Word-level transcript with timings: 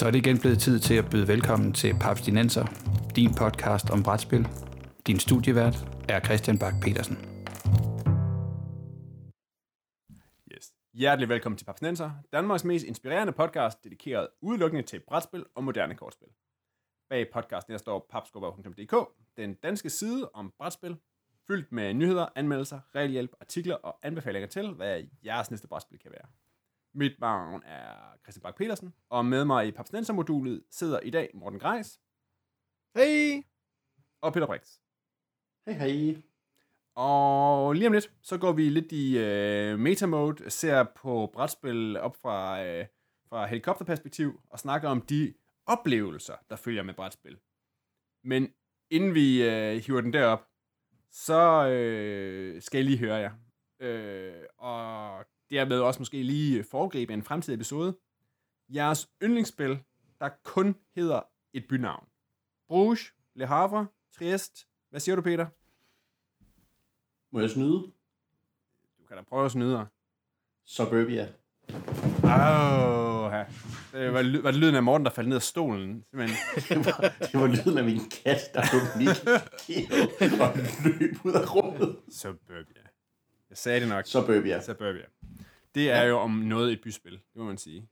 Så 0.00 0.06
er 0.06 0.10
det 0.10 0.18
igen 0.18 0.38
blevet 0.40 0.58
tid 0.58 0.78
til 0.78 0.94
at 0.94 1.10
byde 1.10 1.28
velkommen 1.28 1.72
til 1.72 1.94
Papstinenser, 2.00 2.66
din 3.16 3.34
podcast 3.34 3.90
om 3.90 4.02
brætspil. 4.02 4.48
Din 5.06 5.18
studievært 5.18 5.76
er 6.08 6.20
Christian 6.20 6.58
Bak 6.58 6.74
petersen 6.82 7.16
Yes. 10.52 10.72
Hjertelig 10.94 11.28
velkommen 11.28 11.58
til 11.58 11.64
Papstinenser, 11.64 12.10
Danmarks 12.32 12.64
mest 12.64 12.84
inspirerende 12.84 13.32
podcast, 13.32 13.84
dedikeret 13.84 14.28
udelukkende 14.40 14.82
til 14.82 15.00
brætspil 15.08 15.44
og 15.54 15.64
moderne 15.64 15.94
kortspil. 15.94 16.28
Bag 17.10 17.26
podcasten 17.32 17.72
der 17.72 17.78
står 17.78 18.06
papskubber.dk, 18.10 18.94
den 19.36 19.54
danske 19.54 19.90
side 19.90 20.30
om 20.34 20.52
brætspil, 20.58 20.96
fyldt 21.46 21.72
med 21.72 21.94
nyheder, 21.94 22.26
anmeldelser, 22.36 22.80
regelhjælp, 22.94 23.32
artikler 23.40 23.74
og 23.74 23.98
anbefalinger 24.02 24.48
til, 24.48 24.70
hvad 24.70 25.02
jeres 25.24 25.50
næste 25.50 25.68
brætspil 25.68 25.98
kan 25.98 26.10
være. 26.10 26.28
Mit 26.92 27.20
navn 27.20 27.62
er 27.62 28.18
Christian 28.22 28.42
Bak 28.42 28.56
petersen 28.56 28.94
og 29.08 29.26
med 29.26 29.44
mig 29.44 29.66
i 29.66 29.70
Papstinenser-modulet 29.70 30.62
sidder 30.70 31.00
i 31.00 31.10
dag 31.10 31.30
Morten 31.34 31.58
Greis 31.58 32.00
Hej! 32.94 33.42
og 34.20 34.32
Peter 34.32 34.46
Brix. 34.46 34.78
Hej 35.66 35.74
hej. 35.74 36.22
Og 36.94 37.72
lige 37.72 37.86
om 37.86 37.92
lidt, 37.92 38.12
så 38.22 38.38
går 38.38 38.52
vi 38.52 38.68
lidt 38.68 38.92
i 38.92 39.18
øh, 39.18 39.78
meta-mode, 39.78 40.50
ser 40.50 40.84
på 40.96 41.30
brætspil 41.32 41.96
op 41.96 42.16
fra, 42.16 42.64
øh, 42.64 42.86
fra 43.28 43.46
helikopterperspektiv, 43.46 44.40
og 44.50 44.58
snakker 44.58 44.88
om 44.88 45.02
de 45.02 45.34
oplevelser, 45.66 46.36
der 46.50 46.56
følger 46.56 46.82
med 46.82 46.94
brætspil. 46.94 47.38
Men 48.24 48.52
inden 48.90 49.14
vi 49.14 49.48
øh, 49.48 49.76
hiver 49.86 50.00
den 50.00 50.12
derop, 50.12 50.46
så 51.10 51.68
øh, 51.68 52.62
skal 52.62 52.78
jeg 52.78 52.84
lige 52.84 52.98
høre 52.98 53.16
jer. 53.16 53.32
Øh, 53.80 54.44
og 54.58 55.24
dermed 55.50 55.80
også 55.80 56.00
måske 56.00 56.22
lige 56.22 56.64
foregribe 56.64 57.12
en 57.12 57.22
fremtidig 57.22 57.54
episode. 57.54 57.96
Jeres 58.68 59.08
yndlingsspil, 59.22 59.78
der 60.20 60.28
kun 60.44 60.76
hedder 60.94 61.20
et 61.52 61.64
bynavn. 61.68 62.06
Bruges, 62.68 63.14
Le 63.34 63.46
Havre, 63.46 63.86
Trieste. 64.18 64.66
Hvad 64.90 65.00
siger 65.00 65.16
du, 65.16 65.22
Peter? 65.22 65.46
Må 67.32 67.40
jeg 67.40 67.50
snyde? 67.50 67.72
Du 68.98 69.04
kan 69.08 69.16
da 69.16 69.22
prøve 69.22 69.44
at 69.44 69.50
snyde 69.50 69.72
dig. 69.72 69.86
Suburbia. 70.66 71.28
Åh, 72.24 73.32
det 73.92 74.12
var, 74.12 74.22
ly- 74.22 74.42
var 74.42 74.50
det 74.50 74.60
lyden 74.60 74.74
af 74.74 74.82
Morten, 74.82 75.04
der 75.04 75.10
faldt 75.10 75.28
ned 75.28 75.36
af 75.36 75.42
stolen? 75.42 76.04
Simpelthen. 76.10 76.36
Det 76.68 76.86
var, 76.86 77.14
det 77.20 77.40
var 77.40 77.46
lyden 77.46 77.78
af 77.78 77.84
min 77.84 78.00
kat, 78.24 78.40
der 78.54 78.62
den 78.94 79.00
ikke 79.00 80.42
og 80.42 80.56
løb 80.84 81.16
ud 81.24 81.32
af 81.32 81.54
rummet. 81.54 81.96
Suburbia. 82.12 82.82
Jeg 83.50 83.56
sagde 83.58 83.80
det 83.80 83.88
nok. 83.88 84.06
Suburbia. 84.06 84.62
Suburbia. 84.62 85.04
Det 85.74 85.90
er 85.90 86.02
jo 86.02 86.18
om 86.18 86.30
noget 86.30 86.72
et 86.72 86.80
byspil, 86.82 87.12
det 87.12 87.36
må 87.36 87.44
man 87.44 87.58
sige. 87.58 87.88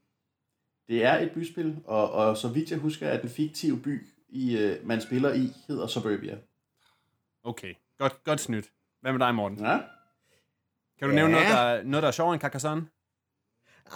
Det 0.87 1.05
er 1.05 1.17
et 1.17 1.31
byspil, 1.31 1.81
og, 1.85 2.11
og 2.11 2.37
så 2.37 2.47
vidt 2.47 2.71
jeg 2.71 2.79
husker, 2.79 3.09
at 3.09 3.21
den 3.21 3.29
fiktive 3.29 3.79
by, 3.81 4.07
i, 4.29 4.55
uh, 4.55 4.87
man 4.87 5.01
spiller 5.01 5.33
i, 5.33 5.53
hedder 5.67 5.87
Suburbia. 5.87 6.37
Okay, 7.43 7.73
godt, 7.97 8.23
godt 8.23 8.39
snydt. 8.39 8.71
Hvad 9.01 9.11
med 9.11 9.19
dig, 9.19 9.35
Morten? 9.35 9.59
Ja? 9.59 9.77
Kan 10.99 11.07
du 11.09 11.15
Ja. 11.15 11.15
nævne 11.15 11.31
noget, 11.31 11.47
der, 11.47 11.83
noget, 11.83 12.01
der 12.01 12.07
er 12.07 12.11
sjovere 12.11 12.33
end 12.33 12.41
Carcassonne? 12.41 12.87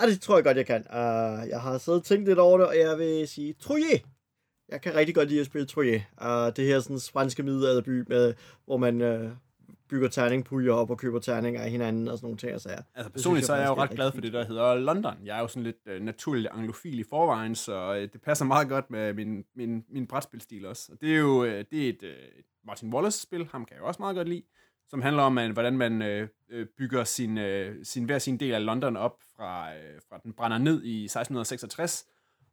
Ah, 0.02 0.08
det 0.10 0.22
tror 0.22 0.36
jeg 0.38 0.44
godt, 0.44 0.58
jeg 0.58 0.66
kan. 0.66 0.82
Uh, 0.90 1.50
jeg 1.50 1.62
har 1.62 1.78
siddet 1.78 2.00
og 2.02 2.06
tænkt 2.06 2.28
lidt 2.28 2.40
over 2.40 2.58
det, 2.58 2.68
og 2.68 2.78
jeg 2.78 2.98
vil 2.98 3.28
sige 3.28 3.54
Troje. 3.54 4.00
Jeg 4.70 4.82
kan 4.82 4.96
rigtig 4.96 5.16
godt 5.16 5.30
lide 5.30 5.40
at 5.40 5.46
spille 5.46 5.68
Troje. 5.68 6.06
Uh, 6.22 6.28
det 6.56 6.66
her 6.66 6.80
sådan 6.80 7.00
franske 7.12 7.44
middelalderby, 7.44 8.04
med, 8.08 8.34
hvor 8.66 8.78
man 8.78 9.02
uh, 9.02 9.32
bygger 9.90 10.08
terningpuljer 10.08 10.74
op 10.74 10.90
og 10.90 10.98
køber 10.98 11.20
terninger 11.20 11.62
af 11.62 11.70
hinanden 11.70 12.08
og 12.08 12.18
sådan 12.18 12.26
nogle 12.26 12.38
ting. 12.38 12.54
Og 12.54 12.62
sager. 12.62 12.82
Altså 12.96 13.12
personligt 13.12 13.46
så 13.46 13.54
er 13.54 13.60
jeg 13.60 13.68
jo 13.68 13.74
ret 13.74 13.90
glad 13.90 14.12
for 14.12 14.22
det, 14.22 14.34
der 14.34 14.46
hedder 14.46 14.76
London. 14.76 15.16
Jeg 15.26 15.38
er 15.38 15.42
jo 15.42 15.48
sådan 15.48 15.64
lidt 15.64 15.78
øh, 15.86 16.02
naturligt 16.02 16.48
anglofil 16.52 17.00
i 17.00 17.04
forvejen, 17.10 17.56
så 17.56 17.96
øh, 17.96 18.02
det 18.14 18.22
passer 18.22 18.46
meget 18.46 18.70
godt 18.70 18.92
med 18.92 19.14
min, 19.14 19.44
min, 19.56 19.86
min 19.90 20.08
brætspilstil 20.08 20.66
også. 20.66 20.92
Og 20.92 21.02
det 21.02 21.14
er 21.14 21.20
jo 21.20 21.44
øh, 21.44 21.66
det 21.72 21.86
er 21.86 21.90
et, 21.90 22.04
øh, 22.04 22.16
Martin 22.66 22.94
Wallace-spil, 22.94 23.48
ham 23.52 23.66
kan 23.66 23.76
jeg 23.76 23.82
jo 23.82 23.88
også 23.88 24.02
meget 24.02 24.16
godt 24.16 24.30
lide, 24.30 24.44
som 24.88 25.02
handler 25.02 25.24
om, 25.24 25.38
at, 25.38 25.52
hvordan 25.52 25.78
man 25.78 26.02
øh, 26.02 26.28
øh, 26.50 26.68
bygger 26.78 27.04
sin, 27.04 27.38
øh, 27.38 27.86
sin, 27.86 28.04
hver 28.04 28.20
sin 28.20 28.38
del 28.38 28.54
af 28.54 28.66
London 28.66 28.98
op, 28.98 29.18
fra, 29.36 29.76
øh, 29.76 30.02
fra 30.10 30.20
den 30.24 30.34
brænder 30.34 30.58
ned 30.58 30.84
i 30.84 31.04
1666, 31.04 32.06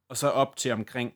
og 0.08 0.16
så 0.16 0.28
op 0.28 0.56
til 0.56 0.72
omkring 0.72 1.14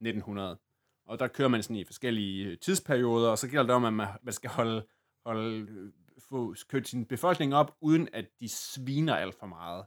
1900. 0.00 0.58
Og 1.06 1.18
der 1.18 1.28
kører 1.28 1.48
man 1.48 1.62
sådan 1.62 1.76
i 1.76 1.84
forskellige 1.84 2.46
øh, 2.46 2.58
tidsperioder, 2.58 3.30
og 3.30 3.38
så 3.38 3.48
gælder 3.48 3.62
det 3.62 3.74
om, 3.74 3.84
at 3.84 3.92
man, 3.92 4.08
man 4.22 4.34
skal 4.34 4.50
holde, 4.50 4.86
holde 5.26 5.66
øh, 5.70 5.92
få 6.28 6.54
kørt 6.68 6.88
sin 6.88 7.06
befolkning 7.06 7.54
op, 7.54 7.76
uden 7.80 8.08
at 8.12 8.26
de 8.40 8.48
sviner 8.48 9.16
alt 9.16 9.34
for 9.34 9.46
meget. 9.46 9.86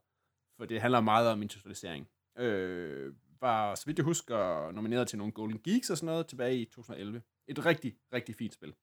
For 0.57 0.65
det 0.65 0.81
handler 0.81 1.01
meget 1.01 1.29
om 1.29 1.41
industrialisering. 1.41 2.09
Øh, 2.37 3.13
var, 3.41 3.75
så 3.75 3.85
vidt 3.85 3.97
jeg 3.97 4.05
husker, 4.05 4.71
nomineret 4.71 5.07
til 5.07 5.17
nogle 5.17 5.33
Golden 5.33 5.61
Geeks 5.63 5.89
og 5.89 5.97
sådan 5.97 6.05
noget 6.05 6.27
tilbage 6.27 6.61
i 6.61 6.65
2011. 6.65 7.21
Et 7.47 7.65
rigtig, 7.65 7.97
rigtig 8.13 8.35
fint 8.35 8.53
spil. 8.53 8.75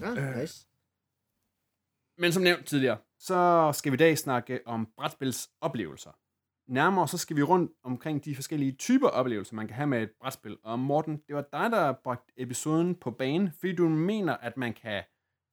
Ja, 0.00 0.40
nice. 0.40 0.66
Men 2.18 2.32
som 2.32 2.42
nævnt 2.42 2.66
tidligere, 2.66 2.98
så 3.18 3.70
skal 3.74 3.92
vi 3.92 3.94
i 3.94 4.04
dag 4.06 4.18
snakke 4.18 4.66
om 4.66 4.92
brætspils 4.96 5.50
oplevelser. 5.60 6.12
Nærmere 6.68 7.08
så 7.08 7.18
skal 7.18 7.36
vi 7.36 7.42
rundt 7.42 7.72
omkring 7.82 8.24
de 8.24 8.34
forskellige 8.34 8.72
typer 8.72 9.08
oplevelser, 9.08 9.54
man 9.54 9.66
kan 9.66 9.76
have 9.76 9.86
med 9.86 10.02
et 10.02 10.10
brætspil. 10.20 10.56
Og 10.62 10.78
Morten, 10.78 11.22
det 11.26 11.36
var 11.36 11.44
dig, 11.52 11.70
der 11.70 11.92
bragte 11.92 12.32
episoden 12.36 12.94
på 12.94 13.10
banen, 13.10 13.52
fordi 13.52 13.74
du 13.74 13.88
mener, 13.88 14.36
at 14.36 14.56
man 14.56 14.72
kan, 14.72 15.02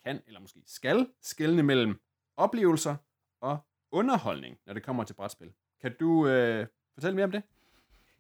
kan 0.05 0.21
eller 0.27 0.39
måske 0.39 0.63
skal 0.65 1.07
skelne 1.21 1.63
mellem 1.63 1.99
oplevelser 2.37 2.95
og 3.41 3.57
underholdning, 3.91 4.57
når 4.65 4.73
det 4.73 4.83
kommer 4.83 5.03
til 5.03 5.13
brætspil. 5.13 5.53
Kan 5.81 5.95
du 5.99 6.27
øh, 6.27 6.67
fortælle 6.93 7.15
mere 7.15 7.25
om 7.25 7.31
det? 7.31 7.43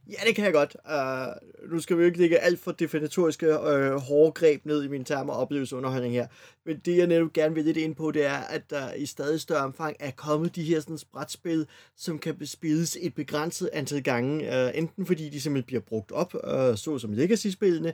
Ja, 0.09 0.27
det 0.27 0.35
kan 0.35 0.45
jeg 0.45 0.53
godt. 0.53 0.75
Uh, 0.89 1.71
nu 1.71 1.79
skal 1.79 1.97
vi 1.97 2.01
jo 2.01 2.05
ikke 2.05 2.17
lægge 2.17 2.39
alt 2.39 2.59
for 2.59 2.71
definitoriske 2.71 3.47
uh, 3.59 3.95
hårde 3.95 4.31
greb 4.31 4.65
ned 4.65 4.83
i 4.83 4.87
mine 4.87 5.03
termer 5.03 5.33
oplevelsesunderholdning 5.33 6.13
her. 6.13 6.27
Men 6.65 6.79
det, 6.85 6.97
jeg 6.97 7.07
netop 7.07 7.33
gerne 7.33 7.55
vil 7.55 7.65
lidt 7.65 7.77
ind 7.77 7.95
på, 7.95 8.11
det 8.11 8.25
er, 8.25 8.37
at 8.37 8.69
der 8.69 8.93
i 8.93 9.05
stadig 9.05 9.41
større 9.41 9.63
omfang 9.63 9.95
er 9.99 10.11
kommet 10.11 10.55
de 10.55 10.63
her 10.63 10.79
sådan, 10.79 10.99
brætspil, 11.13 11.67
som 11.97 12.19
kan 12.19 12.45
spilles 12.45 12.97
et 13.01 13.15
begrænset 13.15 13.69
antal 13.73 14.03
gange. 14.03 14.49
Uh, 14.49 14.77
enten 14.77 15.05
fordi 15.05 15.29
de 15.29 15.41
simpelthen 15.41 15.67
bliver 15.67 15.81
brugt 15.81 16.11
op, 16.11 16.33
uh, 16.33 16.75
så 16.75 16.97
som 17.01 17.13
Legacy-spillene, 17.13 17.93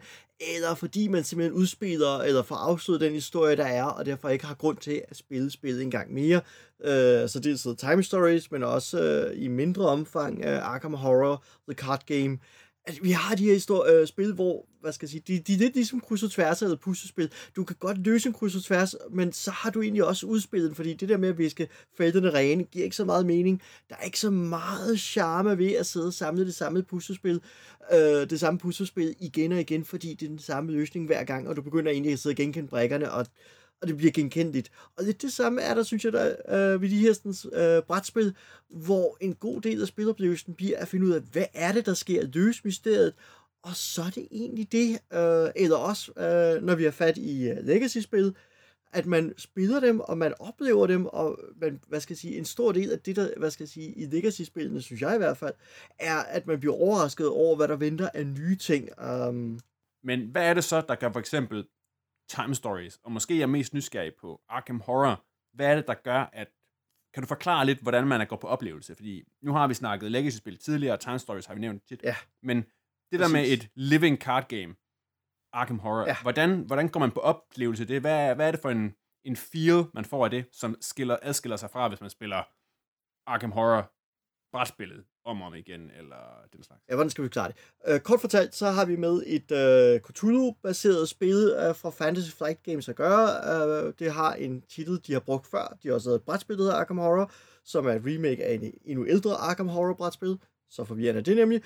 eller 0.55 0.75
fordi 0.75 1.07
man 1.07 1.23
simpelthen 1.23 1.57
udspiller 1.57 2.17
eller 2.17 2.43
får 2.43 2.55
afsluttet 2.55 3.07
den 3.07 3.13
historie, 3.13 3.55
der 3.55 3.65
er, 3.65 3.83
og 3.83 4.05
derfor 4.05 4.29
ikke 4.29 4.45
har 4.45 4.55
grund 4.55 4.77
til 4.77 5.01
at 5.07 5.17
spille 5.17 5.51
spillet 5.51 5.81
en 5.81 5.91
gang 5.91 6.13
mere. 6.13 6.41
Øh, 6.83 7.29
så 7.29 7.39
det 7.43 7.51
er 7.51 7.55
så 7.55 7.75
Time 7.75 8.03
Stories, 8.03 8.51
men 8.51 8.63
også 8.63 9.03
øh, 9.03 9.43
i 9.43 9.47
mindre 9.47 9.85
omfang 9.85 10.45
øh, 10.45 10.73
Arkham 10.73 10.93
Horror, 10.93 11.43
The 11.69 11.75
Card 11.75 12.05
Game. 12.05 12.37
Altså, 12.85 13.03
vi 13.03 13.11
har 13.11 13.35
de 13.35 13.43
her 13.43 13.53
histor- 13.53 13.91
øh, 13.91 14.07
spil, 14.07 14.33
hvor, 14.33 14.65
hvad 14.81 14.93
skal 14.93 15.05
jeg 15.05 15.09
sige, 15.09 15.23
de, 15.27 15.39
de 15.39 15.53
er 15.53 15.57
lidt 15.57 15.75
ligesom 15.75 15.99
kryds 15.99 16.23
og 16.23 16.31
tværs 16.31 16.61
eller 16.61 16.75
puslespil. 16.77 17.31
Du 17.55 17.63
kan 17.63 17.75
godt 17.79 17.97
løse 17.97 18.27
en 18.27 18.33
kryds 18.33 18.55
og 18.55 18.63
tværs, 18.63 18.95
men 19.11 19.33
så 19.33 19.51
har 19.51 19.69
du 19.69 19.81
egentlig 19.81 20.03
også 20.03 20.25
udspillet, 20.25 20.75
fordi 20.75 20.93
det 20.93 21.09
der 21.09 21.17
med 21.17 21.29
at 21.29 21.37
viske 21.37 21.67
felterne 21.97 22.29
rene, 22.33 22.63
giver 22.63 22.83
ikke 22.83 22.95
så 22.95 23.05
meget 23.05 23.25
mening. 23.25 23.61
Der 23.89 23.95
er 23.95 24.03
ikke 24.03 24.19
så 24.19 24.29
meget 24.29 24.99
charme 24.99 25.57
ved 25.57 25.71
at 25.71 25.85
sidde 25.85 26.07
og 26.07 26.13
samle 26.13 26.45
det 26.45 26.55
samme 26.55 26.83
puslespil, 26.83 27.41
øh, 27.93 28.29
det 28.29 28.39
samme 28.39 28.59
puslespil 28.59 29.15
igen 29.19 29.51
og 29.51 29.59
igen, 29.59 29.85
fordi 29.85 30.13
det 30.13 30.25
er 30.25 30.29
den 30.29 30.39
samme 30.39 30.71
løsning 30.71 31.05
hver 31.05 31.23
gang, 31.23 31.47
og 31.47 31.55
du 31.55 31.61
begynder 31.61 31.91
egentlig 31.91 32.13
at 32.13 32.19
sidde 32.19 32.33
og 32.33 32.37
genkende 32.37 32.69
brækkerne, 32.69 33.11
og 33.11 33.25
og 33.81 33.87
det 33.87 33.97
bliver 33.97 34.11
genkendeligt. 34.11 34.71
Og 34.97 35.03
lidt 35.03 35.21
det 35.21 35.33
samme 35.33 35.61
er 35.61 35.73
der, 35.73 35.83
synes 35.83 36.05
jeg, 36.05 36.13
der, 36.13 36.35
øh, 36.73 36.81
ved 36.81 36.89
de 36.89 36.99
her 36.99 37.13
sådan, 37.13 37.61
øh, 37.61 37.83
brætspil, 37.83 38.35
hvor 38.69 39.17
en 39.21 39.35
god 39.35 39.61
del 39.61 39.81
af 39.81 39.87
spiloplevelsen 39.87 40.53
bliver 40.53 40.79
at 40.79 40.87
finde 40.87 41.05
ud 41.05 41.11
af, 41.11 41.21
hvad 41.21 41.45
er 41.53 41.71
det, 41.71 41.85
der 41.85 41.93
sker, 41.93 42.23
løse 42.33 42.61
mysteriet, 42.65 43.13
og 43.63 43.75
så 43.75 44.01
er 44.01 44.09
det 44.09 44.27
egentlig 44.31 44.71
det, 44.71 44.89
øh, 44.91 45.49
eller 45.55 45.77
også, 45.77 46.11
øh, 46.11 46.63
når 46.63 46.75
vi 46.75 46.83
har 46.83 46.91
fat 46.91 47.17
i 47.17 47.49
øh, 47.49 47.65
legacy-spil, 47.65 48.35
at 48.93 49.05
man 49.05 49.33
spiller 49.37 49.79
dem, 49.79 49.99
og 49.99 50.17
man 50.17 50.33
oplever 50.39 50.87
dem, 50.87 51.05
og 51.05 51.39
man, 51.61 51.79
hvad 51.87 51.99
skal 51.99 52.13
jeg 52.13 52.17
sige, 52.17 52.37
en 52.37 52.45
stor 52.45 52.71
del 52.71 52.91
af 52.91 52.99
det, 52.99 53.15
der, 53.15 53.29
hvad 53.37 53.51
skal 53.51 53.63
jeg 53.63 53.69
sige, 53.69 53.91
i 53.91 54.05
legacy-spillene, 54.05 54.81
synes 54.81 55.01
jeg 55.01 55.15
i 55.15 55.17
hvert 55.17 55.37
fald, 55.37 55.53
er, 55.99 56.17
at 56.17 56.47
man 56.47 56.59
bliver 56.59 56.75
overrasket 56.75 57.27
over, 57.27 57.55
hvad 57.55 57.67
der 57.67 57.75
venter 57.75 58.09
af 58.13 58.27
nye 58.27 58.55
ting. 58.55 58.89
Um, 59.01 59.59
Men 60.03 60.27
hvad 60.31 60.49
er 60.49 60.53
det 60.53 60.63
så, 60.63 60.81
der 60.87 60.95
kan 60.95 61.13
for 61.13 61.19
eksempel 61.19 61.65
Time 62.35 62.55
Stories, 62.55 62.97
og 63.03 63.11
måske 63.11 63.41
er 63.41 63.45
mest 63.45 63.73
nysgerrig 63.73 64.13
på 64.21 64.41
Arkham 64.49 64.79
Horror, 64.79 65.25
hvad 65.53 65.71
er 65.71 65.75
det, 65.75 65.87
der 65.87 65.93
gør, 65.93 66.29
at 66.33 66.47
kan 67.13 67.23
du 67.23 67.27
forklare 67.27 67.65
lidt, 67.65 67.81
hvordan 67.81 68.07
man 68.07 68.21
er 68.21 68.25
gået 68.25 68.41
på 68.41 68.47
oplevelse? 68.47 68.95
Fordi 68.95 69.23
nu 69.41 69.53
har 69.53 69.67
vi 69.67 69.73
snakket 69.73 70.11
Legacy-spil 70.11 70.57
tidligere, 70.57 70.93
og 70.93 70.99
Time 70.99 71.19
Stories 71.19 71.45
har 71.45 71.53
vi 71.53 71.59
nævnt 71.59 71.87
tit. 71.87 72.03
Ja. 72.03 72.15
Men 72.43 72.57
det 73.11 73.19
der 73.19 73.27
med 73.27 73.43
et 73.47 73.69
living 73.75 74.17
card 74.17 74.47
game, 74.47 74.75
Arkham 75.53 75.79
Horror, 75.79 76.07
Ja. 76.07 76.15
hvordan, 76.21 76.59
hvordan 76.61 76.89
går 76.89 76.99
man 76.99 77.11
på 77.11 77.19
oplevelse? 77.19 77.85
Det? 77.87 78.01
Hvad, 78.01 78.35
hvad 78.35 78.47
er 78.47 78.51
det 78.51 78.61
for 78.61 78.69
en, 78.69 78.95
en 79.25 79.35
feel, 79.35 79.83
man 79.93 80.05
får 80.05 80.23
af 80.25 80.31
det, 80.31 80.45
som 80.51 80.75
skiller, 80.81 81.17
adskiller 81.21 81.57
sig 81.57 81.69
fra, 81.69 81.87
hvis 81.87 82.01
man 82.01 82.09
spiller 82.09 82.43
Arkham 83.31 83.51
Horror 83.51 83.91
brætspillet 84.53 85.05
om 85.25 85.41
og 85.41 85.47
om 85.47 85.55
igen, 85.55 85.91
eller 85.97 86.45
den 86.53 86.63
slags? 86.63 86.81
Ja, 86.89 86.95
hvordan 86.95 87.09
skal 87.09 87.23
vi 87.23 87.29
klare 87.29 87.47
det? 87.47 87.55
Øh, 87.87 87.99
kort 87.99 88.21
fortalt, 88.21 88.55
så 88.55 88.65
har 88.67 88.85
vi 88.85 88.95
med 88.95 89.23
et 89.25 89.51
øh, 89.51 89.99
Cthulhu-baseret 89.99 91.09
spil 91.09 91.55
øh, 91.57 91.75
fra 91.75 91.89
Fantasy 91.89 92.31
Flight 92.37 92.63
Games 92.63 92.89
at 92.89 92.95
gøre. 92.95 93.27
Øh, 93.87 93.93
det 93.99 94.11
har 94.11 94.33
en 94.33 94.61
titel, 94.61 95.01
de 95.07 95.13
har 95.13 95.19
brugt 95.19 95.47
før. 95.47 95.77
De 95.83 95.87
har 95.87 95.95
også 95.95 96.09
lavet 96.09 96.19
et 96.19 96.25
brætspil, 96.25 96.57
der 96.57 96.63
hedder 96.63 96.75
Arkham 96.75 96.97
Horror, 96.97 97.31
som 97.65 97.87
er 97.87 97.91
et 97.91 98.01
remake 98.05 98.45
af 98.45 98.53
en 98.53 98.73
endnu 98.85 99.07
ældre 99.07 99.35
Arkham 99.35 99.67
Horror-brætspil, 99.67 100.37
Så 100.69 100.83
forvirrende 100.83 101.19
er 101.19 101.23
det 101.23 101.37
nemlig. 101.37 101.61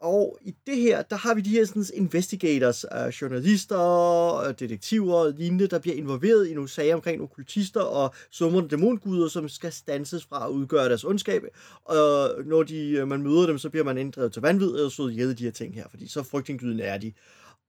Og 0.00 0.38
i 0.42 0.54
det 0.66 0.76
her, 0.76 1.02
der 1.02 1.16
har 1.16 1.34
vi 1.34 1.40
de 1.40 1.50
her 1.50 1.64
sådan, 1.64 1.84
investigators, 1.94 2.84
uh, 2.84 3.08
journalister, 3.08 4.48
uh, 4.48 4.54
detektiver 4.58 5.14
og 5.14 5.32
lignende, 5.36 5.66
der 5.66 5.78
bliver 5.78 5.96
involveret 5.96 6.46
i 6.46 6.54
nogle 6.54 6.68
sager 6.68 6.94
omkring 6.94 7.18
nogle 7.18 7.28
kultister 7.34 7.80
og 7.80 8.14
summerne 8.30 8.68
dæmonguder, 8.68 9.28
som 9.28 9.48
skal 9.48 9.72
stanses 9.72 10.24
fra 10.24 10.46
at 10.46 10.50
udgøre 10.50 10.88
deres 10.88 11.04
ondskab. 11.04 11.42
Og 11.84 12.30
når 12.44 12.62
de, 12.62 13.02
uh, 13.02 13.08
man 13.08 13.22
møder 13.22 13.46
dem, 13.46 13.58
så 13.58 13.70
bliver 13.70 13.84
man 13.84 13.98
inddrevet 13.98 14.32
til 14.32 14.42
vanvid 14.42 14.70
og 14.70 14.92
slået 14.92 15.12
ihjel 15.12 15.38
de 15.38 15.44
her 15.44 15.50
ting 15.50 15.74
her, 15.74 15.88
fordi 15.90 16.08
så 16.08 16.22
frygtindgydende 16.22 16.84
er 16.84 16.98
de. 16.98 17.12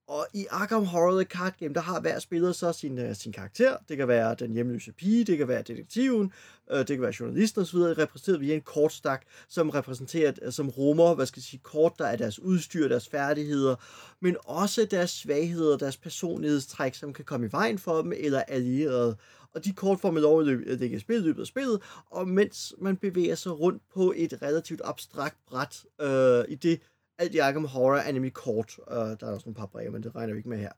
Og 0.07 0.27
i 0.33 0.45
Arkham 0.49 0.85
Horror 0.85 1.11
The 1.11 1.23
Card 1.23 1.53
Game, 1.59 1.73
der 1.73 1.81
har 1.81 1.99
hver 2.01 2.19
spiller 2.19 2.51
så 2.51 2.73
sin, 2.73 2.99
uh, 2.99 3.15
sin 3.15 3.31
karakter. 3.31 3.77
Det 3.89 3.97
kan 3.97 4.07
være 4.07 4.35
den 4.39 4.53
hjemløse 4.53 4.91
pige, 4.91 5.23
det 5.23 5.37
kan 5.37 5.47
være 5.47 5.61
detektiven, 5.61 6.31
uh, 6.71 6.77
det 6.77 6.87
kan 6.87 7.01
være 7.01 7.13
journalisten 7.19 7.61
osv., 7.61 7.77
repræsenteret 7.77 8.41
via 8.41 8.55
en 8.55 8.61
kortstak, 8.61 9.25
som 9.49 9.69
repræsenterer, 9.69 10.33
uh, 10.45 10.51
som 10.51 10.69
rummer, 10.69 11.15
hvad 11.15 11.25
skal 11.25 11.39
jeg 11.39 11.43
sige, 11.43 11.59
kort, 11.63 11.93
der 11.99 12.05
er 12.05 12.15
deres 12.15 12.39
udstyr, 12.39 12.87
deres 12.87 13.07
færdigheder, 13.07 13.75
men 14.21 14.37
også 14.43 14.87
deres 14.91 15.09
svagheder, 15.09 15.77
deres 15.77 15.97
personlighedstræk, 15.97 16.95
som 16.95 17.13
kan 17.13 17.25
komme 17.25 17.45
i 17.45 17.51
vejen 17.51 17.77
for 17.77 18.01
dem, 18.01 18.13
eller 18.17 18.41
allierede. 18.41 19.17
Og 19.55 19.65
de 19.65 19.73
kort 19.73 19.99
får 19.99 20.11
man 20.11 20.23
lov 20.23 20.41
at 20.41 20.47
lægge 20.79 20.99
spil 20.99 21.21
løbet 21.21 21.41
af 21.41 21.47
spillet, 21.47 21.81
og 22.11 22.27
mens 22.27 22.73
man 22.81 22.97
bevæger 22.97 23.35
sig 23.35 23.59
rundt 23.59 23.83
på 23.93 24.13
et 24.15 24.41
relativt 24.41 24.81
abstrakt 24.83 25.37
bræt, 25.47 25.83
uh, 26.03 26.51
i 26.51 26.55
det 26.55 26.79
alt 27.17 27.35
i 27.35 27.37
Arkham 27.37 27.65
Horror 27.65 27.97
er 27.97 28.11
nemlig 28.11 28.33
kort. 28.33 28.77
Uh, 28.87 28.95
der 28.95 29.17
er 29.21 29.31
også 29.33 29.45
nogle 29.45 29.55
par 29.55 29.65
breve, 29.65 29.91
men 29.91 30.03
det 30.03 30.15
regner 30.15 30.33
vi 30.33 30.37
ikke 30.37 30.49
med 30.49 30.57
her. 30.57 30.71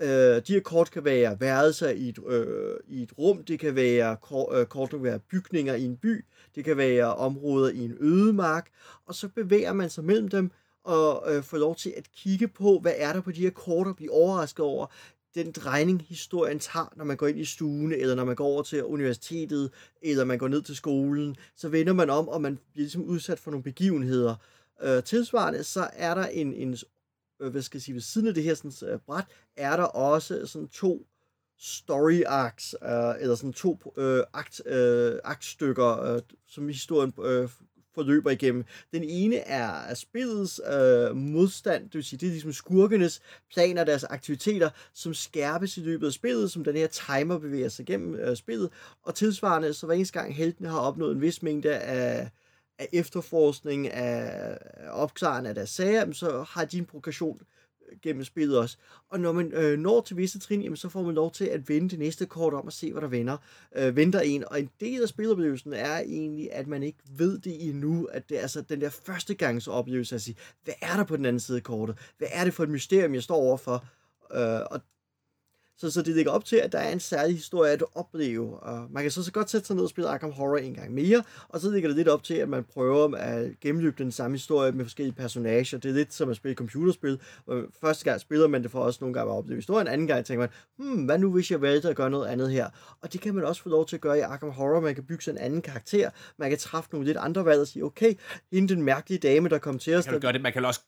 Uh, 0.00 0.42
de 0.46 0.52
her 0.52 0.60
kort 0.60 0.90
kan 0.90 1.04
være 1.04 1.40
værelser 1.40 1.88
i 1.88 2.08
et, 2.08 2.18
uh, 2.18 2.76
i 2.88 3.02
et 3.02 3.18
rum, 3.18 3.44
det 3.44 3.58
kan 3.58 3.74
være 3.74 4.10
øh, 4.10 4.16
kort, 4.16 4.58
uh, 4.58 4.64
kort 4.64 4.90
kan 4.90 5.02
være 5.02 5.18
bygninger 5.18 5.74
i 5.74 5.84
en 5.84 5.96
by, 5.96 6.24
det 6.54 6.64
kan 6.64 6.76
være 6.76 7.14
områder 7.14 7.70
i 7.70 7.78
en 7.78 7.96
ødemark, 8.00 8.70
og 9.06 9.14
så 9.14 9.28
bevæger 9.28 9.72
man 9.72 9.90
sig 9.90 10.04
mellem 10.04 10.28
dem 10.28 10.50
og 10.84 11.24
uh, 11.36 11.42
får 11.42 11.58
lov 11.58 11.76
til 11.76 11.94
at 11.96 12.08
kigge 12.16 12.48
på, 12.48 12.78
hvad 12.82 12.92
er 12.96 13.12
der 13.12 13.20
på 13.20 13.32
de 13.32 13.40
her 13.40 13.50
kort 13.50 13.86
og 13.86 13.96
blive 13.96 14.12
overrasket 14.12 14.64
over, 14.64 14.86
den 15.34 15.52
drejning, 15.52 16.02
historien 16.08 16.58
tager, 16.58 16.92
når 16.96 17.04
man 17.04 17.16
går 17.16 17.26
ind 17.26 17.38
i 17.38 17.44
stuen, 17.44 17.92
eller 17.92 18.14
når 18.14 18.24
man 18.24 18.36
går 18.36 18.46
over 18.46 18.62
til 18.62 18.84
universitetet, 18.84 19.70
eller 20.02 20.24
man 20.24 20.38
går 20.38 20.48
ned 20.48 20.62
til 20.62 20.76
skolen, 20.76 21.36
så 21.56 21.68
vender 21.68 21.92
man 21.92 22.10
om, 22.10 22.28
og 22.28 22.40
man 22.40 22.58
bliver 22.72 22.84
ligesom 22.84 23.04
udsat 23.04 23.38
for 23.38 23.50
nogle 23.50 23.64
begivenheder. 23.64 24.34
Øh, 24.82 25.02
tilsvarende, 25.02 25.64
så 25.64 25.88
er 25.92 26.14
der 26.14 26.26
en, 26.26 26.54
en 26.54 26.76
øh, 27.40 27.50
hvad 27.50 27.62
skal 27.62 27.78
jeg 27.78 27.82
sige, 27.82 27.94
ved 27.94 28.02
siden 28.02 28.28
af 28.28 28.34
det 28.34 28.42
her 28.42 28.54
sådan, 28.54 28.92
øh, 28.92 28.98
bræt, 29.06 29.24
er 29.56 29.76
der 29.76 29.84
også 29.84 30.46
sådan 30.46 30.68
to 30.68 31.06
story 31.58 32.22
arcs, 32.26 32.74
øh, 32.82 33.14
eller 33.20 33.34
sådan 33.34 33.52
to 33.52 33.78
øh, 33.96 34.22
akt, 34.32 34.66
øh, 34.66 35.18
aktstykker, 35.24 36.02
øh, 36.02 36.22
som 36.46 36.68
historien 36.68 37.12
øh, 37.24 37.48
forløber 37.94 38.30
igennem. 38.30 38.64
Den 38.92 39.04
ene 39.04 39.36
er 39.36 39.94
spillets 39.94 40.60
øh, 40.72 41.16
modstand, 41.16 41.84
det 41.84 41.94
vil 41.94 42.04
sige, 42.04 42.18
det 42.18 42.26
er 42.26 42.30
ligesom 42.30 42.52
skurkenes 42.52 43.20
planer, 43.52 43.84
deres 43.84 44.04
aktiviteter, 44.04 44.70
som 44.94 45.14
skærpes 45.14 45.76
i 45.76 45.80
løbet 45.80 46.06
af 46.06 46.12
spillet, 46.12 46.50
som 46.50 46.64
den 46.64 46.76
her 46.76 46.86
timer 46.86 47.38
bevæger 47.38 47.68
sig 47.68 47.82
igennem 47.82 48.14
øh, 48.14 48.36
spillet, 48.36 48.70
og 49.02 49.14
tilsvarende, 49.14 49.74
så 49.74 49.86
hver 49.86 49.94
eneste 49.94 50.18
gang 50.18 50.36
heltene 50.36 50.68
har 50.68 50.80
opnået 50.80 51.14
en 51.14 51.20
vis 51.20 51.42
mængde 51.42 51.78
af 51.78 52.30
af 52.80 52.88
efterforskning, 52.92 53.88
af 53.88 54.58
opklaren 54.90 55.46
af 55.46 55.54
deres 55.54 55.70
sager, 55.70 56.12
så 56.12 56.42
har 56.48 56.64
de 56.64 56.78
en 56.78 56.84
progression 56.84 57.40
øh, 57.90 57.98
gennem 58.02 58.24
spillet 58.24 58.58
også. 58.58 58.76
Og 59.08 59.20
når 59.20 59.32
man 59.32 59.52
øh, 59.52 59.78
når 59.78 60.00
til 60.00 60.16
visse 60.16 60.38
trin, 60.38 60.62
jamen, 60.62 60.76
så 60.76 60.88
får 60.88 61.02
man 61.02 61.14
lov 61.14 61.32
til 61.32 61.44
at 61.44 61.68
vende 61.68 61.88
det 61.88 61.98
næste 61.98 62.26
kort 62.26 62.54
om 62.54 62.66
og 62.66 62.72
se, 62.72 62.92
hvad 62.92 63.02
der 63.02 63.08
vender, 63.08 63.36
øh, 63.76 63.96
venter 63.96 64.20
en. 64.20 64.44
Og 64.48 64.60
en 64.60 64.70
del 64.80 65.02
af 65.02 65.08
spiloplevelsen 65.08 65.72
er 65.72 65.98
egentlig, 65.98 66.52
at 66.52 66.66
man 66.66 66.82
ikke 66.82 66.98
ved 67.16 67.38
det 67.38 67.68
endnu, 67.68 68.04
at 68.04 68.28
det 68.28 68.36
er 68.38 68.42
altså 68.42 68.60
den 68.60 68.80
der 68.80 68.90
første 68.90 69.34
gangs 69.34 69.66
oplevelse 69.68 70.14
at 70.14 70.22
sige, 70.22 70.36
hvad 70.64 70.74
er 70.82 70.96
der 70.96 71.04
på 71.04 71.16
den 71.16 71.24
anden 71.24 71.40
side 71.40 71.56
af 71.56 71.62
kortet? 71.62 71.98
Hvad 72.18 72.28
er 72.32 72.44
det 72.44 72.54
for 72.54 72.62
et 72.62 72.70
mysterium, 72.70 73.14
jeg 73.14 73.22
står 73.22 73.36
overfor? 73.36 73.84
Øh, 74.34 74.60
og 74.70 74.80
så, 75.80 75.90
så 75.90 76.02
det 76.02 76.14
ligger 76.14 76.32
op 76.32 76.44
til, 76.44 76.56
at 76.56 76.72
der 76.72 76.78
er 76.78 76.92
en 76.92 77.00
særlig 77.00 77.36
historie 77.36 77.72
at 77.72 77.82
opleve. 77.94 78.60
Og 78.60 78.88
man 78.90 79.02
kan 79.02 79.10
så, 79.10 79.22
så 79.22 79.32
godt 79.32 79.50
sætte 79.50 79.66
sig 79.66 79.76
ned 79.76 79.84
og 79.84 79.90
spille 79.90 80.08
Arkham 80.10 80.32
Horror 80.32 80.56
en 80.56 80.74
gang 80.74 80.94
mere, 80.94 81.22
og 81.48 81.60
så 81.60 81.70
ligger 81.70 81.88
det 81.88 81.96
lidt 81.96 82.08
op 82.08 82.22
til, 82.22 82.34
at 82.34 82.48
man 82.48 82.64
prøver 82.64 83.16
at 83.16 83.60
gennemløbe 83.60 84.02
den 84.02 84.12
samme 84.12 84.34
historie 84.34 84.72
med 84.72 84.84
forskellige 84.84 85.14
personager. 85.14 85.78
Det 85.78 85.88
er 85.88 85.92
lidt 85.92 86.14
som 86.14 86.30
at 86.30 86.36
spille 86.36 86.54
computerspil. 86.54 87.20
Første 87.80 88.04
gang 88.04 88.20
spiller 88.20 88.48
man 88.48 88.62
det 88.62 88.70
for 88.70 88.80
også 88.80 88.98
nogle 89.00 89.14
gange 89.14 89.32
at 89.32 89.36
opleve 89.36 89.56
historien, 89.56 89.88
anden 89.88 90.06
gang 90.06 90.24
tænker 90.24 90.40
man, 90.40 90.50
hmm, 90.76 91.04
hvad 91.04 91.18
nu 91.18 91.32
hvis 91.32 91.50
jeg 91.50 91.60
valgte 91.60 91.88
at 91.88 91.96
gøre 91.96 92.10
noget 92.10 92.26
andet 92.26 92.50
her? 92.50 92.68
Og 93.02 93.12
det 93.12 93.20
kan 93.20 93.34
man 93.34 93.44
også 93.44 93.62
få 93.62 93.68
lov 93.68 93.86
til 93.86 93.96
at 93.96 94.02
gøre 94.02 94.18
i 94.18 94.20
Arkham 94.20 94.50
Horror. 94.50 94.80
Man 94.80 94.94
kan 94.94 95.04
bygge 95.04 95.24
sig 95.24 95.32
en 95.32 95.38
anden 95.38 95.62
karakter, 95.62 96.10
man 96.36 96.48
kan 96.48 96.58
træffe 96.58 96.90
nogle 96.92 97.06
lidt 97.06 97.16
andre 97.16 97.44
valg 97.44 97.60
og 97.60 97.66
sige, 97.66 97.84
okay, 97.84 98.14
hende 98.52 98.74
den 98.74 98.82
mærkelige 98.82 99.18
dame, 99.18 99.48
der 99.48 99.58
kom 99.58 99.78
til 99.78 99.94
os. 99.94 100.06
Man 100.06 100.12
kan, 100.12 100.20
gøre 100.20 100.32
det, 100.32 100.40
man 100.40 100.52
kan 100.52 100.64
også 100.64 100.80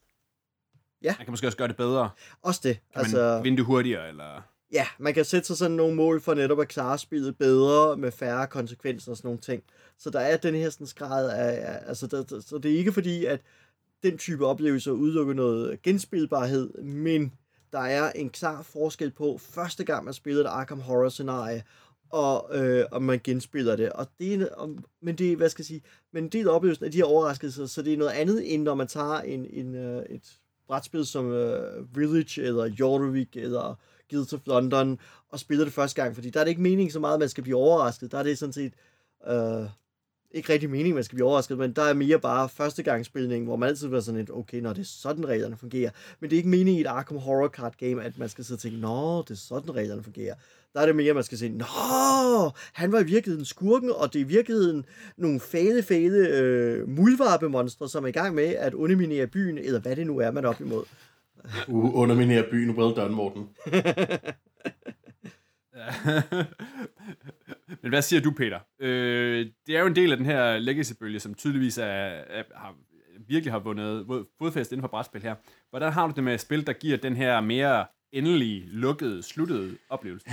Ja. 1.02 1.14
Man 1.18 1.26
kan 1.26 1.32
måske 1.32 1.46
også 1.46 1.58
gøre 1.58 1.68
det 1.68 1.76
bedre. 1.76 2.10
Også 2.42 2.60
det. 2.64 2.78
Kan 2.92 3.00
altså, 3.00 3.34
man 3.34 3.44
vinde 3.44 3.56
det 3.56 3.64
hurtigere, 3.64 4.08
eller 4.08 4.51
ja, 4.72 4.86
man 4.98 5.14
kan 5.14 5.24
sætte 5.24 5.46
sig 5.46 5.56
sådan 5.56 5.76
nogle 5.76 5.96
mål 5.96 6.20
for 6.20 6.34
netop 6.34 6.60
at 6.60 6.68
klare 6.68 6.98
spillet 6.98 7.38
bedre 7.38 7.96
med 7.96 8.12
færre 8.12 8.46
konsekvenser 8.46 9.10
og 9.10 9.16
sådan 9.16 9.28
nogle 9.28 9.40
ting. 9.40 9.62
Så 9.98 10.10
der 10.10 10.20
er 10.20 10.36
den 10.36 10.54
her 10.54 10.70
sådan 10.70 10.86
grad 10.96 11.30
af, 11.30 11.78
altså 11.86 12.06
der, 12.06 12.40
så 12.40 12.58
det 12.58 12.72
er 12.72 12.78
ikke 12.78 12.92
fordi, 12.92 13.24
at 13.24 13.40
den 14.02 14.18
type 14.18 14.46
oplevelser 14.46 14.92
udelukker 14.92 15.34
noget 15.34 15.82
genspilbarhed, 15.82 16.72
men 16.82 17.32
der 17.72 17.78
er 17.78 18.12
en 18.12 18.30
klar 18.30 18.62
forskel 18.62 19.10
på 19.10 19.38
første 19.38 19.84
gang, 19.84 20.04
man 20.04 20.14
spiller 20.14 20.44
et 20.44 20.48
Arkham 20.48 20.80
Horror 20.80 21.08
scenarie, 21.08 21.62
og 22.10 22.50
øh, 22.52 22.84
om 22.90 23.02
man 23.02 23.20
genspiller 23.24 23.76
det. 23.76 23.92
Og 23.92 24.06
det 24.18 24.34
er, 24.34 24.46
og, 24.54 24.76
men 25.00 25.14
det, 25.18 25.36
hvad 25.36 25.48
skal 25.48 25.62
jeg 25.62 25.66
sige, 25.66 25.82
men 26.12 26.24
en 26.24 26.30
del 26.30 26.48
af 26.48 26.54
oplevelsen 26.54 26.84
af 26.84 26.90
de 26.92 26.98
her 26.98 27.04
overraskelser, 27.04 27.66
så 27.66 27.82
det 27.82 27.92
er 27.92 27.96
noget 27.96 28.12
andet, 28.12 28.54
end 28.54 28.62
når 28.62 28.74
man 28.74 28.86
tager 28.86 29.20
en, 29.20 29.46
en, 29.50 29.74
øh, 29.74 30.02
et 30.10 30.38
brætspil 30.66 31.06
som 31.06 31.26
uh, 31.26 31.96
Village, 31.96 32.42
eller 32.42 32.64
Jorvik, 32.64 33.36
eller 33.36 33.78
Guilds 34.12 34.32
of 34.32 34.40
London 34.46 34.98
og 35.28 35.38
spiller 35.38 35.64
det 35.64 35.74
første 35.74 36.02
gang, 36.02 36.14
fordi 36.14 36.30
der 36.30 36.40
er 36.40 36.44
det 36.44 36.50
ikke 36.50 36.62
mening 36.62 36.92
så 36.92 37.00
meget, 37.00 37.14
at 37.14 37.20
man 37.20 37.28
skal 37.28 37.42
blive 37.42 37.56
overrasket. 37.56 38.12
Der 38.12 38.18
er 38.18 38.22
det 38.22 38.38
sådan 38.38 38.52
set 38.52 38.72
øh, 39.28 39.66
ikke 40.34 40.52
rigtig 40.52 40.70
mening, 40.70 40.88
at 40.88 40.94
man 40.94 41.04
skal 41.04 41.16
blive 41.16 41.28
overrasket, 41.28 41.58
men 41.58 41.72
der 41.72 41.82
er 41.82 41.94
mere 41.94 42.18
bare 42.18 42.48
førstegangsspilning, 42.48 43.44
hvor 43.44 43.56
man 43.56 43.68
altid 43.68 43.88
bliver 43.88 44.00
sådan 44.00 44.20
et, 44.20 44.30
okay, 44.30 44.60
når 44.60 44.72
det 44.72 44.80
er 44.80 44.86
sådan 44.86 45.28
reglerne 45.28 45.56
fungerer. 45.56 45.90
Men 46.20 46.30
det 46.30 46.36
er 46.36 46.38
ikke 46.38 46.48
meningen 46.48 46.78
i 46.78 46.80
et 46.80 46.86
Arkham 46.86 47.18
Horror 47.18 47.48
Card 47.48 47.74
Game, 47.78 48.02
at 48.02 48.18
man 48.18 48.28
skal 48.28 48.44
sidde 48.44 48.56
og 48.56 48.60
tænke, 48.60 48.78
nå, 48.78 49.22
det 49.22 49.30
er 49.30 49.34
sådan 49.34 49.74
reglerne 49.74 50.02
fungerer. 50.02 50.34
Der 50.74 50.80
er 50.80 50.86
det 50.86 50.96
mere, 50.96 51.08
at 51.08 51.14
man 51.14 51.24
skal 51.24 51.38
sige, 51.38 51.58
nå, 51.58 52.50
han 52.72 52.92
var 52.92 53.00
i 53.00 53.04
virkeligheden 53.04 53.44
skurken, 53.44 53.90
og 53.90 54.12
det 54.12 54.20
er 54.20 54.24
i 54.24 54.28
virkeligheden 54.28 54.84
nogle 55.16 55.40
fæle, 55.40 55.82
fæle 55.82 56.28
øh, 56.28 56.88
mulvarpemonstre, 56.88 57.88
som 57.88 58.04
er 58.04 58.08
i 58.08 58.12
gang 58.12 58.34
med 58.34 58.44
at 58.44 58.74
underminere 58.74 59.26
byen, 59.26 59.58
eller 59.58 59.80
hvad 59.80 59.96
det 59.96 60.06
nu 60.06 60.18
er, 60.18 60.30
man 60.30 60.44
er 60.44 60.48
op 60.48 60.60
imod. 60.60 60.84
Uh, 61.68 61.94
underminere 61.94 62.44
byen. 62.50 62.70
Well 62.70 62.96
done, 62.96 63.14
Morten. 63.14 63.48
Men 67.82 67.88
hvad 67.88 68.02
siger 68.02 68.20
du, 68.20 68.30
Peter? 68.30 68.58
Øh, 68.80 69.46
det 69.66 69.76
er 69.76 69.80
jo 69.80 69.86
en 69.86 69.96
del 69.96 70.10
af 70.10 70.16
den 70.16 70.26
her 70.26 70.58
legacy-bølge, 70.58 71.20
som 71.20 71.34
tydeligvis 71.34 71.78
er, 71.78 71.84
er, 71.84 72.42
har, 72.54 72.74
virkelig 73.28 73.52
har 73.52 73.58
vundet 73.58 74.06
fodfæst 74.38 74.72
inden 74.72 74.82
for 74.82 74.88
brætspil 74.88 75.22
her. 75.22 75.34
Hvordan 75.70 75.92
har 75.92 76.06
du 76.06 76.12
det 76.16 76.24
med 76.24 76.34
et 76.34 76.40
spil, 76.40 76.66
der 76.66 76.72
giver 76.72 76.96
den 76.96 77.16
her 77.16 77.40
mere 77.40 77.86
endelige, 78.12 78.64
lukkede, 78.66 79.22
sluttede 79.22 79.76
oplevelse? 79.88 80.26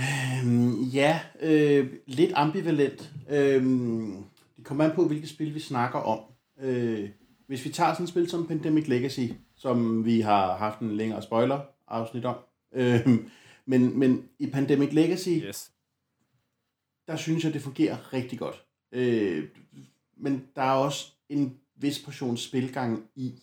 Øhm, 0.44 0.82
ja, 0.82 1.20
øh, 1.40 1.86
lidt 2.06 2.32
ambivalent. 2.34 3.10
Øhm, 3.30 4.24
det 4.56 4.64
kommer 4.64 4.84
an 4.84 4.94
på, 4.94 5.06
hvilket 5.06 5.28
spil 5.28 5.54
vi 5.54 5.60
snakker 5.60 5.98
om. 5.98 6.20
Øh, 6.62 7.08
hvis 7.46 7.64
vi 7.64 7.70
tager 7.70 7.92
sådan 7.92 8.04
et 8.04 8.10
spil 8.10 8.30
som 8.30 8.46
Pandemic 8.46 8.88
Legacy, 8.88 9.26
som 9.60 10.04
vi 10.04 10.20
har 10.20 10.56
haft 10.56 10.80
en 10.80 10.96
længere 10.96 11.22
spoiler-afsnit 11.22 12.24
om, 12.24 12.36
øh, 12.72 13.08
men, 13.66 13.98
men 13.98 14.28
i 14.38 14.50
Pandemic 14.50 14.92
Legacy, 14.92 15.28
yes. 15.28 15.72
der 17.06 17.16
synes 17.16 17.44
jeg, 17.44 17.52
det 17.52 17.62
fungerer 17.62 18.12
rigtig 18.12 18.38
godt. 18.38 18.64
Øh, 18.92 19.48
men 20.16 20.48
der 20.56 20.62
er 20.62 20.72
også 20.72 21.12
en 21.28 21.58
vis 21.76 22.02
portion 22.04 22.36
spilgang 22.36 23.04
i. 23.14 23.34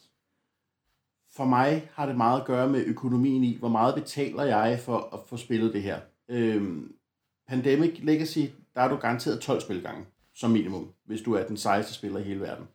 For 1.35 1.45
mig 1.45 1.89
har 1.93 2.05
det 2.05 2.17
meget 2.17 2.41
at 2.41 2.47
gøre 2.47 2.69
med 2.69 2.85
økonomien 2.85 3.43
i, 3.43 3.57
hvor 3.57 3.69
meget 3.69 3.95
betaler 3.95 4.43
jeg 4.43 4.79
for 4.79 5.09
at 5.13 5.19
få 5.27 5.37
spillet 5.37 5.73
det 5.73 5.83
her. 5.83 5.99
Øh, 6.29 6.81
Pandemic 7.47 7.99
Legacy, 8.03 8.45
der 8.75 8.81
er 8.81 8.87
du 8.87 8.95
garanteret 8.95 9.41
12 9.41 9.61
spilgange 9.61 10.05
som 10.33 10.51
minimum, 10.51 10.93
hvis 11.05 11.21
du 11.21 11.33
er 11.33 11.47
den 11.47 11.57
sejeste 11.57 11.93
spiller 11.93 12.19
i 12.19 12.23
hele 12.23 12.41
verden 12.41 12.67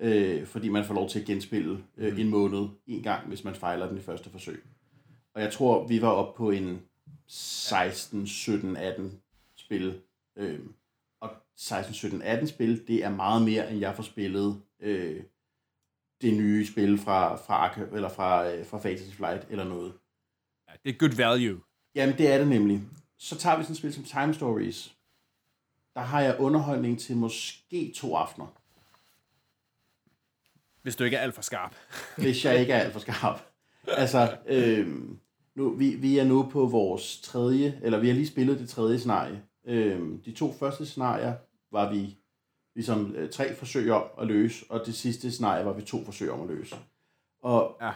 øh, 0.00 0.46
fordi 0.46 0.68
man 0.68 0.84
får 0.84 0.94
lov 0.94 1.08
til 1.08 1.20
at 1.20 1.26
genspille 1.26 1.84
øh, 1.96 2.12
mm. 2.12 2.20
en 2.20 2.28
måned 2.28 2.68
en 2.86 3.02
gang, 3.02 3.28
hvis 3.28 3.44
man 3.44 3.54
fejler 3.54 3.88
den 3.88 3.98
i 3.98 4.02
første 4.02 4.30
forsøg. 4.30 4.64
Og 5.34 5.42
jeg 5.42 5.52
tror, 5.52 5.86
vi 5.86 6.02
var 6.02 6.08
oppe 6.08 6.36
på 6.36 6.50
en 6.50 6.82
16, 7.26 8.26
17, 8.26 8.76
18 8.76 9.20
spil. 9.56 10.00
Øh, 10.36 10.60
og 11.20 11.30
16, 11.56 11.94
17, 11.94 12.22
18 12.22 12.48
spil, 12.48 12.88
det 12.88 13.04
er 13.04 13.10
meget 13.10 13.42
mere, 13.42 13.70
end 13.70 13.80
jeg 13.80 13.96
får 13.96 14.02
spillet 14.02 14.62
øh, 14.80 15.22
det 16.20 16.36
nye 16.36 16.66
spil 16.66 16.98
fra, 16.98 17.36
fra, 17.36 17.80
eller 17.96 18.08
fra, 18.08 18.50
øh, 18.50 18.66
fra 18.66 18.78
Fantasy 18.78 19.16
Flight 19.16 19.46
eller 19.50 19.64
noget. 19.64 19.92
Ja, 20.68 20.72
det 20.84 20.94
er 20.94 20.98
good 20.98 21.16
value. 21.16 21.60
Jamen, 21.94 22.18
det 22.18 22.32
er 22.32 22.38
det 22.38 22.48
nemlig. 22.48 22.82
Så 23.18 23.38
tager 23.38 23.56
vi 23.56 23.62
sådan 23.62 23.72
et 23.72 23.78
spil 23.78 23.94
som 23.94 24.04
Time 24.04 24.34
Stories. 24.34 24.96
Der 25.94 26.00
har 26.00 26.20
jeg 26.20 26.40
underholdning 26.40 27.00
til 27.00 27.16
måske 27.16 27.92
to 27.96 28.16
aftener. 28.16 28.46
Hvis 30.86 30.96
du 30.96 31.04
ikke 31.04 31.16
er 31.16 31.20
alt 31.20 31.34
for 31.34 31.42
skarp. 31.42 31.74
hvis 32.22 32.44
jeg 32.44 32.60
ikke 32.60 32.72
er 32.72 32.78
alt 32.80 32.92
for 32.92 33.00
skarp. 33.00 33.40
Altså, 33.88 34.36
øh, 34.46 34.88
nu, 35.54 35.70
vi, 35.70 35.94
vi 35.94 36.18
er 36.18 36.24
nu 36.24 36.48
på 36.52 36.66
vores 36.66 37.20
tredje, 37.20 37.80
eller 37.82 37.98
vi 37.98 38.06
har 38.06 38.14
lige 38.14 38.26
spillet 38.26 38.58
det 38.58 38.68
tredje 38.68 38.98
scenarie. 38.98 39.42
Øh, 39.66 40.00
de 40.24 40.32
to 40.32 40.52
første 40.52 40.86
scenarier 40.86 41.34
var 41.72 41.92
vi 41.92 42.18
ligesom 42.74 43.14
øh, 43.14 43.30
tre 43.30 43.54
forsøg 43.54 43.90
om 43.90 44.04
at 44.20 44.26
løse, 44.26 44.64
og 44.68 44.86
det 44.86 44.94
sidste 44.94 45.30
scenarie 45.30 45.64
var 45.64 45.72
vi 45.72 45.82
to 45.82 46.04
forsøg 46.04 46.30
om 46.30 46.40
at 46.40 46.56
løse. 46.56 46.76
Og 47.42 47.76
Ja. 47.80 47.92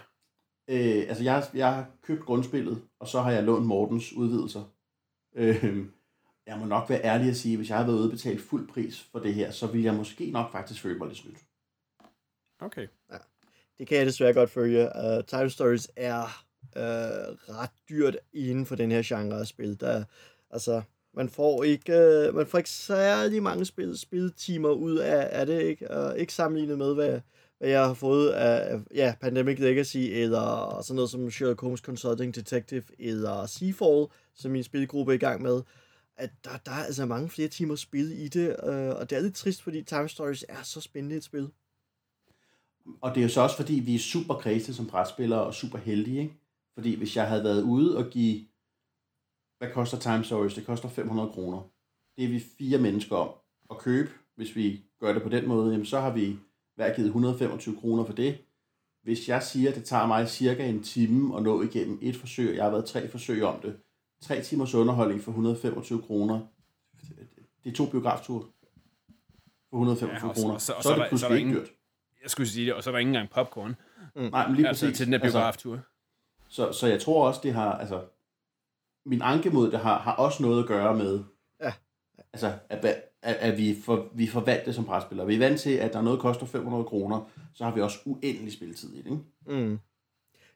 øh, 0.68 1.08
altså 1.08 1.24
jeg, 1.24 1.44
jeg 1.54 1.74
har 1.74 1.86
købt 2.02 2.24
grundspillet, 2.24 2.82
og 3.00 3.08
så 3.08 3.20
har 3.20 3.30
jeg 3.30 3.42
lånt 3.44 3.66
Mortens 3.66 4.12
udvidelser. 4.12 4.62
Øh, 5.36 5.84
jeg 6.46 6.58
må 6.58 6.64
nok 6.64 6.90
være 6.90 7.04
ærlig 7.04 7.28
at 7.28 7.36
sige, 7.36 7.56
hvis 7.56 7.68
jeg 7.68 7.76
havde 7.76 7.88
været 7.88 7.98
ude 7.98 8.06
og 8.06 8.10
betalt 8.10 8.40
fuld 8.40 8.68
pris 8.68 9.08
for 9.12 9.18
det 9.18 9.34
her, 9.34 9.50
så 9.50 9.66
ville 9.66 9.84
jeg 9.84 9.94
måske 9.94 10.30
nok 10.30 10.52
faktisk 10.52 10.82
føle 10.82 10.98
mig 10.98 11.08
lidt 11.08 11.18
snydt. 11.18 11.38
Okay. 12.60 12.86
Ja. 13.12 13.16
Det 13.78 13.86
kan 13.86 13.98
jeg 13.98 14.06
desværre 14.06 14.32
godt 14.32 14.50
følge. 14.50 14.88
Uh, 14.96 15.24
Time 15.26 15.50
Stories 15.50 15.90
er 15.96 16.44
uh, 16.76 17.54
ret 17.56 17.70
dyrt 17.88 18.16
inden 18.32 18.66
for 18.66 18.76
den 18.76 18.90
her 18.90 19.02
genre 19.04 19.40
af 19.40 19.46
spil. 19.46 19.80
Der, 19.80 20.04
altså, 20.50 20.82
man 21.14 21.28
får 21.28 21.64
ikke, 21.64 21.92
uh, 22.28 22.34
man 22.34 22.46
får 22.46 22.58
ikke 22.58 22.70
særlig 22.70 23.42
mange 23.42 23.64
spil, 23.64 23.98
spiltimer 23.98 24.70
ud 24.70 24.96
af, 24.96 25.28
af 25.40 25.46
det, 25.46 25.62
ikke? 25.62 25.86
Uh, 25.96 26.16
ikke 26.16 26.32
sammenlignet 26.32 26.78
med, 26.78 26.94
hvad, 26.94 27.20
hvad 27.58 27.68
jeg 27.68 27.86
har 27.86 27.94
fået 27.94 28.30
af, 28.30 28.80
ja, 28.94 29.14
Pandemic 29.20 29.58
Legacy, 29.58 29.96
eller 29.96 30.80
sådan 30.82 30.96
noget 30.96 31.10
som 31.10 31.30
Sherlock 31.30 31.60
Holmes 31.60 31.80
Consulting 31.80 32.34
Detective, 32.34 32.84
eller 32.98 33.46
Seafall, 33.46 34.06
som 34.34 34.50
min 34.50 34.62
spilgruppe 34.62 35.12
er 35.12 35.16
i 35.16 35.18
gang 35.18 35.42
med. 35.42 35.62
At 36.16 36.30
der, 36.44 36.50
der 36.66 36.72
er 36.72 36.84
altså 36.84 37.06
mange 37.06 37.28
flere 37.28 37.48
timer 37.48 37.76
spil 37.76 38.12
i 38.24 38.28
det, 38.28 38.48
øh, 38.48 38.88
og 38.88 39.10
det 39.10 39.18
er 39.18 39.20
lidt 39.20 39.34
trist, 39.34 39.62
fordi 39.62 39.82
Time 39.82 40.08
Stories 40.08 40.44
er 40.48 40.62
så 40.62 40.80
spændende 40.80 41.16
et 41.16 41.24
spil. 41.24 41.48
Og 43.00 43.10
det 43.14 43.18
er 43.20 43.22
jo 43.22 43.28
så 43.28 43.40
også, 43.40 43.56
fordi 43.56 43.74
vi 43.74 43.94
er 43.94 43.98
super 43.98 44.34
kreative 44.34 44.74
som 44.74 44.86
brætspillere 44.86 45.40
og 45.42 45.54
super 45.54 45.78
heldige, 45.78 46.20
ikke? 46.20 46.34
Fordi 46.74 46.94
hvis 46.94 47.16
jeg 47.16 47.28
havde 47.28 47.44
været 47.44 47.62
ude 47.62 47.96
og 47.96 48.10
give, 48.10 48.44
hvad 49.58 49.70
koster 49.72 49.98
Time 49.98 50.24
Stories? 50.24 50.54
Det 50.54 50.66
koster 50.66 50.88
500 50.88 51.28
kroner. 51.32 51.62
Det 52.16 52.24
er 52.24 52.28
vi 52.28 52.40
fire 52.58 52.78
mennesker 52.78 53.16
om 53.16 53.28
at 53.70 53.78
købe. 53.78 54.10
Hvis 54.36 54.56
vi 54.56 54.80
gør 55.00 55.12
det 55.12 55.22
på 55.22 55.28
den 55.28 55.48
måde, 55.48 55.70
jamen 55.72 55.86
så 55.86 56.00
har 56.00 56.12
vi 56.12 56.36
hver 56.74 56.94
givet 56.96 57.06
125 57.06 57.76
kroner 57.80 58.04
for 58.04 58.12
det. 58.12 58.38
Hvis 59.02 59.28
jeg 59.28 59.42
siger, 59.42 59.70
at 59.70 59.76
det 59.76 59.84
tager 59.84 60.06
mig 60.06 60.28
cirka 60.28 60.68
en 60.68 60.82
time 60.82 61.36
at 61.36 61.42
nå 61.42 61.62
igennem 61.62 61.98
et 62.02 62.16
forsøg, 62.16 62.48
og 62.50 62.56
jeg 62.56 62.64
har 62.64 62.70
været 62.70 62.84
tre 62.84 63.08
forsøg 63.08 63.42
om 63.44 63.60
det, 63.60 63.76
tre 64.22 64.42
timers 64.42 64.74
underholdning 64.74 65.20
for 65.22 65.30
125 65.30 66.02
kroner, 66.02 66.40
det 67.64 67.70
er 67.70 67.74
to 67.74 67.86
biografture 67.86 68.44
for 69.70 69.76
125 69.76 70.10
Ja, 70.28 70.34
så- 70.34 70.40
kroner. 70.42 70.58
så- 70.58 70.66
så, 70.66 70.82
så 70.82 70.88
er 70.88 70.96
det 70.96 71.06
pludselig 71.08 71.20
så 71.20 71.26
er 71.26 71.30
ikke 71.36 71.48
ingen- 71.48 71.56
dyrt. 71.62 71.70
Jeg 72.22 72.30
skulle 72.30 72.48
sige 72.48 72.66
det, 72.66 72.74
og 72.74 72.82
så 72.82 72.90
var 72.90 72.94
der 72.96 72.98
ikke 72.98 73.08
engang 73.08 73.30
popcorn. 73.30 73.76
Nej, 74.14 74.46
men 74.46 74.56
lige 74.56 74.68
Altså 74.68 74.86
præcis. 74.86 74.96
til 74.96 75.06
den 75.06 75.12
der 75.12 75.18
Altså, 75.20 75.38
biograftur. 75.38 75.80
så, 76.48 76.72
så 76.72 76.86
jeg 76.86 77.00
tror 77.00 77.26
også, 77.28 77.40
det 77.42 77.52
har, 77.54 77.72
altså, 77.72 78.02
min 79.06 79.22
anke 79.22 79.50
mod 79.50 79.70
det 79.70 79.78
har, 79.80 79.98
har 79.98 80.12
også 80.12 80.42
noget 80.42 80.62
at 80.62 80.68
gøre 80.68 80.94
med, 80.96 81.20
Ja. 81.60 81.72
altså, 82.32 82.52
at, 82.68 82.84
at, 82.84 83.02
at 83.22 83.58
vi, 83.58 83.76
for, 83.84 84.08
vi 84.14 84.26
forvalter 84.26 84.64
det 84.64 84.74
som 84.74 84.84
brætspillere. 84.84 85.26
Vi 85.26 85.34
er 85.34 85.38
vant 85.38 85.60
til, 85.60 85.70
at 85.70 85.92
der 85.92 85.98
er 85.98 86.02
noget, 86.02 86.16
der 86.16 86.22
koster 86.22 86.46
500 86.46 86.84
kroner, 86.84 87.30
så 87.54 87.64
har 87.64 87.74
vi 87.74 87.80
også 87.80 87.98
uendelig 88.04 88.52
spilletid 88.52 88.92
i 88.94 89.02
det, 89.02 89.06
ikke? 89.10 89.60
Mm. 89.62 89.78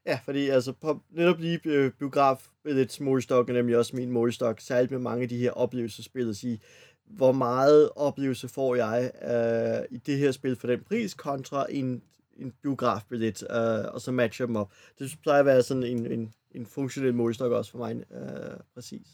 Ja, 0.06 0.18
fordi 0.24 0.48
altså 0.48 0.72
på, 0.72 1.00
netop 1.10 1.38
lige 1.40 1.60
øh, 1.64 1.92
biograf 1.92 2.46
lidt 2.64 3.00
målstok 3.00 3.48
er 3.48 3.52
nemlig 3.52 3.76
også 3.76 3.96
min 3.96 4.10
målstok, 4.10 4.60
særligt 4.60 4.90
med 4.92 4.98
mange 5.00 5.22
af 5.22 5.28
de 5.28 5.38
her 5.38 5.50
oplevelsesspil, 5.50 6.28
at 6.28 6.36
sige, 6.36 6.60
hvor 7.06 7.32
meget 7.32 7.90
oplevelse 7.96 8.48
får 8.48 8.74
jeg 8.74 9.10
øh, 9.22 9.96
i 9.96 9.98
det 9.98 10.18
her 10.18 10.32
spil 10.32 10.56
for 10.56 10.66
den 10.66 10.80
pris, 10.80 11.14
kontra 11.14 11.66
en, 11.70 12.02
en 12.36 12.52
biografbillet, 12.62 13.42
øh, 13.50 13.94
og 13.94 14.00
så 14.00 14.12
matcher 14.12 14.46
dem 14.46 14.56
op. 14.56 14.72
Det 14.98 15.18
plejer 15.22 15.40
at 15.40 15.46
være 15.46 15.62
sådan 15.62 15.82
en, 15.82 16.12
en, 16.12 16.34
en 16.50 16.66
funktionel 16.66 17.14
målstok 17.14 17.52
også 17.52 17.70
for 17.70 17.78
mig, 17.78 18.04
øh, 18.12 18.56
præcis. 18.74 19.06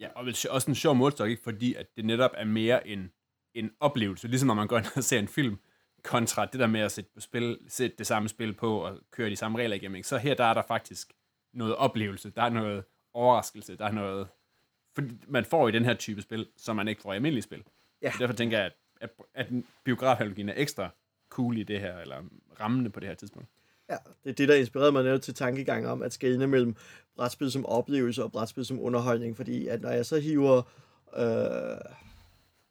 Ja, 0.00 0.08
og 0.14 0.26
også 0.50 0.70
en 0.70 0.74
sjov 0.74 0.94
målstok, 0.94 1.28
ikke? 1.28 1.42
fordi 1.42 1.74
at 1.74 1.86
det 1.96 2.04
netop 2.04 2.30
er 2.34 2.44
mere 2.44 2.88
en, 2.88 3.10
en 3.54 3.70
oplevelse, 3.80 4.28
ligesom 4.28 4.46
når 4.46 4.54
man 4.54 4.68
går 4.68 4.78
ind 4.78 4.86
og 4.96 5.04
ser 5.04 5.18
en 5.18 5.28
film, 5.28 5.58
kontra 6.06 6.46
det 6.46 6.60
der 6.60 6.66
med 6.66 6.80
at 6.80 6.92
sætte, 6.92 7.10
på 7.14 7.20
spil, 7.20 7.58
sætte 7.68 7.96
det 7.98 8.06
samme 8.06 8.28
spil 8.28 8.54
på 8.54 8.78
og 8.78 8.98
køre 9.10 9.30
de 9.30 9.36
samme 9.36 9.58
regler 9.58 9.76
igennem. 9.76 9.96
Ikke? 9.96 10.08
Så 10.08 10.18
her 10.18 10.34
der 10.34 10.44
er 10.44 10.54
der 10.54 10.62
faktisk 10.62 11.12
noget 11.52 11.76
oplevelse, 11.76 12.30
der 12.30 12.42
er 12.42 12.50
noget 12.50 12.84
overraskelse, 13.14 13.76
der 13.76 13.84
er 13.84 13.92
noget... 13.92 14.28
Fordi 14.96 15.08
man 15.28 15.44
får 15.44 15.68
i 15.68 15.72
den 15.72 15.84
her 15.84 15.94
type 15.94 16.22
spil, 16.22 16.46
som 16.56 16.76
man 16.76 16.88
ikke 16.88 17.02
får 17.02 17.12
i 17.12 17.16
almindelige 17.16 17.42
spil. 17.42 17.62
Ja. 18.02 18.12
Derfor 18.18 18.34
tænker 18.34 18.58
jeg, 18.58 18.66
at, 18.66 18.72
at, 19.00 19.10
at 19.34 19.46
biografhalogien 19.84 20.48
er 20.48 20.54
ekstra 20.56 20.90
cool 21.28 21.58
i 21.58 21.62
det 21.62 21.80
her, 21.80 21.98
eller 21.98 22.16
rammende 22.60 22.90
på 22.90 23.00
det 23.00 23.08
her 23.08 23.14
tidspunkt. 23.14 23.48
Ja, 23.90 23.96
det 24.24 24.30
er 24.30 24.34
det, 24.34 24.48
der 24.48 24.54
inspirerede 24.54 24.92
mig 24.92 25.04
netop 25.04 25.22
til 25.22 25.34
tankegang 25.34 25.86
om 25.86 26.02
at 26.02 26.12
skelne 26.12 26.46
mellem 26.46 26.76
brætspil 27.16 27.50
som 27.50 27.66
oplevelse 27.66 28.24
og 28.24 28.32
brætspil 28.32 28.64
som 28.64 28.80
underholdning, 28.80 29.36
fordi 29.36 29.68
at 29.68 29.80
når 29.80 29.90
jeg 29.90 30.06
så 30.06 30.18
hiver, 30.18 30.56
øh, 31.16 31.78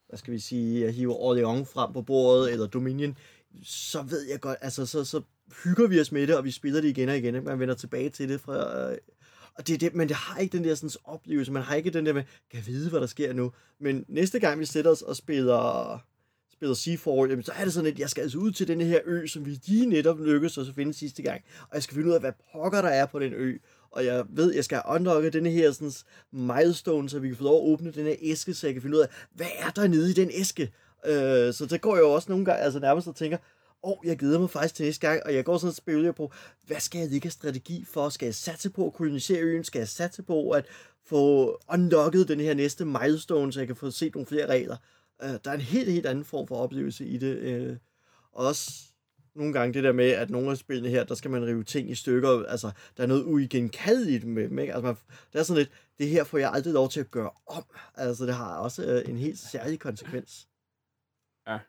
hvad 0.08 0.18
skal 0.18 0.34
vi 0.34 0.40
sige, 0.40 0.86
jeg 0.86 0.94
hiver 0.94 1.16
Orleans 1.16 1.70
frem 1.70 1.94
på 1.94 2.02
bordet, 2.02 2.52
eller 2.52 2.68
Dominion, 2.68 3.18
så 3.64 4.02
ved 4.02 4.30
jeg 4.30 4.40
godt, 4.40 4.58
altså 4.62 4.86
så, 4.86 5.06
så 5.06 5.22
hygger 5.64 5.88
vi 5.88 6.00
os 6.00 6.12
med 6.12 6.28
det, 6.28 6.38
og 6.38 6.44
vi 6.44 6.52
spiller 6.52 6.82
det 6.82 6.88
igen 6.88 7.10
og 7.10 7.18
igen, 7.18 7.44
man 7.44 7.60
vender 7.60 7.76
tilbage 7.76 8.10
til 8.10 8.30
det 8.30 8.42
fra... 8.42 8.90
Og 9.58 9.68
det 9.68 9.74
er 9.74 9.78
det, 9.78 9.96
men 9.96 10.08
det 10.08 10.16
har 10.16 10.40
ikke 10.40 10.58
den 10.58 10.64
der 10.64 10.76
sådan, 10.76 10.90
oplevelse, 11.04 11.52
man 11.52 11.64
har 11.64 11.76
ikke 11.76 11.90
den 11.90 12.06
der 12.06 12.14
med, 12.14 12.24
kan 12.24 12.58
jeg 12.60 12.68
vide, 12.68 12.90
hvad 12.90 13.00
der 13.00 13.08
sker 13.08 13.34
nu. 13.34 13.52
Men 13.80 14.06
næste 14.08 14.40
gang 14.40 14.60
vi 14.60 14.66
sætter 14.66 14.92
os 14.92 15.02
og 15.02 15.16
spiller 15.16 16.00
spiller 16.54 16.76
Seafall, 16.76 17.30
jamen, 17.30 17.44
så 17.44 17.52
er 17.52 17.64
det 17.64 17.74
sådan, 17.74 17.92
at 17.92 18.00
jeg 18.00 18.10
skal 18.10 18.22
altså 18.22 18.38
ud 18.38 18.52
til 18.52 18.68
den 18.68 18.82
her 18.82 19.00
ø, 19.06 19.28
som 19.28 19.46
vi 19.46 19.60
lige 19.66 19.86
netop 19.86 20.20
lykkedes 20.20 20.58
os 20.58 20.70
at 20.70 20.76
finde 20.76 20.94
sidste 20.94 21.22
gang. 21.22 21.42
Og 21.62 21.70
jeg 21.74 21.84
skal 21.84 21.96
finde 21.96 22.10
ud 22.10 22.14
af, 22.14 22.20
hvad 22.20 22.32
pokker 22.54 22.82
der 22.82 22.90
er 22.90 23.06
på 23.06 23.20
den 23.20 23.34
ø. 23.34 23.58
Og 23.92 24.06
jeg 24.06 24.26
ved, 24.30 24.54
jeg 24.54 24.66
skal 24.66 24.82
unlocke 24.90 25.30
denne 25.30 25.50
her 25.50 25.72
sådan, 25.72 25.92
milestone, 26.32 27.10
så 27.10 27.20
vi 27.20 27.28
kan 27.28 27.38
få 27.38 27.44
lov 27.44 27.66
at 27.66 27.72
åbne 27.72 27.92
den 27.92 28.06
her 28.06 28.16
æske, 28.22 28.54
så 28.54 28.68
jeg 28.68 28.74
kan 28.74 28.82
finde 28.82 28.98
ud 28.98 29.02
af, 29.02 29.08
hvad 29.32 29.48
er 29.60 29.70
der 29.70 29.88
nede 29.88 30.12
i 30.12 30.14
den 30.14 30.30
æske. 30.34 30.74
Øh, 31.06 31.54
så 31.54 31.68
det 31.70 31.82
går 31.82 31.96
jeg 31.96 32.02
jo 32.02 32.12
også 32.12 32.32
nogle 32.32 32.46
gange, 32.46 32.62
altså 32.62 32.80
nærmest 32.80 33.08
og 33.08 33.16
tænker, 33.16 33.38
åh, 33.86 33.98
jeg 34.04 34.18
glæder 34.18 34.40
mig 34.40 34.50
faktisk 34.50 34.76
til 34.76 34.86
næste 34.86 35.08
gang, 35.08 35.24
og 35.26 35.36
jeg 35.36 35.46
går 35.46 35.58
sådan 35.58 35.70
og 35.70 35.76
spekulerer 35.76 36.12
på, 36.12 36.32
hvad 36.66 36.80
skal 36.80 37.00
jeg 37.00 37.10
ligge 37.10 37.26
af 37.26 37.32
strategi 37.32 37.86
for? 37.86 38.10
Skal 38.10 38.26
jeg 38.26 38.36
satse 38.36 38.70
på 38.70 38.88
at 38.88 38.94
kolonisere 38.94 39.42
øen? 39.42 39.64
Skal 39.64 39.80
jeg 39.80 39.88
satse 39.88 40.24
på 40.24 40.50
at 40.50 40.66
få 41.04 41.58
unlocket 41.74 42.28
den 42.28 42.40
her 42.40 42.54
næste 42.54 42.86
milestone, 42.86 43.54
så 43.54 43.60
jeg 43.60 43.68
kan 43.68 43.76
få 43.76 43.92
set 43.92 44.16
nogle 44.16 44.28
flere 44.28 44.46
regler? 44.46 44.78
Uh, 45.24 45.30
der 45.30 45.52
er 45.52 45.54
en 45.54 45.62
helt, 45.62 45.92
helt 45.92 46.06
anden 46.06 46.26
form 46.26 46.48
for 46.48 46.56
oplevelse 46.56 47.06
i 47.06 47.18
det. 47.18 47.70
Uh, 47.70 47.78
også 48.32 48.72
nogle 49.36 49.54
gange 49.54 49.74
det 49.74 49.84
der 49.84 49.92
med, 49.92 50.10
at 50.10 50.30
nogle 50.30 50.52
af 50.52 50.58
spillene 50.58 50.90
her, 50.90 51.04
der 51.04 51.16
skal 51.16 51.32
man 51.32 51.46
rive 51.46 51.64
ting 51.64 51.90
i 51.90 51.96
stykker. 51.96 52.46
Altså, 52.46 52.72
der 52.98 53.04
er 53.04 53.08
noget 53.08 53.24
uigenkaldeligt 53.24 54.24
med 54.24 54.50
dem. 54.50 54.60
Ikke? 54.60 54.74
Altså, 54.74 54.86
man, 54.86 54.96
det 55.34 55.40
er 55.40 55.44
sådan 55.44 55.58
lidt, 55.58 55.72
det 56.00 56.08
her 56.08 56.24
får 56.24 56.38
jeg 56.38 56.52
aldrig 56.52 56.74
lov 56.74 56.90
til 56.90 57.00
at 57.00 57.12
gøre 57.12 57.32
om. 57.48 57.64
Altså, 57.96 58.26
det 58.26 58.34
har 58.34 58.58
også 58.58 59.02
uh, 59.04 59.10
en 59.10 59.18
helt 59.18 59.40
særlig 59.40 59.80
konsekvens. 59.80 60.48
Ja. 61.48 61.60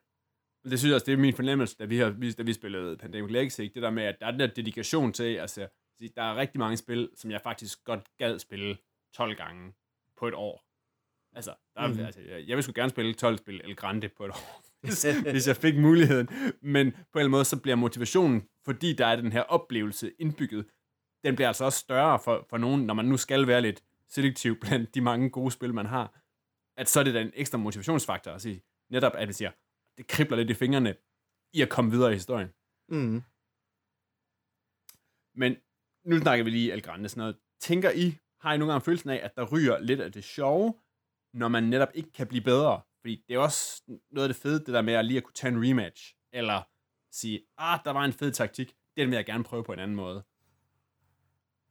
Men 0.67 0.71
det 0.71 0.79
synes 0.79 0.91
jeg 0.91 0.95
også, 0.95 1.05
det 1.05 1.13
er 1.13 1.17
min 1.17 1.35
fornemmelse, 1.35 1.77
da 1.77 1.85
vi, 1.85 1.99
har, 1.99 2.33
da 2.39 2.43
vi 2.43 2.53
spillede 2.53 2.97
Pandemic 2.97 3.31
Legacy, 3.33 3.61
det 3.61 3.83
der 3.83 3.91
med, 3.91 4.03
at 4.03 4.17
der 4.21 4.27
er 4.27 4.31
den 4.31 4.41
der 4.41 4.47
dedikation 4.47 5.13
til, 5.13 5.35
altså, 5.37 5.69
der 6.17 6.23
er 6.23 6.37
rigtig 6.37 6.59
mange 6.59 6.77
spil, 6.77 7.11
som 7.15 7.31
jeg 7.31 7.41
faktisk 7.41 7.85
godt 7.85 8.01
gad 8.19 8.39
spille 8.39 8.77
12 9.15 9.37
gange 9.37 9.73
på 10.19 10.29
et 10.29 10.35
år. 10.35 10.65
Altså, 11.37 11.55
der 11.75 11.87
mm-hmm. 11.87 12.05
altså 12.05 12.21
jeg, 12.21 12.49
jeg 12.49 12.57
vil 12.57 12.63
sgu 12.65 12.73
gerne 12.75 12.91
spille 12.91 13.15
12 13.15 13.39
spil 13.39 13.61
El 13.65 13.77
Grande 13.77 14.09
på 14.09 14.25
et 14.25 14.31
år, 14.31 14.63
hvis, 14.87 15.07
hvis 15.31 15.49
jeg 15.49 15.57
fik 15.57 15.79
muligheden. 15.79 16.29
Men 16.61 16.93
på 16.93 16.97
en 16.99 16.99
eller 16.99 16.99
anden 17.15 17.31
måde, 17.31 17.45
så 17.45 17.61
bliver 17.61 17.77
motivationen, 17.77 18.49
fordi 18.65 18.93
der 18.93 19.07
er 19.07 19.17
den 19.17 19.33
her 19.33 19.43
oplevelse 19.43 20.13
indbygget, 20.19 20.67
den 21.25 21.35
bliver 21.37 21.49
altså 21.49 21.65
også 21.65 21.79
større 21.79 22.19
for, 22.19 22.47
for 22.51 22.59
nogen, 22.59 22.87
når 22.87 22.95
man 22.95 23.05
nu 23.05 23.17
skal 23.17 23.47
være 23.47 23.61
lidt 23.61 23.83
selektiv 24.09 24.61
blandt 24.61 24.95
de 24.95 25.01
mange 25.01 25.31
gode 25.31 25.51
spil, 25.51 25.75
man 25.75 25.87
har, 25.87 26.21
at 26.77 26.89
så 26.89 27.01
er 27.01 27.05
det 27.05 27.15
da 27.15 27.21
en 27.21 27.33
ekstra 27.35 27.59
motivationsfaktor 27.59 28.31
at 28.31 28.43
sige, 28.43 28.63
netop 28.91 29.13
at 29.17 29.29
vi 29.29 29.33
siger, 29.33 29.51
det 29.99 30.07
kribler 30.07 30.37
lidt 30.37 30.51
i 30.51 30.55
fingrene 30.55 30.95
i 31.53 31.63
at 31.63 31.69
komme 31.69 31.91
videre 31.91 32.11
i 32.11 32.15
historien. 32.15 32.49
Mm. 32.89 33.23
Men 35.35 35.57
nu 36.05 36.19
snakker 36.19 36.45
vi 36.45 36.51
lige 36.51 36.73
El 36.73 36.83
Grande 36.83 37.09
sådan 37.09 37.21
noget. 37.21 37.37
Tænker 37.61 37.91
I, 37.91 38.19
har 38.41 38.55
I 38.55 38.59
nogle 38.59 38.73
gange 38.73 38.85
følelsen 38.85 39.11
af, 39.11 39.21
at 39.23 39.37
der 39.37 39.45
ryger 39.53 39.79
lidt 39.79 40.01
af 40.01 40.13
det 40.13 40.25
sjove, 40.25 40.75
når 41.35 41.49
man 41.49 41.63
netop 41.63 41.89
ikke 41.95 42.13
kan 42.13 42.27
blive 42.27 42.45
bedre? 42.45 42.81
Fordi 43.01 43.25
det 43.29 43.35
er 43.35 43.39
også 43.39 43.83
noget 44.11 44.29
af 44.29 44.35
det 44.35 44.43
fede, 44.43 44.59
det 44.59 44.67
der 44.67 44.83
med 44.83 44.95
at 44.95 45.05
lige 45.05 45.17
at 45.17 45.25
kunne 45.25 45.35
tage 45.35 45.53
en 45.53 45.69
rematch, 45.69 46.15
eller 46.33 46.63
sige, 47.11 47.47
ah, 47.59 47.81
der 47.85 47.91
var 47.91 48.05
en 48.05 48.13
fed 48.13 48.33
taktik, 48.33 48.75
den 48.97 49.09
vil 49.09 49.17
jeg 49.17 49.27
gerne 49.27 49.45
prøve 49.45 49.65
på 49.65 49.73
en 49.73 49.79
anden 49.79 49.97
måde. 49.97 50.25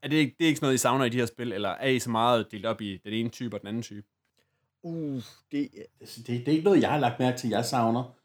Er 0.02 0.08
det, 0.08 0.16
ikke, 0.16 0.36
det 0.40 0.46
er 0.46 0.48
ikke 0.48 0.58
sådan 0.58 0.66
noget, 0.66 0.76
I 0.76 0.78
savner 0.78 1.06
i 1.06 1.10
de 1.10 1.18
her 1.18 1.26
spil, 1.26 1.52
eller 1.52 1.70
er 1.70 1.88
I 1.88 2.00
så 2.00 2.10
meget 2.10 2.52
delt 2.52 2.66
op 2.66 2.82
i 2.82 2.98
den 2.98 3.14
ene 3.14 3.30
type 3.30 3.56
og 3.56 3.60
den 3.60 3.68
anden 3.68 3.84
type? 3.84 4.08
Uh, 4.86 5.22
det, 5.52 5.70
Altså, 6.00 6.20
det, 6.28 6.28
det 6.28 6.48
er 6.48 6.52
ikke 6.52 6.64
noget, 6.64 6.82
jeg 6.82 6.92
har 6.92 7.00
lagt 7.00 7.20
mærke 7.20 7.38
til, 7.38 7.50
jeg 7.50 7.66
savner. 7.66 8.16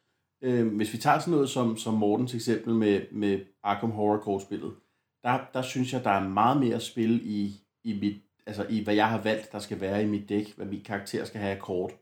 Øh, 0.43 0.77
hvis 0.77 0.93
vi 0.93 0.99
tager 0.99 1.19
sådan 1.19 1.33
noget 1.33 1.51
som, 1.51 1.77
som 1.77 1.95
Mortens 1.95 2.35
eksempel 2.35 2.75
med, 2.75 3.01
med 3.13 3.41
Arkham 3.63 3.91
Horror 3.91 4.19
kortspillet, 4.19 4.75
der, 5.23 5.39
der 5.55 5.63
synes 5.63 5.93
jeg, 5.93 6.05
der 6.05 6.11
er 6.11 6.29
meget 6.29 6.61
mere 6.61 6.81
spil 6.81 7.21
i, 7.25 7.55
i, 7.85 7.99
mit, 8.01 8.23
altså 8.47 8.67
i, 8.71 8.85
hvad 8.85 8.95
jeg 8.95 9.09
har 9.09 9.23
valgt, 9.23 9.53
der 9.53 9.59
skal 9.59 9.81
være 9.81 10.03
i 10.03 10.07
mit 10.07 10.29
dæk, 10.29 10.57
hvad 10.57 10.67
min 10.67 10.85
karakter 10.85 11.25
skal 11.25 11.41
have 11.41 11.57
af 11.57 11.63
kort, 11.63 11.93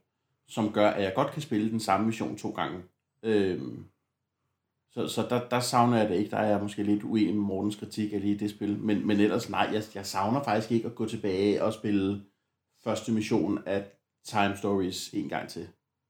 som 0.47 0.71
gør, 0.73 0.89
at 0.89 1.03
jeg 1.03 1.13
godt 1.15 1.31
kan 1.31 1.41
spille 1.41 1.71
den 1.71 1.79
samme 1.79 2.05
mission 2.05 2.37
to 2.37 2.49
gange. 2.49 2.83
Øh, 3.23 3.61
Så, 4.91 5.07
så 5.07 5.27
der, 5.29 5.49
der 5.49 5.59
savner 5.59 5.97
jeg 5.97 6.09
det 6.09 6.15
ikke. 6.15 6.31
Der 6.31 6.37
er 6.37 6.49
jeg 6.49 6.61
måske 6.61 6.83
lidt 6.83 7.03
uenig 7.03 7.35
med 7.35 7.43
Mortens 7.43 7.75
kritik 7.75 8.13
af 8.13 8.21
lige 8.21 8.39
det 8.39 8.49
spil. 8.49 8.77
Men, 8.77 9.07
men 9.07 9.19
ellers 9.19 9.49
nej, 9.49 9.69
jeg, 9.73 9.83
jeg 9.95 10.05
savner 10.05 10.43
faktisk 10.43 10.71
ikke 10.71 10.87
at 10.87 10.95
gå 10.95 11.05
tilbage 11.05 11.63
og 11.63 11.73
spille 11.73 12.21
første 12.83 13.11
mission 13.11 13.59
af 13.65 13.85
Time 14.29 14.57
Stories 14.57 15.09
en 15.13 15.29
gang 15.29 15.49
til. 15.49 15.67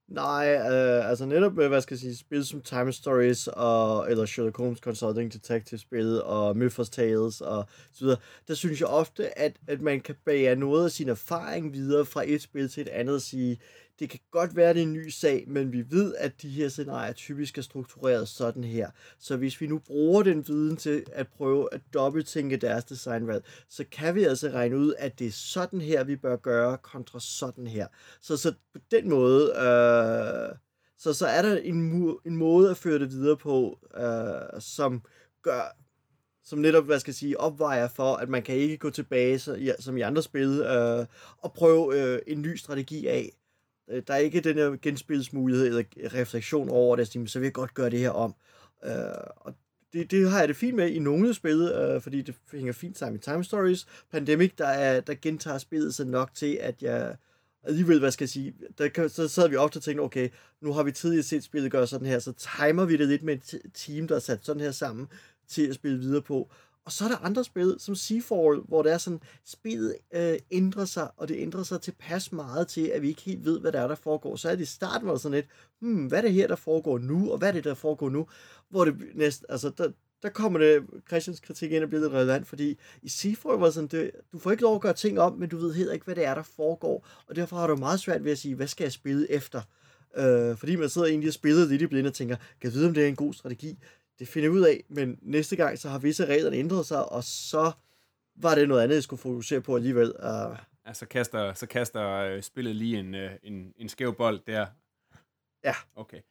Nej, 0.09 0.55
øh, 0.55 1.09
altså 1.09 1.25
netop, 1.25 1.59
øh, 1.59 1.67
hvad 1.67 1.81
skal 1.81 1.95
jeg 1.95 1.99
sige, 1.99 2.17
spil 2.17 2.45
som 2.45 2.61
Time 2.61 2.91
Stories, 2.91 3.47
og, 3.47 4.11
eller 4.11 4.25
Sherlock 4.25 4.57
Holmes 4.57 4.79
Consulting 4.79 5.33
Detective 5.33 5.79
spil, 5.79 6.23
og 6.23 6.57
Mythos 6.57 6.89
Tales, 6.89 7.41
og 7.41 7.65
så 7.93 8.05
videre, 8.05 8.17
der 8.47 8.53
synes 8.53 8.79
jeg 8.79 8.88
ofte, 8.88 9.39
at, 9.39 9.57
at 9.67 9.81
man 9.81 10.01
kan 10.01 10.15
bære 10.25 10.55
noget 10.55 10.85
af 10.85 10.91
sin 10.91 11.09
erfaring 11.09 11.73
videre 11.73 12.05
fra 12.05 12.23
et 12.27 12.41
spil 12.41 12.69
til 12.69 12.81
et 12.81 12.88
andet 12.88 13.15
og 13.15 13.21
sige, 13.21 13.59
det 13.99 14.09
kan 14.09 14.19
godt 14.31 14.55
være, 14.55 14.73
det 14.73 14.79
er 14.79 14.83
en 14.83 14.93
ny 14.93 15.09
sag, 15.09 15.43
men 15.47 15.71
vi 15.71 15.91
ved, 15.91 16.15
at 16.17 16.41
de 16.41 16.49
her 16.49 16.69
scenarier 16.69 17.13
typisk 17.13 17.57
er 17.57 17.61
struktureret 17.61 18.27
sådan 18.27 18.63
her. 18.63 18.89
Så 19.19 19.37
hvis 19.37 19.61
vi 19.61 19.67
nu 19.67 19.79
bruger 19.79 20.23
den 20.23 20.47
viden 20.47 20.77
til 20.77 21.03
at 21.11 21.27
prøve 21.27 21.73
at 21.73 21.81
dobbelttænke 21.93 22.57
deres 22.57 22.85
designvalg, 22.85 23.45
så 23.69 23.85
kan 23.91 24.15
vi 24.15 24.23
altså 24.23 24.49
regne 24.49 24.77
ud, 24.77 24.93
at 24.97 25.19
det 25.19 25.27
er 25.27 25.31
sådan 25.31 25.81
her, 25.81 26.03
vi 26.03 26.15
bør 26.15 26.35
gøre, 26.35 26.77
kontra 26.77 27.19
sådan 27.19 27.67
her. 27.67 27.87
Så, 28.21 28.37
så 28.37 28.53
på 28.73 28.79
den 28.91 29.09
måde, 29.09 29.45
øh, 29.55 30.55
så, 30.97 31.13
så 31.13 31.27
er 31.27 31.41
der 31.41 31.57
en, 31.57 32.17
en 32.25 32.35
måde 32.35 32.69
at 32.69 32.77
føre 32.77 32.99
det 32.99 33.11
videre 33.11 33.37
på, 33.37 33.79
øh, 33.97 34.61
som 34.61 35.03
gør, 35.41 35.75
som 36.43 36.59
netop, 36.59 36.85
hvad 36.85 36.99
skal 36.99 37.11
jeg 37.11 37.15
sige, 37.15 37.39
opvejer 37.39 37.87
for, 37.87 38.15
at 38.15 38.29
man 38.29 38.43
kan 38.43 38.55
ikke 38.55 38.77
gå 38.77 38.89
tilbage, 38.89 39.39
så, 39.39 39.55
ja, 39.55 39.73
som 39.79 39.97
i 39.97 40.01
andre 40.01 40.23
spil, 40.23 40.61
øh, 40.61 41.05
og 41.37 41.53
prøve 41.53 42.01
øh, 42.01 42.19
en 42.27 42.41
ny 42.41 42.55
strategi 42.55 43.07
af. 43.07 43.38
Øh, 43.89 44.03
der 44.08 44.13
er 44.13 44.17
ikke 44.17 44.41
den 44.41 44.55
her 44.55 44.75
genspilsmulighed 44.81 45.67
eller 45.67 45.84
refleksion 45.98 46.69
over 46.69 46.96
det, 46.96 47.08
så 47.08 47.39
vil 47.39 47.46
jeg 47.46 47.53
godt 47.53 47.74
gøre 47.74 47.89
det 47.89 48.00
her 48.00 48.10
om. 48.10 48.36
Øh, 48.86 48.91
og 49.36 49.53
det, 49.93 50.12
det 50.12 50.31
har 50.31 50.39
jeg 50.39 50.48
det 50.48 50.55
fint 50.55 50.75
med 50.75 50.89
i 50.89 51.00
nogle 51.00 51.34
spil, 51.34 51.62
øh, 51.62 52.01
fordi 52.01 52.22
det 52.22 52.36
hænger 52.51 52.74
fint 52.74 52.98
sammen 52.98 53.19
i 53.19 53.22
Time 53.22 53.43
Stories. 53.43 53.88
Pandemic, 54.12 54.51
der, 54.58 54.67
er, 54.67 55.01
der 55.01 55.13
gentager 55.22 55.58
spillet 55.58 55.96
sig 55.96 56.08
nok 56.08 56.34
til, 56.34 56.58
at 56.62 56.81
jeg 56.81 57.15
alligevel, 57.63 58.00
hvad 58.00 58.12
skal 58.12 58.24
jeg 58.24 58.29
sige, 58.29 58.53
der 58.77 59.08
så 59.08 59.27
sad 59.27 59.50
vi 59.50 59.55
ofte 59.55 59.77
og 59.77 59.84
tænkte, 59.84 60.01
okay, 60.01 60.29
nu 60.62 60.74
har 60.74 60.84
vi 60.84 60.91
tidligere 60.91 61.24
set 61.24 61.43
spillet 61.43 61.72
gøre 61.72 61.88
sådan 61.88 62.08
her, 62.08 62.19
så 62.19 62.34
timer 62.34 62.86
vi 62.86 62.98
det 62.98 63.08
lidt 63.08 63.24
med 63.24 63.34
et 63.34 63.62
team, 63.74 64.08
der 64.08 64.15
er 64.15 64.19
sat 64.19 64.46
sådan 64.46 64.62
her 64.62 64.72
sammen 64.72 65.08
til 65.48 65.67
at 65.67 65.75
spille 65.75 66.00
videre 66.00 66.22
på. 66.22 66.51
Og 66.89 66.93
så 66.93 67.05
er 67.05 67.08
der 67.08 67.17
andre 67.17 67.43
spil, 67.43 67.75
som 67.79 67.96
Seafall, 67.96 68.62
hvor 68.67 68.84
det 68.84 68.91
er 68.91 68.98
sådan, 68.98 69.19
spillet 69.46 69.96
øh, 70.13 70.38
ændrer 70.51 70.86
sig, 70.86 71.10
og 71.17 71.27
det 71.27 71.38
ændrer 71.39 71.63
sig 71.63 71.81
tilpas 71.81 72.31
meget 72.31 72.67
til, 72.67 72.88
at 72.88 73.01
vi 73.01 73.08
ikke 73.08 73.22
helt 73.22 73.46
ved, 73.46 73.60
hvad 73.60 73.72
der 73.72 73.81
er, 73.81 73.88
der 73.88 73.96
foregår. 73.96 74.36
Så 74.36 74.50
er 74.50 74.55
det 74.55 74.62
i 74.62 74.65
starten, 74.65 75.08
hvor 75.08 75.17
sådan 75.17 75.36
lidt, 75.36 75.48
hmm, 75.79 76.05
hvad 76.05 76.17
er 76.17 76.22
det 76.22 76.34
her, 76.34 76.48
der 76.48 76.55
foregår 76.55 76.98
nu, 76.98 77.31
og 77.31 77.38
hvad 77.38 77.48
er 77.48 77.51
det, 77.51 77.63
der 77.63 77.74
foregår 77.74 78.10
nu? 78.10 78.27
Hvor 78.69 78.86
det 78.86 78.96
næsten, 79.15 79.46
altså, 79.50 79.72
der, 79.77 79.91
der 80.24 80.29
kommer 80.29 80.60
det 80.60 80.84
Christians 81.08 81.39
kritik 81.39 81.72
ind 81.72 81.84
og 81.84 81.89
bliver 81.89 82.01
lidt 82.01 82.13
relevant, 82.13 82.48
fordi 82.48 82.79
i 83.01 83.10
Seafall 83.10 83.60
var 83.60 83.69
sådan, 83.69 83.88
det, 83.88 84.12
du 84.34 84.39
får 84.39 84.51
ikke 84.51 84.63
lov 84.63 84.75
at 84.75 84.81
gøre 84.81 84.93
ting 84.93 85.19
om, 85.19 85.34
men 85.38 85.50
du 85.50 85.58
ved 85.58 85.74
heller 85.74 85.93
ikke, 85.93 86.05
hvad 86.05 86.15
det 86.15 86.25
er, 86.25 86.36
der 86.36 86.43
foregår, 86.43 87.08
og 87.27 87.36
derfor 87.36 87.55
har 87.55 87.67
du 87.67 87.75
meget 87.75 88.00
svært 88.00 88.24
ved 88.24 88.31
at 88.31 88.38
sige, 88.38 88.55
hvad 88.55 88.67
skal 88.67 88.84
jeg 88.84 88.91
spille 88.91 89.31
efter? 89.31 89.62
Øh, 90.17 90.58
fordi 90.58 90.75
man 90.75 90.89
sidder 90.89 91.08
egentlig 91.08 91.27
og 91.27 91.34
spiller 91.34 91.65
lidt 91.65 91.81
i 91.81 91.88
blinde 91.88 92.08
og 92.08 92.13
tænker, 92.13 92.36
kan 92.36 92.46
jeg 92.63 92.74
vide, 92.74 92.88
om 92.88 92.93
det 92.93 93.03
er 93.03 93.08
en 93.08 93.15
god 93.15 93.34
strategi? 93.34 93.77
Det 94.19 94.27
finder 94.27 94.49
ud 94.49 94.61
af, 94.61 94.83
men 94.89 95.19
næste 95.21 95.55
gang, 95.55 95.77
så 95.77 95.89
har 95.89 95.99
visse 95.99 96.25
reglerne 96.25 96.57
ændret 96.57 96.85
sig, 96.85 97.11
og 97.11 97.23
så 97.23 97.71
var 98.35 98.55
det 98.55 98.67
noget 98.67 98.83
andet, 98.83 98.95
jeg 98.95 99.03
skulle 99.03 99.21
fokusere 99.21 99.61
på 99.61 99.75
alligevel. 99.75 100.07
Uh... 100.07 100.57
Ja, 100.85 100.93
så 100.93 101.05
kaster, 101.05 101.53
så 101.53 101.67
kaster 101.67 102.35
uh, 102.35 102.41
spillet 102.41 102.75
lige 102.75 102.99
en, 102.99 103.15
uh, 103.15 103.31
en, 103.43 103.73
en 103.77 103.89
skæv 103.89 104.15
bold 104.15 104.39
der. 104.47 104.67
Ja. 105.63 105.75
Okay. 105.95 106.21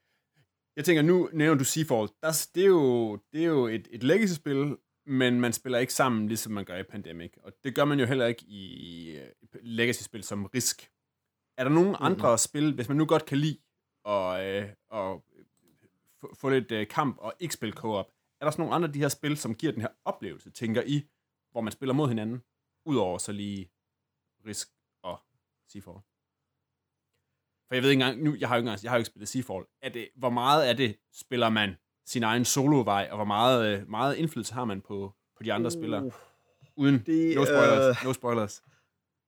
Jeg 0.77 0.85
tænker, 0.85 1.03
nu 1.03 1.31
nævner 1.33 1.59
du 1.59 1.65
Seafall. 1.65 2.09
Der, 2.23 2.49
det 2.55 2.63
er 2.63 2.67
jo, 2.67 3.17
det 3.33 3.41
er 3.41 3.47
jo 3.47 3.67
et, 3.67 3.89
et 3.91 4.03
legacy-spil, 4.03 4.77
men 5.07 5.41
man 5.41 5.53
spiller 5.53 5.79
ikke 5.79 5.95
sammen, 5.95 6.29
ligesom 6.29 6.53
man 6.53 6.65
gør 6.65 6.77
i 6.77 6.83
Pandemic. 6.83 7.33
Og 7.43 7.53
det 7.65 7.75
gør 7.75 7.85
man 7.85 8.01
jo 8.01 8.07
heller 8.07 8.27
ikke 8.27 8.45
i 8.47 9.17
uh, 9.17 9.61
legacy-spil 9.63 10.25
som 10.25 10.45
Risk. 10.45 10.91
Er 11.59 11.65
der 11.65 11.71
nogle 11.71 11.89
mm-hmm. 11.89 12.07
andre 12.07 12.39
spil, 12.39 12.75
hvis 12.75 12.89
man 12.89 12.97
nu 12.97 13.07
godt 13.07 13.25
kan 13.25 13.39
lide 13.39 13.59
at, 14.05 14.65
uh, 14.65 14.99
at 14.99 15.21
få, 16.21 16.35
få 16.35 16.49
lidt 16.49 16.73
øh, 16.73 16.89
kamp 16.89 17.19
og 17.19 17.35
ikke 17.41 17.55
spille 17.55 17.73
co-op. 17.73 18.11
Er 18.41 18.45
der 18.45 18.51
sådan 18.51 18.63
nogle 18.63 18.75
andre 18.75 18.89
af 18.89 18.93
de 18.93 18.99
her 18.99 19.09
spil, 19.09 19.37
som 19.37 19.55
giver 19.55 19.73
den 19.73 19.81
her 19.81 19.89
oplevelse, 20.05 20.51
tænker 20.51 20.83
I, 20.87 21.09
hvor 21.51 21.61
man 21.61 21.73
spiller 21.73 21.93
mod 21.93 22.09
hinanden, 22.09 22.43
udover 22.85 23.19
så 23.19 23.33
lige 23.33 23.71
Risk 24.47 24.69
og 25.03 25.21
Seafall? 25.69 25.99
For 27.69 27.75
jeg 27.75 27.83
ved 27.83 27.91
ikke 27.91 28.05
engang, 28.05 28.23
nu, 28.23 28.37
jeg 28.41 28.49
har 28.49 28.57
jo 28.57 28.59
ikke, 28.59 28.69
engang, 28.69 28.83
jeg 28.83 28.91
har 28.91 28.97
jo 28.97 29.01
ikke 29.01 29.11
spillet 29.11 29.29
Seafall. 29.29 29.65
Er 29.83 29.89
det, 29.89 30.09
hvor 30.17 30.31
meget 30.31 30.65
af 30.65 30.77
det 30.77 30.97
spiller 31.13 31.49
man 31.49 31.77
sin 32.07 32.23
egen 32.23 32.45
solovej, 32.45 33.09
og 33.11 33.17
hvor 33.17 33.25
meget, 33.25 33.67
øh, 33.67 33.89
meget 33.89 34.17
indflydelse 34.17 34.55
har 34.55 34.65
man 34.65 34.81
på, 34.81 35.15
på 35.37 35.43
de 35.43 35.53
andre 35.53 35.67
uh, 35.67 35.73
spillere? 35.73 36.11
Uden, 36.77 37.03
det, 37.07 37.37
no 37.37 37.45
spoilers, 37.45 37.97
uh, 37.97 38.05
no 38.05 38.13
spoilers. 38.13 38.63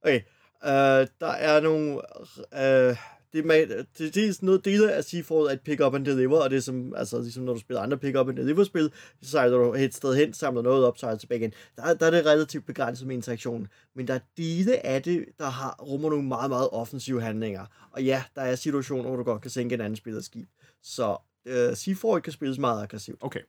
Okay, 0.02 0.20
uh, 0.62 1.06
der 1.20 1.32
er 1.48 1.60
nogle, 1.60 1.94
uh, 2.36 2.96
det, 3.32 3.44
det, 3.44 3.86
det, 3.98 4.14
det 4.14 4.28
er 4.28 4.32
sådan 4.32 4.46
noget 4.46 4.64
dele 4.64 4.92
af 4.92 5.04
Seafall 5.04 5.50
at 5.50 5.60
pick 5.60 5.80
up 5.80 5.94
and 5.94 6.04
deliver, 6.04 6.38
og 6.38 6.50
det 6.50 6.56
er 6.56 6.60
som, 6.60 6.94
altså, 6.96 7.20
ligesom 7.20 7.44
når 7.44 7.52
du 7.54 7.60
spiller 7.60 7.80
andre 7.80 7.98
pick 7.98 8.16
up 8.16 8.28
and 8.28 8.36
deliver 8.36 8.64
spil, 8.64 8.92
så 9.22 9.30
sejler 9.30 9.56
du 9.58 9.74
et 9.74 9.94
sted 9.94 10.16
hen, 10.16 10.32
samler 10.32 10.62
noget 10.62 10.84
op, 10.84 10.98
sejler 10.98 11.18
tilbage 11.18 11.40
igen. 11.40 11.52
Der, 11.76 11.94
der 11.94 12.06
er 12.06 12.10
det 12.10 12.26
relativt 12.26 12.66
begrænset 12.66 13.06
med 13.06 13.16
interaktionen, 13.16 13.68
men 13.94 14.08
der 14.08 14.14
er 14.14 14.20
dele 14.36 14.86
af 14.86 15.02
det, 15.02 15.24
der 15.38 15.46
har, 15.46 15.76
rummer 15.82 16.10
nogle 16.10 16.28
meget, 16.28 16.50
meget 16.50 16.68
offensive 16.72 17.22
handlinger. 17.22 17.66
Og 17.90 18.04
ja, 18.04 18.24
der 18.34 18.42
er 18.42 18.54
situationer, 18.54 19.08
hvor 19.08 19.16
du 19.16 19.22
godt 19.22 19.42
kan 19.42 19.50
sænke 19.50 19.74
en 19.74 19.80
anden 19.80 19.96
spillers 19.96 20.24
skib. 20.24 20.48
Så 20.82 21.16
øh, 21.46 21.68
uh, 21.68 21.76
Seafall 21.76 22.20
kan 22.20 22.32
spilles 22.32 22.58
meget 22.58 22.82
aggressivt. 22.82 23.18
Okay. 23.20 23.40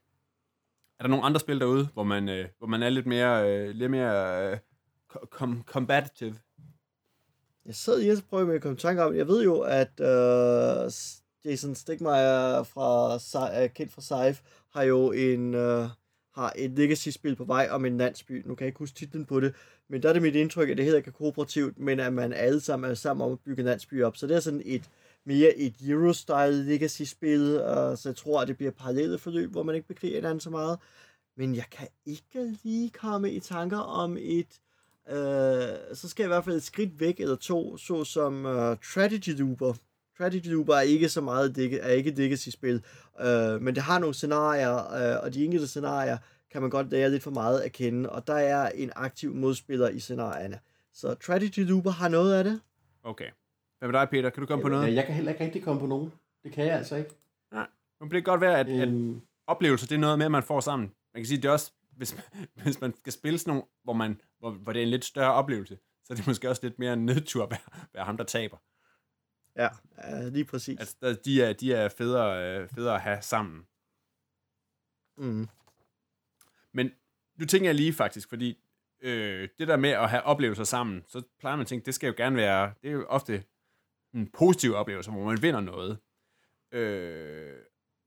Er 0.98 1.02
der 1.04 1.08
nogle 1.08 1.24
andre 1.24 1.40
spil 1.40 1.60
derude, 1.60 1.88
hvor 1.92 2.02
man, 2.02 2.28
øh, 2.28 2.48
hvor 2.58 2.66
man 2.66 2.82
er 2.82 2.88
lidt 2.88 3.06
mere, 3.06 3.50
øh, 3.50 3.70
lidt 3.70 3.90
mere 3.90 4.50
øh, 4.52 4.58
com- 5.34 5.64
combative? 5.64 6.34
Jeg 7.66 7.74
sad 7.74 8.00
lige 8.00 8.12
og 8.12 8.18
prøvede 8.28 8.46
med 8.46 8.54
at 8.54 8.62
komme 8.62 8.78
tanke 8.78 9.02
om, 9.02 9.16
jeg 9.16 9.28
ved 9.28 9.42
jo, 9.42 9.60
at 9.60 9.90
uh, 10.00 10.92
Jason 11.44 11.74
Stegmaier 11.74 12.62
fra, 12.62 13.14
er 13.52 13.66
kendt 13.66 13.92
fra 13.92 14.02
Saif, 14.02 14.40
har 14.72 14.82
jo 14.82 15.12
en, 15.12 15.54
uh, 15.54 15.86
har 16.34 16.52
et 16.56 16.70
legacy-spil 16.70 17.36
på 17.36 17.44
vej 17.44 17.68
om 17.70 17.84
en 17.84 17.98
landsby. 17.98 18.42
Nu 18.46 18.54
kan 18.54 18.64
jeg 18.64 18.68
ikke 18.68 18.78
huske 18.78 18.96
titlen 18.96 19.26
på 19.26 19.40
det, 19.40 19.54
men 19.88 20.02
der 20.02 20.08
er 20.08 20.12
det 20.12 20.22
mit 20.22 20.34
indtryk, 20.34 20.68
at 20.68 20.76
det 20.76 20.84
hedder 20.84 20.98
ikke 20.98 21.12
kooperativt, 21.12 21.78
men 21.78 22.00
at 22.00 22.12
man 22.12 22.32
alle 22.32 22.60
sammen 22.60 22.90
er 22.90 22.94
sammen 22.94 23.24
om 23.26 23.32
at 23.32 23.40
bygge 23.40 23.60
en 23.60 23.66
landsby 23.66 24.02
op. 24.02 24.16
Så 24.16 24.26
det 24.26 24.36
er 24.36 24.40
sådan 24.40 24.62
et 24.64 24.90
mere 25.26 25.56
et 25.56 25.74
Euro-style 25.80 26.64
legacy-spil, 26.70 27.54
uh, 27.54 27.96
så 27.96 28.02
jeg 28.04 28.16
tror, 28.16 28.40
at 28.40 28.48
det 28.48 28.56
bliver 28.56 28.72
parallelle 28.72 29.18
forløb, 29.18 29.50
hvor 29.50 29.62
man 29.62 29.74
ikke 29.74 29.88
bekriger 29.88 30.16
hinanden 30.16 30.40
så 30.40 30.50
meget. 30.50 30.78
Men 31.36 31.54
jeg 31.54 31.64
kan 31.70 31.88
ikke 32.06 32.56
lige 32.64 32.90
komme 32.90 33.32
i 33.32 33.40
tanker 33.40 33.78
om 33.78 34.16
et 34.20 34.60
øh, 35.08 35.96
så 35.96 36.08
skal 36.08 36.22
jeg 36.22 36.26
i 36.26 36.34
hvert 36.34 36.44
fald 36.44 36.56
et 36.56 36.62
skridt 36.62 37.00
væk 37.00 37.20
eller 37.20 37.36
to, 37.36 37.76
så 37.76 38.04
som 38.04 38.44
uh, 38.44 38.76
Tragedy 38.94 39.38
Looper. 39.38 39.74
Tragedy 40.18 40.46
Looper 40.46 40.74
er 40.74 40.80
ikke 40.80 41.08
så 41.08 41.20
meget 41.20 41.56
det 41.56 41.86
er 41.86 41.88
ikke 41.88 42.10
et 42.10 42.18
legacy-spil, 42.18 42.82
øh, 43.20 43.62
men 43.62 43.74
det 43.74 43.82
har 43.82 43.98
nogle 43.98 44.14
scenarier, 44.14 44.76
øh, 44.76 45.24
og 45.24 45.34
de 45.34 45.44
enkelte 45.44 45.66
scenarier 45.66 46.18
kan 46.50 46.60
man 46.60 46.70
godt 46.70 46.90
lære 46.90 47.10
lidt 47.10 47.22
for 47.22 47.30
meget 47.30 47.60
at 47.60 47.72
kende, 47.72 48.10
og 48.10 48.26
der 48.26 48.34
er 48.34 48.68
en 48.68 48.92
aktiv 48.96 49.34
modspiller 49.34 49.88
i 49.88 49.98
scenarierne. 49.98 50.58
Så 50.92 51.14
Tragedy 51.14 51.68
Looper 51.68 51.90
har 51.90 52.08
noget 52.08 52.34
af 52.34 52.44
det. 52.44 52.60
Okay. 53.02 53.28
Hvad 53.78 53.88
med 53.88 54.00
dig, 54.00 54.08
Peter? 54.10 54.30
Kan 54.30 54.40
du 54.40 54.46
komme 54.46 54.62
på 54.62 54.68
noget? 54.68 54.86
Ja, 54.86 54.94
jeg 54.94 55.04
kan 55.06 55.14
heller 55.14 55.32
ikke 55.32 55.44
rigtig 55.44 55.62
komme 55.62 55.80
på 55.80 55.86
nogen. 55.86 56.12
Det 56.44 56.52
kan 56.52 56.66
jeg 56.66 56.76
altså 56.76 56.96
ikke. 56.96 57.10
Nej. 57.52 57.66
Men 58.00 58.10
det 58.10 58.14
kan 58.14 58.22
godt 58.22 58.40
være, 58.40 58.60
at, 58.60 58.68
at 58.68 58.88
øhm. 58.88 59.20
oplevelser, 59.46 59.86
det 59.86 59.94
er 59.94 59.98
noget 59.98 60.18
med, 60.18 60.28
man 60.28 60.42
får 60.42 60.60
sammen. 60.60 60.92
Man 61.14 61.22
kan 61.22 61.26
sige, 61.26 61.42
det 61.42 61.48
er 61.48 61.52
også 61.52 61.72
hvis, 62.02 62.16
hvis 62.64 62.80
man 62.80 62.96
skal 62.96 63.12
spille 63.12 63.38
sådan 63.38 63.50
nogle, 63.50 63.64
hvor, 63.84 63.92
man, 63.92 64.20
hvor, 64.38 64.50
hvor 64.50 64.72
det 64.72 64.80
er 64.80 64.84
en 64.84 64.90
lidt 64.90 65.04
større 65.04 65.32
oplevelse, 65.32 65.78
så 66.04 66.12
er 66.12 66.16
det 66.16 66.26
måske 66.26 66.48
også 66.48 66.62
lidt 66.62 66.78
mere 66.78 66.92
en 66.92 67.06
nedtur 67.06 67.44
at 67.44 67.50
være, 67.50 67.84
være 67.94 68.04
ham, 68.04 68.16
der 68.16 68.24
taber. 68.24 68.56
Ja, 69.56 69.68
lige 70.28 70.44
præcis. 70.44 70.78
Altså, 70.78 71.20
de 71.24 71.42
er, 71.42 71.52
de 71.52 71.72
er 71.72 71.88
federe, 71.88 72.60
øh, 72.60 72.68
federe 72.68 72.94
at 72.94 73.00
have 73.00 73.22
sammen. 73.22 73.66
Mm. 75.16 75.48
Men 76.72 76.90
nu 77.38 77.46
tænker 77.46 77.68
jeg 77.68 77.74
lige 77.74 77.92
faktisk, 77.92 78.28
fordi 78.28 78.58
øh, 79.00 79.48
det 79.58 79.68
der 79.68 79.76
med 79.76 79.90
at 79.90 80.10
have 80.10 80.22
oplevelser 80.22 80.64
sammen, 80.64 81.04
så 81.08 81.22
plejer 81.40 81.56
man 81.56 81.60
at 81.62 81.66
tænke, 81.66 81.86
det 81.86 81.94
skal 81.94 82.06
jo 82.06 82.14
gerne 82.16 82.36
være, 82.36 82.74
det 82.82 82.88
er 82.88 82.92
jo 82.92 83.06
ofte 83.08 83.44
en 84.14 84.30
positiv 84.30 84.74
oplevelse, 84.74 85.10
hvor 85.10 85.24
man 85.24 85.42
vinder 85.42 85.60
noget. 85.60 85.98
Øh, 86.72 87.56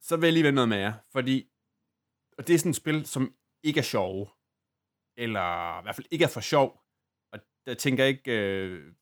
så 0.02 0.18
vil 0.18 0.28
jeg 0.28 0.34
lige 0.34 0.44
vende 0.44 0.56
noget 0.56 0.70
med 0.70 0.78
jer, 0.78 0.94
fordi 1.12 1.50
og 2.38 2.48
det 2.48 2.54
er 2.54 2.58
sådan 2.58 2.70
et 2.70 2.76
spil, 2.76 3.06
som 3.06 3.34
ikke 3.65 3.78
er 3.78 3.84
sjove. 3.84 4.28
Eller 5.17 5.80
i 5.80 5.84
hvert 5.84 5.95
fald 5.95 6.08
ikke 6.12 6.25
er 6.25 6.30
for 6.30 6.41
sjov. 6.41 6.82
Og 7.32 7.39
der 7.65 7.73
tænker 7.73 8.04
jeg 8.04 8.10
ikke, 8.10 8.32
øh, 8.32 8.93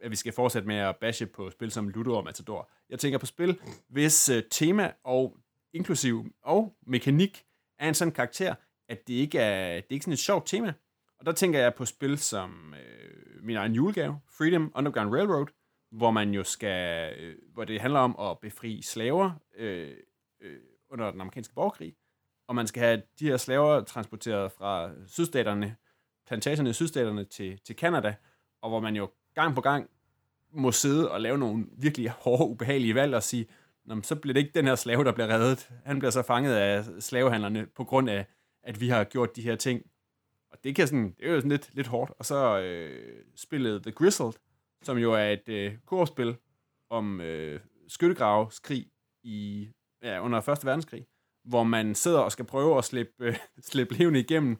at 0.00 0.10
vi 0.10 0.16
skal 0.16 0.32
fortsætte 0.32 0.68
med 0.68 0.76
at 0.76 0.96
bashe 0.96 1.26
på 1.26 1.50
spil 1.50 1.70
som 1.70 1.88
Ludo 1.88 2.16
og 2.16 2.24
Matador. 2.24 2.70
Jeg 2.88 2.98
tænker 2.98 3.18
på 3.18 3.26
spil, 3.26 3.60
hvis 3.88 4.28
øh, 4.28 4.42
tema 4.50 4.92
og 5.04 5.36
inklusiv 5.72 6.26
og 6.42 6.76
mekanik 6.86 7.44
er 7.78 7.88
en 7.88 7.94
sådan 7.94 8.12
karakter, 8.12 8.54
at 8.88 9.08
det 9.08 9.14
ikke 9.14 9.38
er, 9.38 9.74
det 9.74 9.86
er 9.90 9.92
ikke 9.92 10.04
sådan 10.04 10.12
et 10.12 10.18
sjovt 10.18 10.46
tema. 10.46 10.74
Og 11.18 11.26
der 11.26 11.32
tænker 11.32 11.58
jeg 11.58 11.74
på 11.74 11.84
spil 11.84 12.18
som 12.18 12.74
øh, 12.74 13.44
min 13.44 13.56
egen 13.56 13.72
julegave, 13.72 14.20
Freedom 14.28 14.72
Underground 14.74 15.14
Railroad, 15.14 15.46
hvor 15.90 16.10
man 16.10 16.34
jo 16.34 16.44
skal, 16.44 17.14
øh, 17.18 17.36
hvor 17.52 17.64
det 17.64 17.80
handler 17.80 18.00
om 18.00 18.30
at 18.30 18.38
befri 18.38 18.82
slaver 18.82 19.30
øh, 19.56 19.96
øh, 20.40 20.60
under 20.90 21.10
den 21.10 21.20
amerikanske 21.20 21.54
borgerkrig 21.54 21.94
og 22.52 22.56
man 22.56 22.66
skal 22.66 22.82
have 22.82 23.02
de 23.18 23.26
her 23.26 23.36
slaver 23.36 23.80
transporteret 23.80 24.52
fra 24.52 24.90
sydstaterne, 25.06 25.76
plantagerne 26.26 26.70
i 26.70 26.72
sydstaterne 26.72 27.24
til, 27.24 27.60
til 27.64 27.76
Canada, 27.76 28.14
og 28.62 28.70
hvor 28.70 28.80
man 28.80 28.96
jo 28.96 29.10
gang 29.34 29.54
på 29.54 29.60
gang 29.60 29.90
må 30.50 30.72
sidde 30.72 31.10
og 31.10 31.20
lave 31.20 31.38
nogle 31.38 31.66
virkelig 31.72 32.10
hårde, 32.10 32.44
ubehagelige 32.44 32.94
valg 32.94 33.14
og 33.14 33.22
sige, 33.22 33.46
Nå, 33.84 34.02
så 34.02 34.16
bliver 34.16 34.34
det 34.34 34.40
ikke 34.40 34.52
den 34.54 34.66
her 34.66 34.74
slave, 34.74 35.04
der 35.04 35.12
bliver 35.12 35.28
reddet. 35.28 35.70
Han 35.84 35.98
bliver 35.98 36.10
så 36.10 36.22
fanget 36.22 36.54
af 36.54 36.84
slavehandlerne 37.00 37.66
på 37.66 37.84
grund 37.84 38.10
af, 38.10 38.26
at 38.62 38.80
vi 38.80 38.88
har 38.88 39.04
gjort 39.04 39.36
de 39.36 39.42
her 39.42 39.56
ting. 39.56 39.82
Og 40.50 40.58
det, 40.64 40.76
kan 40.76 40.86
sådan, 40.86 41.14
det 41.18 41.28
er 41.28 41.32
jo 41.32 41.36
sådan 41.36 41.50
lidt, 41.50 41.74
lidt 41.74 41.86
hårdt. 41.86 42.12
Og 42.18 42.24
så 42.24 42.60
øh, 42.60 43.24
spillet 43.36 43.82
The 43.82 43.92
Grizzled, 43.92 44.32
som 44.82 44.98
jo 44.98 45.12
er 45.12 45.28
et 45.28 45.48
øh, 45.48 45.76
korspil 45.86 46.36
om 46.90 47.20
øh, 47.20 47.60
skyttegravskrig 47.88 48.86
i, 49.22 49.68
ja, 50.02 50.24
under 50.24 50.48
1. 50.48 50.64
verdenskrig, 50.64 51.06
hvor 51.44 51.62
man 51.62 51.94
sidder 51.94 52.18
og 52.18 52.32
skal 52.32 52.44
prøve 52.44 52.78
at 52.78 52.84
slippe, 52.84 53.14
øh, 53.20 53.36
slippe 53.70 53.94
levende 53.94 54.20
igennem, 54.20 54.56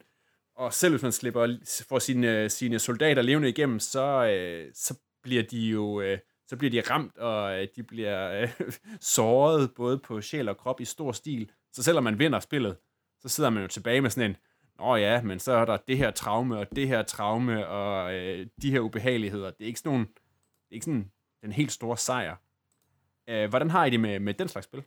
og 0.56 0.72
selv 0.72 0.92
hvis 0.92 1.02
man 1.02 1.12
slipper 1.12 1.56
for 1.88 1.98
sine, 1.98 2.48
sine 2.48 2.78
soldater 2.78 3.22
levende 3.22 3.48
igennem, 3.48 3.80
så, 3.80 4.24
øh, 4.24 4.70
så 4.74 4.98
bliver 5.22 5.42
de 5.42 5.58
jo 5.58 6.00
øh, 6.00 6.18
så 6.52 6.56
bliver 6.56 6.70
de 6.70 6.90
ramt, 6.90 7.18
og 7.18 7.60
øh, 7.60 7.68
de 7.76 7.82
bliver 7.82 8.42
øh, 8.42 8.72
såret 9.00 9.74
både 9.76 9.98
på 9.98 10.20
sjæl 10.20 10.48
og 10.48 10.56
krop 10.56 10.80
i 10.80 10.84
stor 10.84 11.12
stil. 11.12 11.50
Så 11.72 11.82
selvom 11.82 12.04
man 12.04 12.18
vinder 12.18 12.40
spillet, 12.40 12.76
så 13.20 13.28
sidder 13.28 13.50
man 13.50 13.62
jo 13.62 13.68
tilbage 13.68 14.00
med 14.00 14.10
sådan 14.10 14.30
en, 14.30 14.36
Nå 14.78 14.96
ja, 14.96 15.22
men 15.22 15.38
så 15.38 15.52
er 15.52 15.64
der 15.64 15.76
det 15.76 15.98
her 15.98 16.10
traume, 16.10 16.58
og 16.58 16.66
det 16.76 16.88
her 16.88 17.02
traume, 17.02 17.66
og 17.66 18.14
øh, 18.14 18.46
de 18.62 18.70
her 18.70 18.80
ubehageligheder. 18.80 19.50
Det 19.50 19.60
er 19.60 19.66
ikke 19.66 19.78
sådan, 19.78 19.92
nogle, 19.92 20.06
det 20.06 20.70
er 20.70 20.74
ikke 20.74 20.84
sådan 20.84 21.10
den 21.42 21.52
helt 21.52 21.72
store 21.72 21.96
sejr. 21.96 22.36
Øh, 23.28 23.48
hvordan 23.48 23.70
har 23.70 23.84
I 23.84 23.90
det 23.90 24.00
med, 24.00 24.20
med 24.20 24.34
den 24.34 24.48
slags 24.48 24.64
spil? 24.64 24.82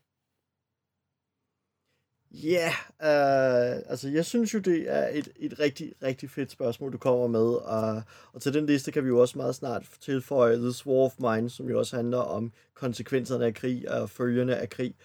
Ja, 2.43 2.71
yeah, 2.99 3.77
uh, 3.79 3.91
altså 3.91 4.09
jeg 4.09 4.25
synes 4.25 4.53
jo, 4.53 4.59
det 4.59 4.91
er 4.91 5.07
et, 5.07 5.29
et 5.35 5.59
rigtig, 5.59 5.93
rigtig 6.03 6.29
fedt 6.29 6.51
spørgsmål, 6.51 6.93
du 6.93 6.97
kommer 6.97 7.27
med. 7.27 7.47
Uh, 7.47 8.03
og 8.33 8.41
til 8.41 8.53
den 8.53 8.65
liste 8.65 8.91
kan 8.91 9.03
vi 9.03 9.07
jo 9.07 9.19
også 9.19 9.37
meget 9.37 9.55
snart 9.55 9.85
tilføje 10.01 10.55
The 10.55 10.73
War 10.85 11.05
of 11.05 11.19
Mine, 11.19 11.49
som 11.49 11.69
jo 11.69 11.79
også 11.79 11.95
handler 11.95 12.17
om 12.17 12.51
konsekvenserne 12.73 13.45
af 13.45 13.53
krig 13.53 13.91
og 13.91 14.09
følgerne 14.09 14.55
af 14.55 14.69
krig. 14.69 14.95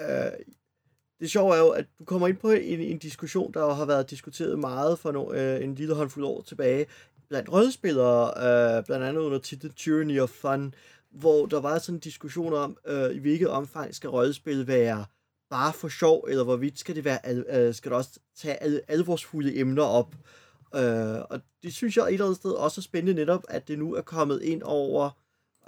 Uh, 0.00 0.06
det 1.20 1.30
sjove 1.30 1.54
er 1.54 1.58
jo, 1.58 1.68
at 1.68 1.86
du 1.98 2.04
kommer 2.04 2.28
ind 2.28 2.36
på 2.36 2.50
en, 2.50 2.80
en 2.80 2.98
diskussion, 2.98 3.52
der 3.54 3.60
jo 3.60 3.70
har 3.70 3.84
været 3.84 4.10
diskuteret 4.10 4.58
meget 4.58 4.98
for 4.98 5.12
no, 5.12 5.24
uh, 5.24 5.64
en 5.64 5.74
lille 5.74 5.94
håndfuld 5.94 6.24
år 6.24 6.42
tilbage, 6.42 6.86
blandt 7.28 7.52
rødspillere, 7.52 8.26
uh, 8.26 8.84
blandt 8.84 9.04
andet 9.04 9.20
under 9.20 9.38
titlen 9.38 9.72
Tyranny 9.72 10.20
of 10.20 10.30
Fun, 10.30 10.74
hvor 11.10 11.46
der 11.46 11.60
var 11.60 11.78
sådan 11.78 11.96
en 11.96 12.00
diskussion 12.00 12.52
om, 12.52 12.78
uh, 12.90 13.14
i 13.16 13.18
hvilket 13.18 13.48
omfang 13.48 13.94
skal 13.94 14.10
rødspil 14.10 14.66
være 14.66 15.04
bare 15.50 15.72
for 15.72 15.88
sjov, 15.88 16.26
eller 16.28 16.44
hvorvidt 16.44 16.78
skal 16.78 16.96
det 16.96 17.04
være, 17.04 17.18
øh, 17.26 17.74
skal 17.74 17.90
det 17.90 17.96
også 17.96 18.20
tage 18.36 18.62
al, 18.62 18.80
alvorsfulde 18.88 19.56
emner 19.56 19.82
op. 19.82 20.14
Øh, 20.74 21.20
og 21.30 21.40
det 21.62 21.74
synes 21.74 21.96
jeg 21.96 22.04
et 22.04 22.12
eller 22.12 22.24
andet 22.24 22.36
sted 22.36 22.50
også 22.50 22.80
er 22.80 22.82
spændende 22.82 23.14
netop, 23.14 23.44
at 23.48 23.68
det 23.68 23.78
nu 23.78 23.94
er 23.94 24.02
kommet 24.02 24.42
ind 24.42 24.62
over 24.62 25.10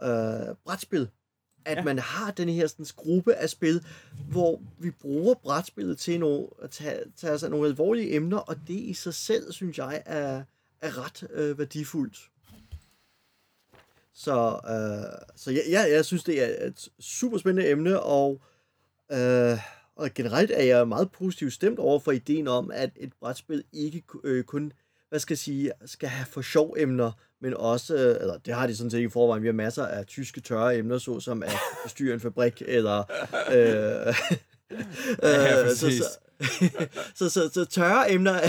øh, 0.02 0.56
brætspil. 0.64 1.08
At 1.64 1.76
ja. 1.76 1.84
man 1.84 1.98
har 1.98 2.30
den 2.30 2.48
her 2.48 2.66
sådan, 2.66 2.86
gruppe 2.96 3.34
af 3.34 3.50
spil, 3.50 3.84
hvor 4.30 4.62
vi 4.78 4.90
bruger 4.90 5.34
brætspillet 5.34 5.98
til 5.98 6.20
nogle, 6.20 6.46
at 6.62 6.70
tage, 6.70 7.04
tage 7.16 7.38
sig 7.38 7.50
nogle 7.50 7.68
alvorlige 7.68 8.14
emner, 8.14 8.38
og 8.38 8.56
det 8.68 8.74
i 8.74 8.94
sig 8.94 9.14
selv, 9.14 9.52
synes 9.52 9.78
jeg, 9.78 10.02
er, 10.06 10.42
er 10.80 11.04
ret 11.04 11.28
øh, 11.30 11.58
værdifuldt. 11.58 12.30
Så, 14.14 14.60
øh, 14.64 15.26
så 15.36 15.50
ja, 15.50 15.60
ja, 15.70 15.94
jeg 15.94 16.04
synes, 16.04 16.24
det 16.24 16.42
er 16.42 16.66
et 16.66 16.88
super 17.00 17.38
spændende 17.38 17.70
emne, 17.70 18.00
og 18.00 18.32
Øh, 18.32 18.50
og 19.96 20.14
generelt 20.14 20.50
er 20.50 20.62
jeg 20.62 20.88
meget 20.88 21.12
positivt 21.12 21.52
stemt 21.52 21.78
over 21.78 21.98
for 21.98 22.12
ideen 22.12 22.48
om, 22.48 22.70
at 22.74 22.90
et 22.96 23.12
brætspil 23.20 23.64
ikke 23.72 24.02
øh, 24.24 24.44
kun 24.44 24.72
hvad 25.10 25.20
skal 25.20 25.34
jeg 25.34 25.38
sige, 25.38 25.72
skal 25.86 26.08
have 26.08 26.26
for 26.26 26.42
sjov 26.42 26.74
emner, 26.78 27.12
men 27.40 27.54
også, 27.54 27.94
øh, 27.94 28.16
eller 28.20 28.38
det 28.38 28.54
har 28.54 28.66
de 28.66 28.76
sådan 28.76 28.90
set 28.90 29.00
i 29.00 29.08
forvejen, 29.08 29.42
vi 29.42 29.48
har 29.48 29.52
masser 29.52 29.86
af 29.86 30.06
tyske 30.06 30.40
tørre 30.40 30.76
emner, 30.76 30.98
såsom 30.98 31.42
at 31.42 31.52
styre 31.86 32.14
en 32.14 32.20
fabrik, 32.20 32.62
eller 32.66 32.98
øh, 33.52 34.14
ja, 35.22 35.62
øh, 35.64 35.70
så, 35.70 35.90
så, 35.90 36.18
så, 37.18 37.28
så, 37.28 37.50
så 37.52 37.64
tørre 37.64 38.12
emner 38.12 38.40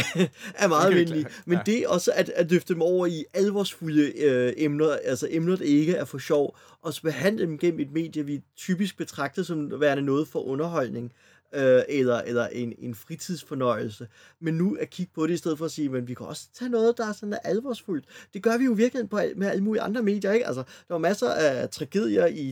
er, 0.56 0.68
meget 0.68 0.88
almindelige. 0.88 1.26
Men 1.46 1.58
ja. 1.58 1.72
det 1.72 1.88
også 1.88 2.12
at, 2.16 2.30
at 2.30 2.52
løfte 2.52 2.74
dem 2.74 2.82
over 2.82 3.06
i 3.06 3.26
alvorsfulde 3.34 4.20
øh, 4.20 4.54
emner, 4.58 4.98
altså 5.04 5.28
emner, 5.32 5.56
der 5.56 5.66
ikke 5.66 5.94
er 5.94 6.06
for 6.06 6.18
sjov, 6.18 6.58
og 6.82 6.94
så 6.94 7.02
behandle 7.02 7.46
dem 7.46 7.58
gennem 7.58 7.80
et 7.80 7.92
medie, 7.92 8.26
vi 8.26 8.42
typisk 8.58 8.98
betragter 8.98 9.44
som 9.44 9.82
værende 9.82 10.04
noget 10.04 10.28
for 10.28 10.40
underholdning 10.40 11.06
øh, 11.06 11.31
øh, 11.54 11.82
eller, 11.90 12.22
eller 12.22 12.48
en, 12.48 12.74
en 12.80 12.96
fritidsfornøjelse. 12.96 14.08
Men 14.40 14.54
nu 14.54 14.78
at 14.80 14.90
kigge 14.90 15.12
på 15.16 15.28
det 15.28 15.34
i 15.34 15.38
stedet 15.38 15.58
for 15.58 15.66
at 15.66 15.72
sige, 15.72 15.90
men 15.90 16.08
vi 16.08 16.14
kan 16.14 16.26
også 16.26 16.48
tage 16.54 16.70
noget, 16.70 16.98
der 16.98 17.08
er 17.08 17.14
sådan 17.14 17.38
alvorsfuldt. 17.44 18.06
Det 18.34 18.44
gør 18.44 18.58
vi 18.58 18.66
jo 18.66 18.72
virkelig 18.72 19.10
på, 19.10 19.20
med 19.36 19.48
alle 19.48 19.64
mulige 19.64 19.82
andre 19.82 20.04
medier, 20.04 20.32
ikke? 20.32 20.48
Altså, 20.48 20.64
der 20.88 20.96
er 20.96 21.00
masser 21.00 21.30
af 21.30 21.70
tragedier 21.70 22.26
i 22.26 22.52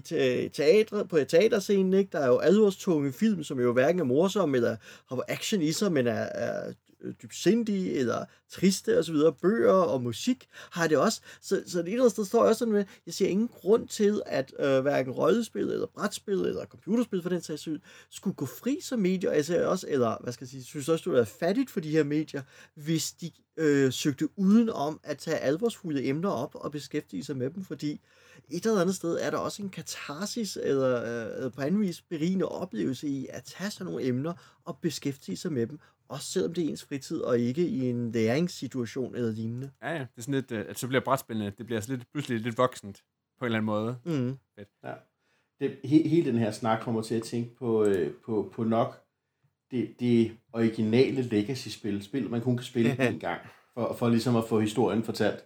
teatre, 0.53 1.05
på 1.05 1.17
teaterscenen, 1.17 1.93
ikke? 1.93 2.09
Der 2.11 2.19
er 2.19 2.27
jo 2.27 2.37
alvorstunge 2.37 3.11
film, 3.11 3.43
som 3.43 3.59
jo 3.59 3.73
hverken 3.73 3.99
er 3.99 4.03
morsomme 4.03 4.57
eller 4.57 4.75
har 5.09 5.23
action 5.27 5.61
i 5.61 5.71
sig, 5.71 5.91
men 5.91 6.07
er, 6.07 6.13
er 6.13 6.73
Øh, 7.01 7.13
dybsindige 7.23 7.93
eller 7.93 8.25
triste 8.49 8.97
og 8.97 9.05
så 9.05 9.11
videre, 9.11 9.33
bøger 9.33 9.71
og 9.71 10.03
musik 10.03 10.47
har 10.71 10.87
det 10.87 10.97
også. 10.97 11.21
Så, 11.41 11.63
så 11.67 11.81
det 11.81 11.93
ene 11.93 12.09
sted 12.09 12.25
står 12.25 12.39
jeg 12.39 12.49
også 12.49 12.59
sådan 12.59 12.73
med, 12.73 12.85
jeg 13.05 13.13
ser 13.13 13.27
ingen 13.27 13.47
grund 13.47 13.87
til, 13.87 14.21
at 14.25 14.53
øh, 14.59 14.79
hverken 14.79 15.13
rollespil 15.13 15.61
eller 15.61 15.87
brætspil 15.87 16.33
eller 16.33 16.65
computerspil 16.65 17.21
for 17.21 17.29
den 17.29 17.41
sags 17.41 17.61
skyld, 17.61 17.81
skulle 18.09 18.35
gå 18.35 18.45
fri 18.45 18.79
som 18.81 18.99
medier. 18.99 19.31
Jeg 19.31 19.45
ser 19.45 19.65
også, 19.65 19.85
eller 19.89 20.17
hvad 20.23 20.33
skal 20.33 20.45
jeg 20.45 20.49
sige, 20.49 20.63
synes 20.63 20.89
også, 20.89 21.11
det 21.11 21.19
er 21.19 21.23
fattigt 21.23 21.69
for 21.69 21.79
de 21.79 21.91
her 21.91 22.03
medier, 22.03 22.41
hvis 22.75 23.11
de 23.11 23.31
øh, 23.57 23.91
søgte 23.91 24.39
udenom 24.39 24.99
at 25.03 25.17
tage 25.17 25.37
alvorsfulde 25.37 26.05
emner 26.05 26.29
op 26.29 26.55
og 26.55 26.71
beskæftige 26.71 27.23
sig 27.23 27.37
med 27.37 27.49
dem, 27.49 27.63
fordi 27.63 28.01
et 28.49 28.65
eller 28.65 28.81
andet 28.81 28.95
sted 28.95 29.17
er 29.21 29.29
der 29.29 29.37
også 29.37 29.61
en 29.61 29.69
katarsis 29.69 30.57
eller 30.61 31.43
øh, 31.45 31.51
på 31.51 31.61
anden 31.61 31.81
vis 31.81 32.01
berigende 32.01 32.45
oplevelse 32.45 33.07
i 33.07 33.27
at 33.29 33.43
tage 33.43 33.71
sådan 33.71 33.85
nogle 33.85 34.07
emner 34.07 34.33
og 34.65 34.77
beskæftige 34.81 35.37
sig 35.37 35.53
med 35.53 35.67
dem, 35.67 35.79
også 36.09 36.31
selvom 36.31 36.53
det 36.53 36.65
er 36.65 36.69
ens 36.69 36.83
fritid, 36.83 37.21
og 37.21 37.39
ikke 37.39 37.67
i 37.67 37.89
en 37.89 38.11
læringssituation 38.11 39.15
eller 39.15 39.31
lignende. 39.31 39.71
Ja, 39.81 39.91
ja. 39.91 39.99
Det 39.99 40.17
er 40.17 40.21
sådan 40.21 40.33
lidt, 40.33 40.51
øh, 40.51 40.65
at 40.69 40.79
så 40.79 40.87
bliver 40.87 41.01
brætspillene, 41.01 41.53
det 41.57 41.65
bliver 41.65 41.85
lidt, 41.87 42.11
pludselig 42.11 42.39
lidt 42.39 42.57
voksent 42.57 43.03
på 43.39 43.45
en 43.45 43.45
eller 43.45 43.57
anden 43.57 43.65
måde. 43.65 43.97
Mm. 44.05 44.37
Fedt. 44.55 44.69
Ja. 44.83 44.93
Det, 45.59 45.77
he, 45.83 46.07
hele 46.07 46.31
den 46.31 46.39
her 46.39 46.51
snak 46.51 46.81
kommer 46.81 47.01
til 47.01 47.15
at 47.15 47.23
tænke 47.23 47.55
på, 47.55 47.85
øh, 47.85 48.13
på, 48.25 48.51
på 48.53 48.63
nok 48.63 49.03
det, 49.71 49.95
det 49.99 50.37
originale 50.53 51.21
legacy-spil, 51.21 52.03
spil 52.03 52.29
man 52.29 52.41
kun 52.41 52.57
kan 52.57 52.65
spille 52.65 53.09
en 53.09 53.19
gang, 53.19 53.41
for, 53.73 53.93
for 53.93 54.09
ligesom 54.09 54.35
at 54.35 54.45
få 54.49 54.59
historien 54.59 55.03
fortalt. 55.03 55.45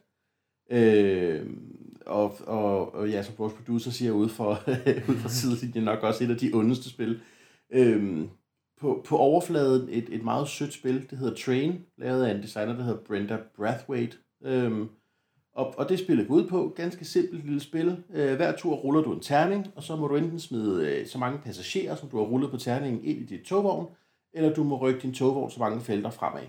Øh, 0.71 1.49
og, 2.05 2.37
og, 2.47 2.95
og 2.95 3.09
ja, 3.09 3.23
som 3.23 3.35
vores 3.37 3.53
producer 3.53 3.91
siger 3.91 4.11
ud 4.11 4.29
for, 4.29 4.51
ud 5.09 5.15
fra 5.15 5.29
sidelinjen, 5.29 5.83
nok 5.83 6.03
også 6.03 6.23
et 6.23 6.29
af 6.29 6.37
de 6.37 6.51
ondeste 6.53 6.89
spil. 6.89 7.21
Øh, 7.69 8.27
på, 8.81 9.05
på 9.05 9.17
overfladen 9.17 9.89
et, 9.91 10.09
et 10.11 10.23
meget 10.23 10.47
sødt 10.47 10.73
spil, 10.73 11.09
det 11.09 11.17
hedder 11.17 11.35
Train, 11.35 11.85
lavet 11.97 12.25
af 12.25 12.35
en 12.35 12.41
designer, 12.41 12.75
der 12.75 12.83
hedder 12.83 13.03
Brenda 13.07 13.37
Brathwaite. 13.55 14.17
Øhm, 14.43 14.89
og, 15.53 15.73
og 15.77 15.89
det 15.89 15.99
spiller 15.99 16.25
ud 16.29 16.47
på, 16.47 16.73
ganske 16.75 17.05
simpelt 17.05 17.45
lille 17.45 17.59
spil. 17.59 18.03
Øh, 18.13 18.35
hver 18.35 18.57
tur 18.57 18.75
ruller 18.75 19.01
du 19.01 19.13
en 19.13 19.19
terning, 19.19 19.67
og 19.75 19.83
så 19.83 19.95
må 19.95 20.07
du 20.07 20.15
enten 20.15 20.39
smide 20.39 20.87
øh, 20.87 21.07
så 21.07 21.17
mange 21.17 21.39
passagerer, 21.39 21.95
som 21.95 22.09
du 22.09 22.17
har 22.17 22.23
rullet 22.23 22.51
på 22.51 22.57
terningen, 22.57 23.05
ind 23.05 23.19
i 23.19 23.25
dit 23.25 23.41
togvogn, 23.41 23.87
eller 24.33 24.53
du 24.53 24.63
må 24.63 24.77
rykke 24.77 24.99
din 24.99 25.13
togvogn 25.13 25.51
så 25.51 25.59
mange 25.59 25.81
felter 25.81 26.09
fremad. 26.09 26.43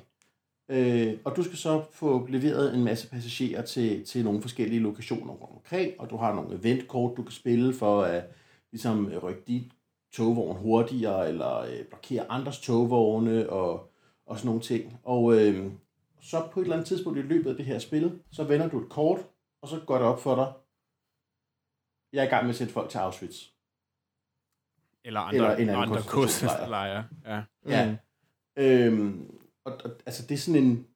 Øh, 0.68 1.18
og 1.24 1.36
du 1.36 1.42
skal 1.42 1.56
så 1.56 1.82
få 1.92 2.26
leveret 2.26 2.74
en 2.74 2.84
masse 2.84 3.10
passagerer 3.10 3.62
til, 3.62 4.04
til 4.04 4.24
nogle 4.24 4.42
forskellige 4.42 4.80
lokationer 4.80 5.32
rundt 5.32 5.54
omkring, 5.54 5.92
og 5.98 6.10
du 6.10 6.16
har 6.16 6.34
nogle 6.34 6.58
eventkort, 6.58 7.16
du 7.16 7.22
kan 7.22 7.32
spille 7.32 7.74
for 7.74 8.02
at 8.02 8.24
ligesom, 8.72 9.12
rykke 9.22 9.42
dit 9.46 9.72
togvogn 10.16 10.56
hurtigere, 10.56 11.28
eller 11.28 11.58
øh, 11.58 11.84
blokere 11.84 12.30
andres 12.30 12.60
togvogne 12.60 13.50
og, 13.50 13.92
og 14.26 14.38
sådan 14.38 14.46
nogle 14.46 14.62
ting. 14.62 15.00
Og 15.02 15.34
øh, 15.34 15.72
så 16.20 16.48
på 16.52 16.60
et 16.60 16.64
eller 16.64 16.76
andet 16.76 16.88
tidspunkt 16.88 17.18
i 17.18 17.22
løbet 17.22 17.50
af 17.50 17.56
det 17.56 17.64
her 17.64 17.78
spil, 17.78 18.22
så 18.30 18.44
vender 18.44 18.68
du 18.68 18.80
et 18.80 18.88
kort, 18.88 19.18
og 19.62 19.68
så 19.68 19.80
går 19.86 19.98
det 19.98 20.06
op 20.06 20.20
for 20.20 20.34
dig, 20.34 20.52
jeg 22.12 22.20
er 22.20 22.26
i 22.26 22.30
gang 22.30 22.44
med 22.44 22.50
at 22.50 22.56
sætte 22.56 22.72
folk 22.72 22.90
til 22.90 22.98
Auschwitz. 22.98 23.44
Eller 25.04 25.20
andre, 25.20 25.60
eller 25.60 25.74
en 25.74 25.82
andre 25.82 26.02
kurslejre. 26.02 27.04
Ja. 27.24 27.42
ja. 27.66 27.90
Mm. 27.90 27.96
Øhm, 28.56 29.38
og, 29.64 29.72
og, 29.84 29.90
altså, 30.06 30.26
det 30.26 30.34
er 30.34 30.38
sådan 30.38 30.64
en... 30.64 30.86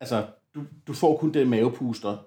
Altså, 0.00 0.26
du, 0.54 0.64
du 0.86 0.92
får 0.92 1.16
kun 1.16 1.34
den 1.34 1.50
mavepuster 1.50 2.18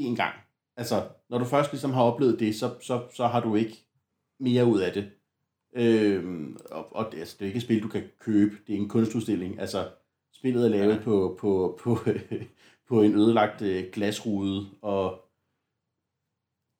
én 0.00 0.16
gang. 0.16 0.34
Altså, 0.76 1.08
når 1.28 1.38
du 1.38 1.44
først 1.44 1.72
ligesom 1.72 1.92
har 1.92 2.02
oplevet 2.02 2.40
det, 2.40 2.54
så, 2.54 2.74
så, 2.80 3.08
så 3.14 3.26
har 3.26 3.40
du 3.40 3.54
ikke 3.54 3.86
mere 4.42 4.66
ud 4.66 4.80
af 4.80 4.92
det. 4.92 5.10
Øhm, 5.76 6.56
og, 6.70 6.96
og 6.96 7.12
det, 7.12 7.18
altså, 7.18 7.36
det 7.38 7.44
er 7.44 7.46
ikke 7.46 7.56
et 7.56 7.62
spil, 7.62 7.82
du 7.82 7.88
kan 7.88 8.02
købe. 8.20 8.56
Det 8.66 8.74
er 8.74 8.78
en 8.78 8.88
kunstudstilling. 8.88 9.60
Altså, 9.60 9.88
spillet 10.32 10.64
er 10.64 10.68
lavet 10.68 10.94
ja. 10.96 11.02
på, 11.02 11.36
på, 11.40 11.78
på, 11.82 11.98
på 12.88 13.02
en 13.02 13.14
ødelagt 13.14 13.62
øh, 13.62 13.84
glasrude, 13.92 14.66
og 14.82 15.24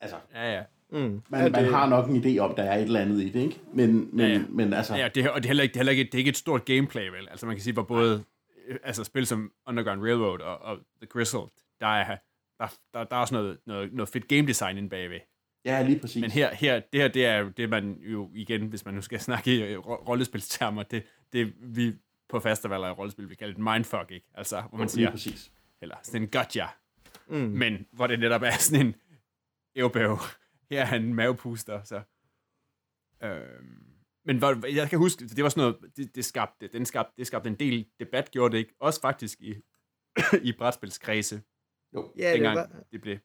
altså... 0.01 0.17
Ja, 0.35 0.55
ja. 0.55 0.63
Mm. 0.91 0.99
Man, 0.99 1.23
Ja, 1.33 1.39
ja, 1.39 1.49
man 1.51 1.65
det- 1.65 1.75
har 1.75 1.89
nok 1.89 2.09
en 2.09 2.17
idé 2.25 2.39
om, 2.39 2.55
der 2.55 2.63
er 2.63 2.77
et 2.77 2.83
eller 2.83 3.01
andet 3.01 3.21
i 3.23 3.29
det, 3.29 3.41
ikke? 3.41 3.61
Men, 3.73 4.09
men, 4.17 4.21
Ja, 4.21 4.27
ja, 4.27 4.33
ja. 4.33 4.39
ja. 4.39 4.45
men 4.49 4.73
altså, 4.73 4.95
Ja, 4.97 5.09
det, 5.15 5.25
er- 5.25 5.31
og 5.31 5.37
det 5.43 5.45
er 5.45 5.49
heller 5.49 5.63
ikke, 5.63 5.73
det 5.73 5.77
er 5.77 5.81
heller 5.81 5.91
ikke, 5.91 6.05
det 6.05 6.15
er 6.15 6.19
ikke 6.19 6.29
et 6.29 6.37
stort 6.37 6.65
gameplay, 6.65 7.09
vel? 7.09 7.29
Altså 7.31 7.47
man 7.47 7.55
kan 7.57 7.63
sige, 7.63 7.75
hvor 7.75 7.83
både 7.83 8.25
øh, 8.69 8.77
altså 8.85 9.05
spil 9.05 9.27
som 9.27 9.53
Underground 9.67 10.03
Railroad 10.03 10.41
og, 10.41 10.59
og 10.59 10.77
The 11.01 11.07
Grizzled, 11.07 11.43
der 11.81 11.87
er, 11.87 12.17
der, 12.59 12.67
der, 12.95 13.05
der 13.05 13.17
er 13.17 13.21
også 13.21 13.35
noget, 13.35 13.59
noget, 13.67 13.93
noget 13.93 14.09
fedt 14.09 14.29
game 14.29 14.47
design 14.47 14.77
inde 14.79 14.89
bagved. 14.89 15.21
Ja, 15.65 15.83
lige 15.83 15.99
præcis. 16.01 16.21
Men 16.21 16.31
her, 16.31 16.55
her, 16.55 16.81
det 16.93 17.01
her, 17.01 17.09
det 17.09 17.27
er 17.27 17.37
jo 17.39 17.49
det, 17.49 17.69
man 17.71 17.93
jo 18.01 18.31
igen, 18.35 18.67
hvis 18.67 18.85
man 18.85 18.95
nu 18.95 19.03
skal 19.03 19.21
snakke 19.31 19.57
i 19.57 19.63
øh, 19.63 19.79
ro- 19.79 20.05
rollespilstermer, 20.09 20.83
det, 20.83 21.07
det 21.33 21.53
vi 21.61 21.93
på 22.29 22.41
festivaler 22.41 22.89
i 22.89 22.91
rollespil 22.91 23.29
vil 23.29 23.37
kalde 23.37 23.53
et 23.53 23.59
mindfuck, 23.59 24.11
ikke? 24.11 24.27
Altså, 24.35 24.61
hvor 24.61 24.79
man 24.79 24.87
lige 24.87 24.91
siger, 24.91 25.11
præcis. 25.11 25.53
eller 25.83 25.97
sådan 26.03 26.23
en 26.23 26.29
gotcha, 26.29 26.67
Mm. 27.29 27.37
men 27.39 27.87
hvor 27.93 28.07
det 28.07 28.21
netop 28.21 28.43
er 28.43 28.51
sådan 28.51 28.87
en 28.87 28.95
ævbæv. 29.77 30.19
Her 30.71 30.87
er 30.87 30.95
en 30.97 31.15
mavepuster, 31.15 31.83
så... 31.83 32.03
Øhm, 33.23 33.83
men 34.25 34.39
hvor, 34.39 34.67
jeg 34.75 34.91
kan 34.91 34.99
huske, 34.99 35.29
det 35.29 35.43
var 35.45 35.49
sådan 35.51 35.61
noget, 35.61 35.97
det, 35.97 36.15
det, 36.15 36.25
skabte, 36.25 36.67
den 36.69 36.87
skabte, 36.87 37.13
det 37.19 37.27
skabte 37.27 37.49
en 37.49 37.55
del 37.55 37.87
debat, 38.01 38.31
gjorde 38.31 38.53
det 38.53 38.59
ikke? 38.59 38.75
Også 38.81 39.01
faktisk 39.01 39.41
i, 39.41 39.55
i 40.49 40.53
brætspilskredse, 40.59 41.43
Jo. 41.95 42.13
Ja, 42.19 42.27
det 42.29 42.35
dengang 42.35 42.57
var, 42.57 42.71
det 42.93 43.01
blev... 43.01 43.19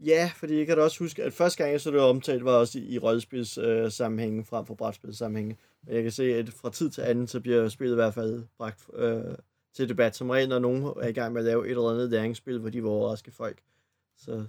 ja, 0.00 0.30
fordi 0.36 0.58
jeg 0.58 0.66
kan 0.66 0.76
da 0.76 0.82
også 0.82 0.98
huske, 0.98 1.22
at 1.22 1.32
første 1.32 1.58
gang 1.58 1.72
jeg 1.72 1.80
så 1.80 1.90
det 1.90 2.00
omtalt, 2.00 2.44
var 2.44 2.52
også 2.52 2.78
i, 2.78 2.82
i 2.82 2.98
rollespils 2.98 3.58
øh, 3.58 3.90
sammenhængen 3.90 4.44
frem 4.44 4.66
for 4.66 4.74
brætspils 4.74 5.18
sammenhængen. 5.18 5.56
Men 5.82 5.94
jeg 5.94 6.02
kan 6.02 6.12
se, 6.12 6.34
at 6.34 6.50
fra 6.50 6.70
tid 6.70 6.90
til 6.90 7.02
anden, 7.02 7.26
så 7.26 7.40
bliver 7.40 7.68
spillet 7.68 7.94
i 7.94 8.00
hvert 8.00 8.14
fald 8.14 8.44
bragt 8.58 8.86
øh, 8.94 9.34
til 9.74 9.88
debat. 9.88 10.16
Som 10.16 10.30
regel, 10.30 10.48
når 10.48 10.58
nogen 10.58 10.84
er 10.84 11.08
i 11.08 11.12
gang 11.12 11.32
med 11.32 11.40
at 11.40 11.44
lave 11.44 11.64
et 11.64 11.70
eller 11.70 11.90
andet 11.90 12.10
læringsspil, 12.10 12.58
hvor 12.58 12.70
de 12.70 12.80
vil 12.80 12.90
overraske 12.90 13.30
folk. 13.30 13.58
Så 14.16 14.44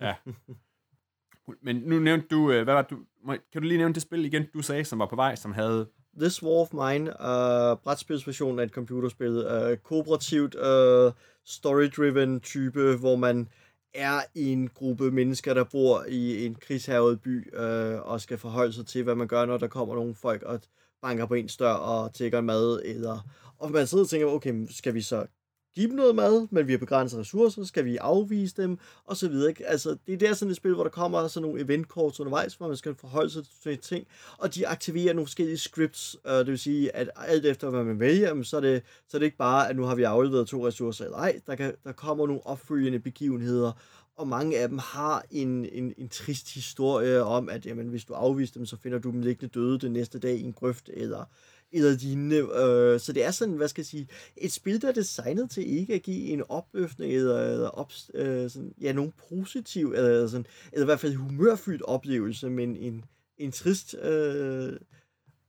Men 1.62 1.76
nu 1.76 1.98
nævnte 1.98 2.26
du, 2.30 2.52
øh, 2.52 2.64
hvad 2.64 2.74
var 2.74 2.82
du, 2.82 2.96
kan 3.26 3.62
du 3.62 3.68
lige 3.68 3.78
nævne 3.78 3.94
det 3.94 4.02
spil 4.02 4.24
igen, 4.24 4.46
du 4.54 4.62
sagde, 4.62 4.84
som 4.84 4.98
var 4.98 5.06
på 5.06 5.16
vej, 5.16 5.34
som 5.34 5.52
havde... 5.52 5.88
This 6.20 6.42
War 6.42 6.52
of 6.52 6.72
Mine, 6.72 7.10
uh, 7.10 7.78
brætspilsversion 7.82 8.58
af 8.58 8.64
et 8.64 8.70
computerspil, 8.70 9.46
uh, 9.46 9.76
kooperativt, 9.76 10.54
uh, 10.54 11.12
story-driven 11.44 12.40
type, 12.40 12.96
hvor 12.96 13.16
man 13.16 13.48
er 13.94 14.20
en 14.34 14.68
gruppe 14.68 15.10
mennesker, 15.10 15.54
der 15.54 15.64
bor 15.64 16.04
i 16.08 16.46
en 16.46 16.54
krigshavet 16.54 17.20
by, 17.20 17.54
øh, 17.54 18.00
og 18.00 18.20
skal 18.20 18.38
forholde 18.38 18.72
sig 18.72 18.86
til, 18.86 19.02
hvad 19.02 19.14
man 19.14 19.28
gør, 19.28 19.46
når 19.46 19.58
der 19.58 19.68
kommer 19.68 19.94
nogle 19.94 20.14
folk 20.14 20.42
og 20.42 20.60
banker 21.02 21.26
på 21.26 21.34
en 21.34 21.48
dør 21.58 21.72
og 21.72 22.14
tækker 22.14 22.40
mad, 22.40 22.82
eller... 22.84 23.18
Og 23.58 23.70
man 23.70 23.86
sidder 23.86 24.04
og 24.04 24.10
tænker, 24.10 24.26
okay, 24.26 24.66
skal 24.70 24.94
vi 24.94 25.02
så 25.02 25.26
give 25.74 25.88
dem 25.88 25.96
noget 25.96 26.14
mad, 26.14 26.46
men 26.50 26.66
vi 26.66 26.72
har 26.72 26.78
begrænsede 26.78 27.20
ressourcer, 27.20 27.64
skal 27.64 27.84
vi 27.84 27.96
afvise 27.96 28.62
dem, 28.62 28.78
og 29.04 29.16
så 29.16 29.28
videre. 29.28 29.54
Altså, 29.66 29.96
det 30.06 30.14
er 30.14 30.18
der 30.18 30.34
sådan 30.34 30.50
et 30.50 30.56
spil, 30.56 30.74
hvor 30.74 30.82
der 30.82 30.90
kommer 30.90 31.28
sådan 31.28 31.48
nogle 31.48 31.60
eventkort 31.60 32.20
undervejs, 32.20 32.54
hvor 32.54 32.68
man 32.68 32.76
skal 32.76 32.94
forholde 32.94 33.30
sig 33.30 33.42
til 33.62 33.78
ting, 33.78 34.06
og 34.38 34.54
de 34.54 34.68
aktiverer 34.68 35.14
nogle 35.14 35.26
forskellige 35.26 35.58
scripts, 35.58 36.16
øh, 36.26 36.32
det 36.32 36.46
vil 36.46 36.58
sige, 36.58 36.96
at 36.96 37.10
alt 37.16 37.46
efter 37.46 37.70
hvad 37.70 37.84
man 37.84 38.00
vælger, 38.00 38.42
så, 38.42 38.56
er 38.56 38.60
det, 38.60 38.82
så 39.08 39.16
er 39.16 39.18
det 39.18 39.26
ikke 39.26 39.38
bare, 39.38 39.68
at 39.68 39.76
nu 39.76 39.82
har 39.82 39.94
vi 39.94 40.02
afleveret 40.02 40.48
to 40.48 40.66
ressourcer, 40.66 41.04
eller 41.04 41.18
ej, 41.18 41.40
der, 41.46 41.54
kan, 41.54 41.74
der 41.84 41.92
kommer 41.92 42.26
nogle 42.26 42.46
opfølgende 42.46 42.98
begivenheder, 42.98 43.72
og 44.16 44.28
mange 44.28 44.58
af 44.58 44.68
dem 44.68 44.78
har 44.78 45.24
en, 45.30 45.66
en, 45.72 45.94
en 45.98 46.08
trist 46.08 46.54
historie 46.54 47.22
om, 47.24 47.48
at 47.48 47.66
jamen, 47.66 47.88
hvis 47.88 48.04
du 48.04 48.14
afviser 48.14 48.54
dem, 48.54 48.66
så 48.66 48.76
finder 48.76 48.98
du 48.98 49.10
dem 49.10 49.20
liggende 49.20 49.60
døde 49.60 49.78
den 49.78 49.92
næste 49.92 50.18
dag 50.18 50.36
i 50.36 50.42
en 50.42 50.52
grøft, 50.52 50.90
eller 50.92 51.24
eller 51.72 51.90
lignende. 51.90 52.36
Øh, 52.36 53.00
så 53.00 53.12
det 53.12 53.24
er 53.24 53.30
sådan, 53.30 53.54
hvad 53.54 53.68
skal 53.68 53.80
jeg 53.82 53.86
sige, 53.86 54.08
et 54.36 54.52
spil, 54.52 54.82
der 54.82 54.88
er 54.88 54.92
designet 54.92 55.50
til 55.50 55.78
ikke 55.78 55.94
at 55.94 56.02
give 56.02 56.28
en 56.28 56.42
opløftende 56.48 57.08
eller, 57.12 57.40
eller 57.40 57.68
op, 57.68 57.92
øh, 58.14 58.50
sådan, 58.50 58.74
ja, 58.80 58.92
nogen 58.92 59.12
positiv, 59.28 59.92
eller, 59.96 60.26
sådan, 60.26 60.46
eller 60.72 60.84
i 60.84 60.86
hvert 60.86 61.00
fald 61.00 61.14
humørfyldt 61.14 61.82
oplevelse, 61.82 62.50
men 62.50 62.76
en, 62.76 63.04
en 63.38 63.52
trist, 63.52 63.94
øh, 64.02 64.72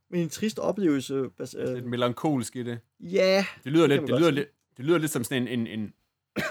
men 0.10 0.22
en 0.22 0.30
trist 0.30 0.60
oplevelse. 0.60 1.30
bas- 1.42 1.54
Lidt 1.58 1.70
Øh, 1.78 1.86
melankolsk 1.86 2.56
i 2.56 2.64
det. 2.64 2.80
ja, 3.00 3.46
Det 3.64 3.72
lyder, 3.72 3.88
Det 3.88 3.98
lidt, 4.00 4.10
det, 4.12 4.20
lyder 4.20 4.32
lidt, 4.32 4.50
det 4.78 4.86
lyder 4.86 4.98
lidt 4.98 5.12
som 5.12 5.24
sådan 5.24 5.48
en, 5.48 5.60
en, 5.60 5.68
en, 5.80 5.94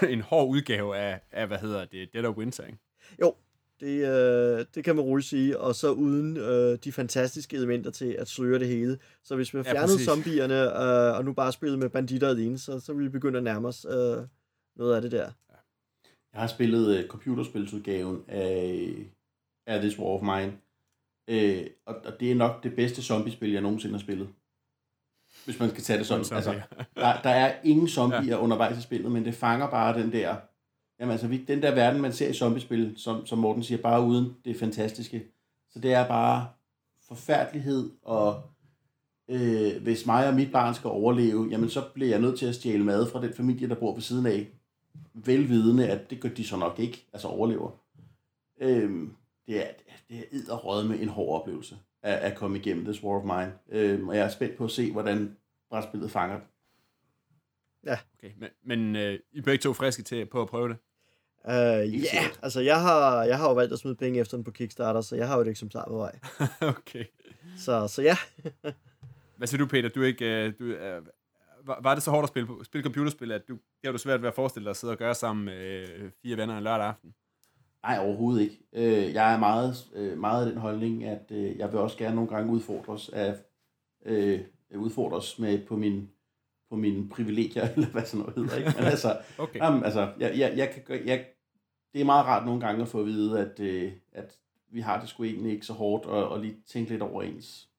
en 0.13 0.21
hård 0.21 0.49
udgave 0.49 0.97
af, 0.97 1.19
af, 1.31 1.47
hvad 1.47 1.57
hedder 1.57 1.85
det, 1.85 2.13
Dead 2.13 2.25
of 2.25 2.35
Winter, 2.37 2.63
ikke? 2.65 2.77
jo, 3.21 3.35
det, 3.81 4.07
øh, 4.07 4.65
det 4.75 4.83
kan 4.83 4.95
man 4.95 5.05
roligt 5.05 5.27
sige, 5.27 5.59
og 5.59 5.75
så 5.75 5.91
uden 5.91 6.37
øh, 6.37 6.77
de 6.83 6.91
fantastiske 6.91 7.57
elementer 7.57 7.91
til 7.91 8.15
at 8.19 8.27
sløre 8.27 8.59
det 8.59 8.67
hele. 8.67 8.97
Så 9.23 9.35
hvis 9.35 9.53
man 9.53 9.63
Ja, 9.65 9.71
fjernede 9.71 9.93
præcis. 9.93 10.05
zombierne, 10.05 10.61
øh, 10.63 11.17
og 11.17 11.25
nu 11.25 11.33
bare 11.33 11.51
spillede 11.51 11.79
med 11.79 11.89
banditter 11.89 12.29
alene, 12.29 12.57
så, 12.57 12.79
så 12.79 12.93
ville 12.93 13.09
vi 13.09 13.11
begynde 13.11 13.37
at 13.37 13.43
nærme 13.43 13.67
os 13.67 13.85
øh, 13.89 14.17
noget 14.75 14.95
af 14.95 15.01
det 15.01 15.11
der. 15.11 15.29
Jeg 16.33 16.41
har 16.41 16.47
spillet 16.47 16.99
uh, 16.99 17.07
computerspilsudgaven 17.07 18.23
af, 18.27 18.89
af 19.67 19.79
This 19.81 19.99
War 19.99 20.07
of 20.07 20.21
Mine. 20.21 20.53
Uh, 21.31 21.65
og, 21.85 21.95
og 22.05 22.19
det 22.19 22.31
er 22.31 22.35
nok 22.35 22.63
det 22.63 22.75
bedste 22.75 23.01
zombiespil, 23.01 23.51
jeg 23.51 23.61
nogensinde 23.61 23.93
har 23.93 23.99
spillet. 23.99 24.27
Hvis 25.45 25.59
man 25.59 25.69
skal 25.69 25.83
tage 25.83 25.99
det 25.99 26.07
sådan. 26.07 26.25
Altså, 26.31 26.61
der, 26.95 27.21
der 27.21 27.29
er 27.29 27.55
ingen 27.63 27.87
zombier 27.89 28.23
ja. 28.35 28.41
undervejs 28.41 28.77
i 28.77 28.81
spillet, 28.81 29.11
men 29.11 29.25
det 29.25 29.33
fanger 29.33 29.69
bare 29.69 30.01
den 30.01 30.11
der... 30.11 30.35
Jamen 31.01 31.11
altså, 31.11 31.27
den 31.47 31.61
der 31.61 31.75
verden, 31.75 32.01
man 32.01 32.13
ser 32.13 32.29
i 32.29 32.33
zombiespil, 32.33 32.93
som, 32.97 33.25
som 33.25 33.37
Morten 33.37 33.63
siger, 33.63 33.81
bare 33.81 34.03
uden 34.03 34.35
det 34.45 34.55
fantastiske. 34.55 35.23
Så 35.69 35.79
det 35.79 35.93
er 35.93 36.07
bare 36.07 36.47
forfærdelighed, 37.07 37.91
og 38.01 38.43
øh, 39.27 39.81
hvis 39.81 40.05
mig 40.05 40.27
og 40.27 40.33
mit 40.33 40.51
barn 40.51 40.75
skal 40.75 40.89
overleve, 40.89 41.47
jamen 41.51 41.69
så 41.69 41.83
bliver 41.93 42.09
jeg 42.09 42.21
nødt 42.21 42.39
til 42.39 42.45
at 42.45 42.55
stjæle 42.55 42.83
mad 42.83 43.09
fra 43.11 43.21
den 43.21 43.33
familie, 43.33 43.69
der 43.69 43.75
bor 43.75 43.93
ved 43.93 44.01
siden 44.01 44.25
af. 44.25 44.47
Velvidende, 45.13 45.87
at 45.87 46.09
det 46.09 46.21
gør 46.21 46.29
de 46.29 46.43
så 46.43 46.57
nok 46.57 46.79
ikke, 46.79 47.05
altså 47.13 47.27
overlever. 47.27 47.71
Øhm, 48.59 49.15
det 49.47 49.67
er, 49.67 49.71
det 50.09 50.17
er 50.19 50.23
edderrød 50.31 50.87
med 50.87 50.99
en 50.99 51.09
hård 51.09 51.41
oplevelse 51.41 51.77
at, 52.01 52.17
at 52.17 52.37
komme 52.37 52.57
igennem 52.57 52.85
This 52.85 53.03
War 53.03 53.17
of 53.17 53.23
Mine. 53.23 53.53
Øhm, 53.69 54.07
og 54.07 54.15
jeg 54.15 54.25
er 54.25 54.29
spændt 54.29 54.57
på 54.57 54.63
at 54.63 54.71
se, 54.71 54.91
hvordan 54.91 55.37
brætspillet 55.69 56.11
fanger 56.11 56.35
det. 56.35 56.45
Okay, 58.17 58.31
men, 58.37 58.49
men 58.63 58.95
øh, 58.95 59.19
I 59.31 59.37
er 59.37 59.43
begge 59.43 59.61
to 59.61 59.73
friske 59.73 60.03
til 60.03 60.25
på 60.25 60.41
at 60.41 60.47
prøve 60.47 60.69
det. 60.69 60.77
Uh, 61.45 61.51
ja, 61.51 61.81
Helt 61.81 62.07
sikkert. 62.07 62.39
altså 62.41 62.59
jeg 62.59 62.81
har, 62.81 63.23
jeg 63.23 63.37
har 63.37 63.47
jo 63.49 63.53
valgt 63.53 63.73
at 63.73 63.79
smide 63.79 63.95
penge 63.95 64.19
efter 64.19 64.37
den 64.37 64.43
på 64.43 64.51
Kickstarter, 64.51 65.01
så 65.01 65.15
jeg 65.15 65.27
har 65.27 65.35
jo 65.35 65.41
et 65.41 65.47
eksemplar 65.47 65.85
på 65.87 65.97
vej. 65.97 66.19
okay. 66.77 67.05
Så, 67.57 67.87
så 67.87 68.01
ja, 68.01 68.17
Hvad 69.41 69.47
siger 69.47 69.59
du, 69.59 69.65
Peter? 69.65 69.89
Du 69.89 70.01
er 70.01 70.07
ikke, 70.07 70.45
øh, 70.45 70.53
du, 70.59 70.63
øh, 70.63 71.01
var, 71.65 71.79
var 71.83 71.93
det 71.93 72.03
så 72.03 72.11
hårdt 72.11 72.23
at 72.23 72.29
spille, 72.29 72.47
på, 72.47 72.63
spille 72.63 72.83
computerspil, 72.83 73.31
at 73.31 73.47
du, 73.47 73.53
det 73.53 73.85
har 73.85 73.91
du 73.91 73.97
svært 73.97 74.21
ved 74.21 74.27
at 74.27 74.35
forestille 74.35 74.65
dig 74.65 74.69
at 74.69 74.77
sidde 74.77 74.93
og 74.93 74.97
gøre 74.97 75.15
sammen 75.15 75.45
med 75.45 75.89
øh, 75.89 76.11
fire 76.21 76.37
venner 76.37 76.57
en 76.57 76.63
lørdag 76.63 76.87
aften? 76.87 77.13
Nej, 77.83 77.99
overhovedet 77.99 78.41
ikke. 78.41 78.59
Øh, 78.73 79.13
jeg 79.13 79.33
er 79.33 79.39
meget, 79.39 79.75
øh, 79.95 80.17
meget 80.17 80.45
af 80.45 80.51
den 80.51 80.61
holdning, 80.61 81.03
at 81.03 81.31
øh, 81.31 81.57
jeg 81.57 81.71
vil 81.71 81.79
også 81.79 81.97
gerne 81.97 82.15
nogle 82.15 82.29
gange 82.29 82.51
udfordres 82.51 83.09
af 83.09 83.35
øh, 84.05 84.39
udfordres 84.75 85.39
med 85.39 85.65
på 85.65 85.75
min 85.75 86.09
på 86.71 86.77
mine 86.77 87.09
privilegier, 87.09 87.63
eller 87.75 87.87
hvad 87.89 88.05
sådan 88.05 88.19
noget 88.25 88.35
hedder, 88.35 88.57
ikke? 88.57 88.71
Men 88.77 88.85
altså, 88.85 89.21
Okay. 89.45 89.59
jamen, 89.59 89.83
altså 89.83 90.13
jeg, 90.19 90.37
jeg, 90.37 90.57
jeg 90.57 90.69
kan, 90.73 90.83
gøre- 90.83 91.03
jeg, 91.05 91.27
det 91.93 92.01
er 92.01 92.05
meget 92.05 92.25
rart 92.25 92.45
nogle 92.45 92.61
gange 92.61 92.81
at 92.81 92.87
få 92.87 92.99
at 92.99 93.05
vide, 93.05 93.39
at, 93.39 93.59
øh, 93.59 93.91
at 94.11 94.39
vi 94.67 94.79
har 94.81 94.99
det 94.99 95.09
sgu 95.09 95.23
egentlig 95.23 95.51
ikke 95.51 95.65
så 95.65 95.73
hårdt, 95.73 96.05
og, 96.05 96.29
og 96.29 96.39
lige 96.39 96.57
tænke 96.67 96.89
lidt 96.91 97.01
over 97.01 97.23
ens, 97.23 97.69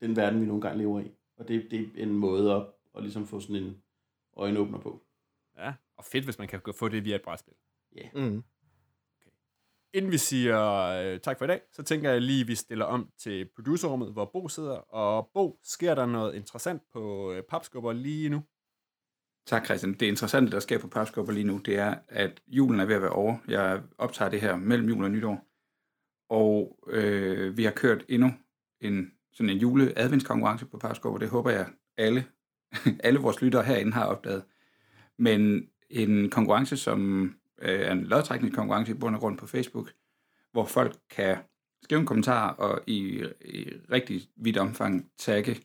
den 0.00 0.16
verden, 0.16 0.40
vi 0.40 0.46
nogle 0.46 0.62
gange 0.62 0.78
lever 0.78 1.00
i. 1.00 1.10
Og 1.36 1.48
det, 1.48 1.66
det 1.70 1.80
er 1.98 2.02
en 2.02 2.12
måde 2.12 2.52
at, 2.54 2.66
at 2.96 3.02
ligesom 3.02 3.26
få 3.26 3.40
sådan 3.40 3.56
en 3.62 3.82
øjenåbner 4.36 4.78
på. 4.78 5.02
Ja, 5.58 5.74
og 5.96 6.04
fedt, 6.04 6.24
hvis 6.24 6.38
man 6.38 6.48
kan 6.48 6.60
få 6.74 6.88
det 6.88 7.04
via 7.04 7.14
et 7.14 7.22
brætspil. 7.22 7.54
mm. 8.14 8.42
Inden 9.94 10.12
vi 10.12 10.18
siger 10.18 10.82
øh, 10.82 11.20
tak 11.20 11.38
for 11.38 11.44
i 11.44 11.48
dag, 11.48 11.60
så 11.72 11.82
tænker 11.82 12.10
jeg 12.10 12.22
lige, 12.22 12.40
at 12.40 12.48
vi 12.48 12.54
stiller 12.54 12.84
om 12.84 13.10
til 13.18 13.48
producerrummet, 13.54 14.12
hvor 14.12 14.30
Bo 14.32 14.48
sidder. 14.48 14.76
Og 14.76 15.30
Bo, 15.34 15.58
sker 15.62 15.94
der 15.94 16.06
noget 16.06 16.34
interessant 16.34 16.82
på 16.92 17.32
øh, 17.32 17.42
papskubber 17.42 17.92
lige 17.92 18.28
nu? 18.28 18.42
Tak, 19.46 19.64
Christian. 19.64 19.94
Det 19.94 20.06
interessante, 20.06 20.52
der 20.52 20.60
sker 20.60 20.78
på 20.78 20.88
Papskubber 20.88 21.32
lige 21.32 21.44
nu, 21.44 21.58
det 21.58 21.78
er, 21.78 21.94
at 22.08 22.42
julen 22.48 22.80
er 22.80 22.84
ved 22.84 22.94
at 22.94 23.02
være 23.02 23.10
over. 23.10 23.36
Jeg 23.48 23.82
optager 23.98 24.30
det 24.30 24.40
her 24.40 24.56
mellem 24.56 24.88
jul 24.88 25.04
og 25.04 25.10
nytår. 25.10 25.46
Og 26.30 26.78
øh, 26.88 27.56
vi 27.56 27.64
har 27.64 27.70
kørt 27.70 28.04
endnu 28.08 28.30
en 28.80 29.12
sådan 29.32 29.50
en 29.50 29.58
jule-adventskonkurrence 29.58 30.66
på 30.66 30.78
Papskubber. 30.78 31.18
Det 31.18 31.28
håber 31.28 31.50
jeg 31.50 31.66
alle, 31.96 32.24
alle 33.06 33.20
vores 33.20 33.42
lyttere 33.42 33.62
herinde 33.62 33.92
har 33.92 34.04
opdaget. 34.04 34.44
Men 35.18 35.68
en 35.90 36.30
konkurrence, 36.30 36.76
som 36.76 37.34
øh, 37.62 37.80
er 37.80 37.92
en 37.92 38.04
lodtrækningskonkurrence 38.04 38.92
i 38.92 38.94
bund 38.94 39.14
og 39.14 39.20
grund 39.20 39.38
på 39.38 39.46
Facebook, 39.46 39.92
hvor 40.52 40.64
folk 40.64 40.96
kan 41.10 41.36
skrive 41.82 42.00
en 42.00 42.06
kommentar 42.06 42.50
og 42.50 42.80
i, 42.86 43.24
i 43.44 43.72
rigtig 43.90 44.28
vidt 44.36 44.56
omfang 44.56 45.10
tagge 45.18 45.60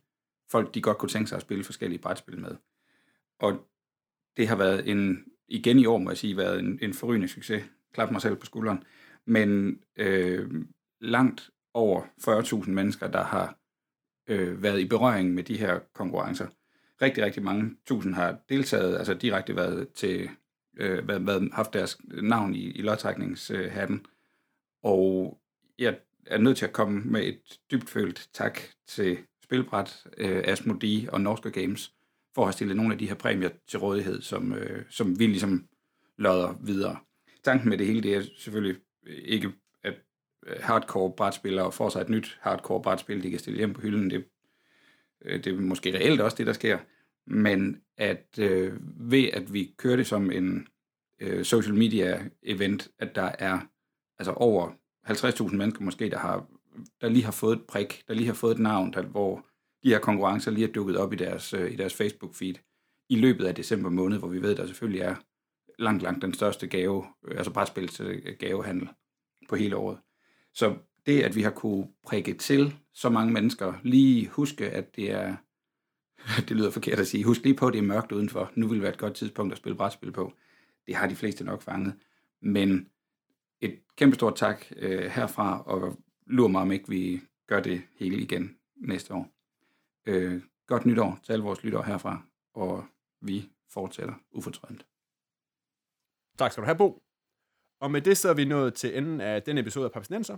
folk, 0.51 0.73
de 0.73 0.81
godt 0.81 0.97
kunne 0.97 1.09
tænke 1.09 1.29
sig 1.29 1.35
at 1.35 1.41
spille 1.41 1.63
forskellige 1.63 1.99
brætspil 1.99 2.39
med. 2.39 2.55
Og 3.39 3.67
det 4.37 4.47
har 4.47 4.55
været 4.55 4.89
en, 4.89 5.25
igen 5.47 5.79
i 5.79 5.85
år 5.85 5.97
må 5.97 6.09
jeg 6.09 6.17
sige, 6.17 6.37
været 6.37 6.59
en, 6.59 6.79
en 6.81 6.93
forrygende 6.93 7.27
succes. 7.27 7.63
Klap 7.93 8.11
mig 8.11 8.21
selv 8.21 8.35
på 8.35 8.45
skulderen. 8.45 8.83
Men 9.25 9.79
øh, 9.95 10.65
langt 11.01 11.49
over 11.73 12.01
40.000 12.63 12.69
mennesker, 12.69 13.07
der 13.07 13.23
har 13.23 13.57
øh, 14.27 14.63
været 14.63 14.79
i 14.79 14.87
berøring 14.87 15.33
med 15.33 15.43
de 15.43 15.57
her 15.57 15.79
konkurrencer. 15.93 16.47
Rigtig, 17.01 17.23
rigtig 17.23 17.43
mange 17.43 17.75
tusind 17.85 18.13
har 18.13 18.39
deltaget, 18.49 18.97
altså 18.97 19.13
direkte 19.13 19.55
været 19.55 19.89
til 19.89 20.29
øh, 20.77 21.07
været, 21.07 21.27
været, 21.27 21.49
haft 21.53 21.73
deres 21.73 21.97
navn 22.03 22.55
i, 22.55 22.71
i 22.71 22.81
lodtrækningshatten. 22.81 24.05
Og 24.83 25.37
jeg 25.79 25.97
er 26.25 26.37
nødt 26.37 26.57
til 26.57 26.65
at 26.65 26.73
komme 26.73 27.01
med 27.05 27.23
et 27.23 27.59
dybtfølt 27.71 28.29
tak 28.33 28.59
til 28.87 29.17
Spilbræt, 29.43 30.07
øh, 30.17 30.43
Asmodi 30.45 31.07
og 31.11 31.21
Norske 31.21 31.51
Games 31.51 31.93
for 32.35 32.41
at 32.41 32.47
have 32.47 32.53
stillet 32.53 32.77
nogle 32.77 32.93
af 32.93 32.99
de 32.99 33.07
her 33.07 33.15
præmier 33.15 33.49
til 33.67 33.79
rådighed, 33.79 34.21
som, 34.21 34.53
øh, 34.53 34.83
som 34.89 35.19
vi 35.19 35.27
ligesom 35.27 35.67
lodder 36.17 36.55
videre. 36.61 36.97
Tanken 37.43 37.69
med 37.69 37.77
det 37.77 37.87
hele, 37.87 38.03
det 38.03 38.15
er 38.15 38.23
selvfølgelig 38.37 38.81
ikke, 39.07 39.51
at 39.83 39.93
øh, 40.47 40.55
hardcore 40.61 41.13
brætspillere 41.17 41.71
får 41.71 41.89
sig 41.89 42.01
et 42.01 42.09
nyt 42.09 42.39
hardcore 42.41 42.81
brætspil, 42.81 43.23
de 43.23 43.29
kan 43.29 43.39
stille 43.39 43.57
hjem 43.57 43.73
på 43.73 43.81
hylden. 43.81 44.09
Det, 44.09 44.25
øh, 45.21 45.43
det 45.43 45.53
er 45.53 45.61
måske 45.61 45.93
reelt 45.93 46.21
også 46.21 46.37
det, 46.37 46.47
der 46.47 46.53
sker. 46.53 46.79
Men 47.31 47.81
at 47.97 48.39
øh, 48.39 48.73
ved 49.11 49.29
at 49.33 49.53
vi 49.53 49.73
kører 49.77 49.95
det 49.95 50.07
som 50.07 50.31
en 50.31 50.67
øh, 51.21 51.45
social 51.45 51.75
media 51.75 52.29
event, 52.43 52.89
at 52.99 53.15
der 53.15 53.31
er 53.39 53.59
altså 54.19 54.31
over 54.31 54.71
50.000 55.07 55.55
mennesker 55.55 55.83
måske, 55.83 56.09
der, 56.09 56.17
har, 56.17 56.47
der 57.01 57.09
lige 57.09 57.23
har 57.23 57.31
fået 57.31 57.57
et 57.57 57.65
prik, 57.67 58.03
der 58.07 58.13
lige 58.13 58.27
har 58.27 58.33
fået 58.33 58.53
et 58.53 58.59
navn, 58.59 58.93
der, 58.93 59.01
hvor 59.01 59.45
de 59.83 59.89
her 59.89 59.99
konkurrencer 59.99 60.51
lige 60.51 60.67
er 60.67 60.71
dukket 60.71 60.97
op 60.97 61.13
i 61.13 61.15
deres, 61.15 61.53
øh, 61.53 61.71
i 61.71 61.75
deres 61.75 62.01
Facebook-feed 62.01 62.55
i 63.09 63.15
løbet 63.15 63.45
af 63.45 63.55
december 63.55 63.89
måned, 63.89 64.17
hvor 64.19 64.27
vi 64.27 64.41
ved, 64.41 64.51
at 64.51 64.57
der 64.57 64.65
selvfølgelig 64.65 65.01
er 65.01 65.15
langt, 65.79 66.03
langt 66.03 66.21
den 66.21 66.33
største 66.33 66.67
gave, 66.67 67.05
øh, 67.27 67.37
altså 67.37 67.53
brætspils 67.53 67.99
øh, 67.99 68.35
gavehandel 68.39 68.89
på 69.49 69.55
hele 69.55 69.75
året. 69.75 69.97
Så 70.53 70.75
det, 71.05 71.21
at 71.21 71.35
vi 71.35 71.41
har 71.41 71.51
kunne 71.51 71.87
prikke 72.07 72.33
til 72.33 72.75
så 72.93 73.09
mange 73.09 73.33
mennesker, 73.33 73.73
lige 73.83 74.27
huske, 74.27 74.69
at 74.69 74.95
det 74.95 75.11
er, 75.11 75.35
det 76.47 76.51
lyder 76.51 76.71
forkert 76.71 76.99
at 76.99 77.07
sige, 77.07 77.23
husk 77.23 77.43
lige 77.43 77.55
på, 77.55 77.67
at 77.67 77.73
det 77.73 77.79
er 77.79 77.83
mørkt 77.83 78.11
udenfor, 78.11 78.51
nu 78.55 78.67
vil 78.67 78.81
være 78.81 78.91
et 78.91 78.97
godt 78.97 79.15
tidspunkt 79.15 79.51
at 79.51 79.57
spille 79.57 79.75
brætspil 79.75 80.11
på. 80.11 80.33
Det 80.87 80.95
har 80.95 81.07
de 81.07 81.15
fleste 81.15 81.43
nok 81.43 81.61
fanget. 81.61 81.93
Men 82.41 82.89
et 83.61 83.79
kæmpe 83.95 84.15
stort 84.15 84.35
tak 84.35 84.65
øh, 84.75 85.11
herfra, 85.11 85.63
og 85.63 85.97
lurer 86.25 86.49
mig 86.49 86.61
om 86.61 86.71
ikke 86.71 86.89
vi 86.89 87.21
gør 87.47 87.59
det 87.59 87.81
hele 87.95 88.17
igen 88.17 88.55
næste 88.75 89.13
år. 89.13 89.27
Øh, 90.05 90.41
godt 90.67 90.85
nytår 90.85 91.19
til 91.23 91.33
alle 91.33 91.43
vores 91.43 91.63
lyttere 91.63 91.83
herfra, 91.83 92.21
og 92.53 92.85
vi 93.21 93.49
fortsætter 93.69 94.13
ufortrødent. 94.31 94.85
Tak 96.37 96.51
skal 96.51 96.61
du 96.61 96.65
have, 96.65 96.77
Bo. 96.77 97.03
Og 97.79 97.91
med 97.91 98.01
det 98.01 98.17
så 98.17 98.29
er 98.29 98.33
vi 98.33 98.45
nået 98.45 98.73
til 98.73 98.97
enden 98.97 99.21
af 99.21 99.43
denne 99.43 99.61
episode 99.61 99.85
af 99.85 99.91
Papsnenser. 99.91 100.37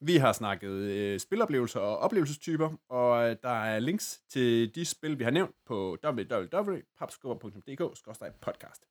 Vi 0.00 0.16
har 0.16 0.32
snakket 0.32 0.70
øh, 0.70 1.20
spiloplevelser 1.20 1.80
og 1.80 1.98
oplevelsestyper, 1.98 2.70
og 2.88 3.30
øh, 3.30 3.36
der 3.42 3.48
er 3.48 3.78
links 3.78 4.22
til 4.28 4.74
de 4.74 4.84
spil, 4.84 5.18
vi 5.18 5.24
har 5.24 5.30
nævnt 5.30 5.54
på 5.66 5.98
www.papskubber.dk-podcast. 6.04 8.84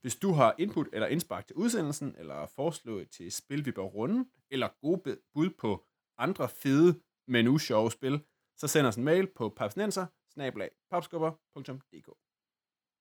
Hvis 0.00 0.16
du 0.16 0.32
har 0.32 0.54
input 0.58 0.88
eller 0.92 1.06
indspark 1.06 1.46
til 1.46 1.56
udsendelsen, 1.56 2.14
eller 2.18 2.46
forslag 2.46 3.06
til 3.10 3.32
spil, 3.32 3.66
vi 3.66 3.72
bør 3.72 3.82
runde, 3.82 4.28
eller 4.50 4.68
gode 4.80 5.18
bud 5.34 5.50
på 5.58 5.84
andre 6.18 6.48
fede, 6.48 7.00
men 7.28 7.48
usjove 7.48 7.90
spil, 7.90 8.24
så 8.56 8.68
send 8.68 8.86
os 8.86 8.96
en 8.96 9.04
mail 9.04 9.28
på 9.36 9.48
papsnenser 9.48 10.06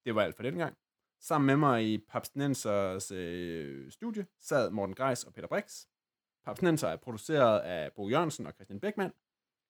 Det 0.05 0.15
var 0.15 0.21
alt 0.21 0.35
for 0.35 0.43
den 0.43 0.57
gang. 0.57 0.77
Sammen 1.21 1.45
med 1.45 1.57
mig 1.57 1.93
i 1.93 1.97
Papsnensers 1.97 3.11
øh, 3.11 3.91
studie 3.91 4.27
sad 4.39 4.69
Morten 4.69 4.95
Greis 4.95 5.23
og 5.23 5.33
Peter 5.33 5.47
Brix. 5.47 5.85
Papsnenser 6.45 6.87
er 6.87 6.95
produceret 6.95 7.59
af 7.59 7.91
Bo 7.95 8.09
Jørgensen 8.09 8.47
og 8.47 8.53
Christian 8.53 8.79
Beckmann. 8.79 9.13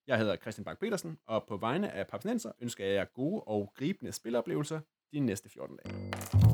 Jeg 0.07 0.17
hedder 0.17 0.35
Christian 0.35 0.65
Bak 0.65 0.79
petersen 0.79 1.17
og 1.27 1.45
på 1.47 1.57
vegne 1.57 1.91
af 1.91 2.07
Papsnenser 2.07 2.51
ønsker 2.59 2.85
jeg 2.85 2.93
jer 2.93 3.05
gode 3.05 3.41
og 3.41 3.73
gribende 3.75 4.11
spiloplevelser 4.11 4.79
de 5.13 5.19
næste 5.19 5.49
14 5.49 5.77
dage. 5.83 6.44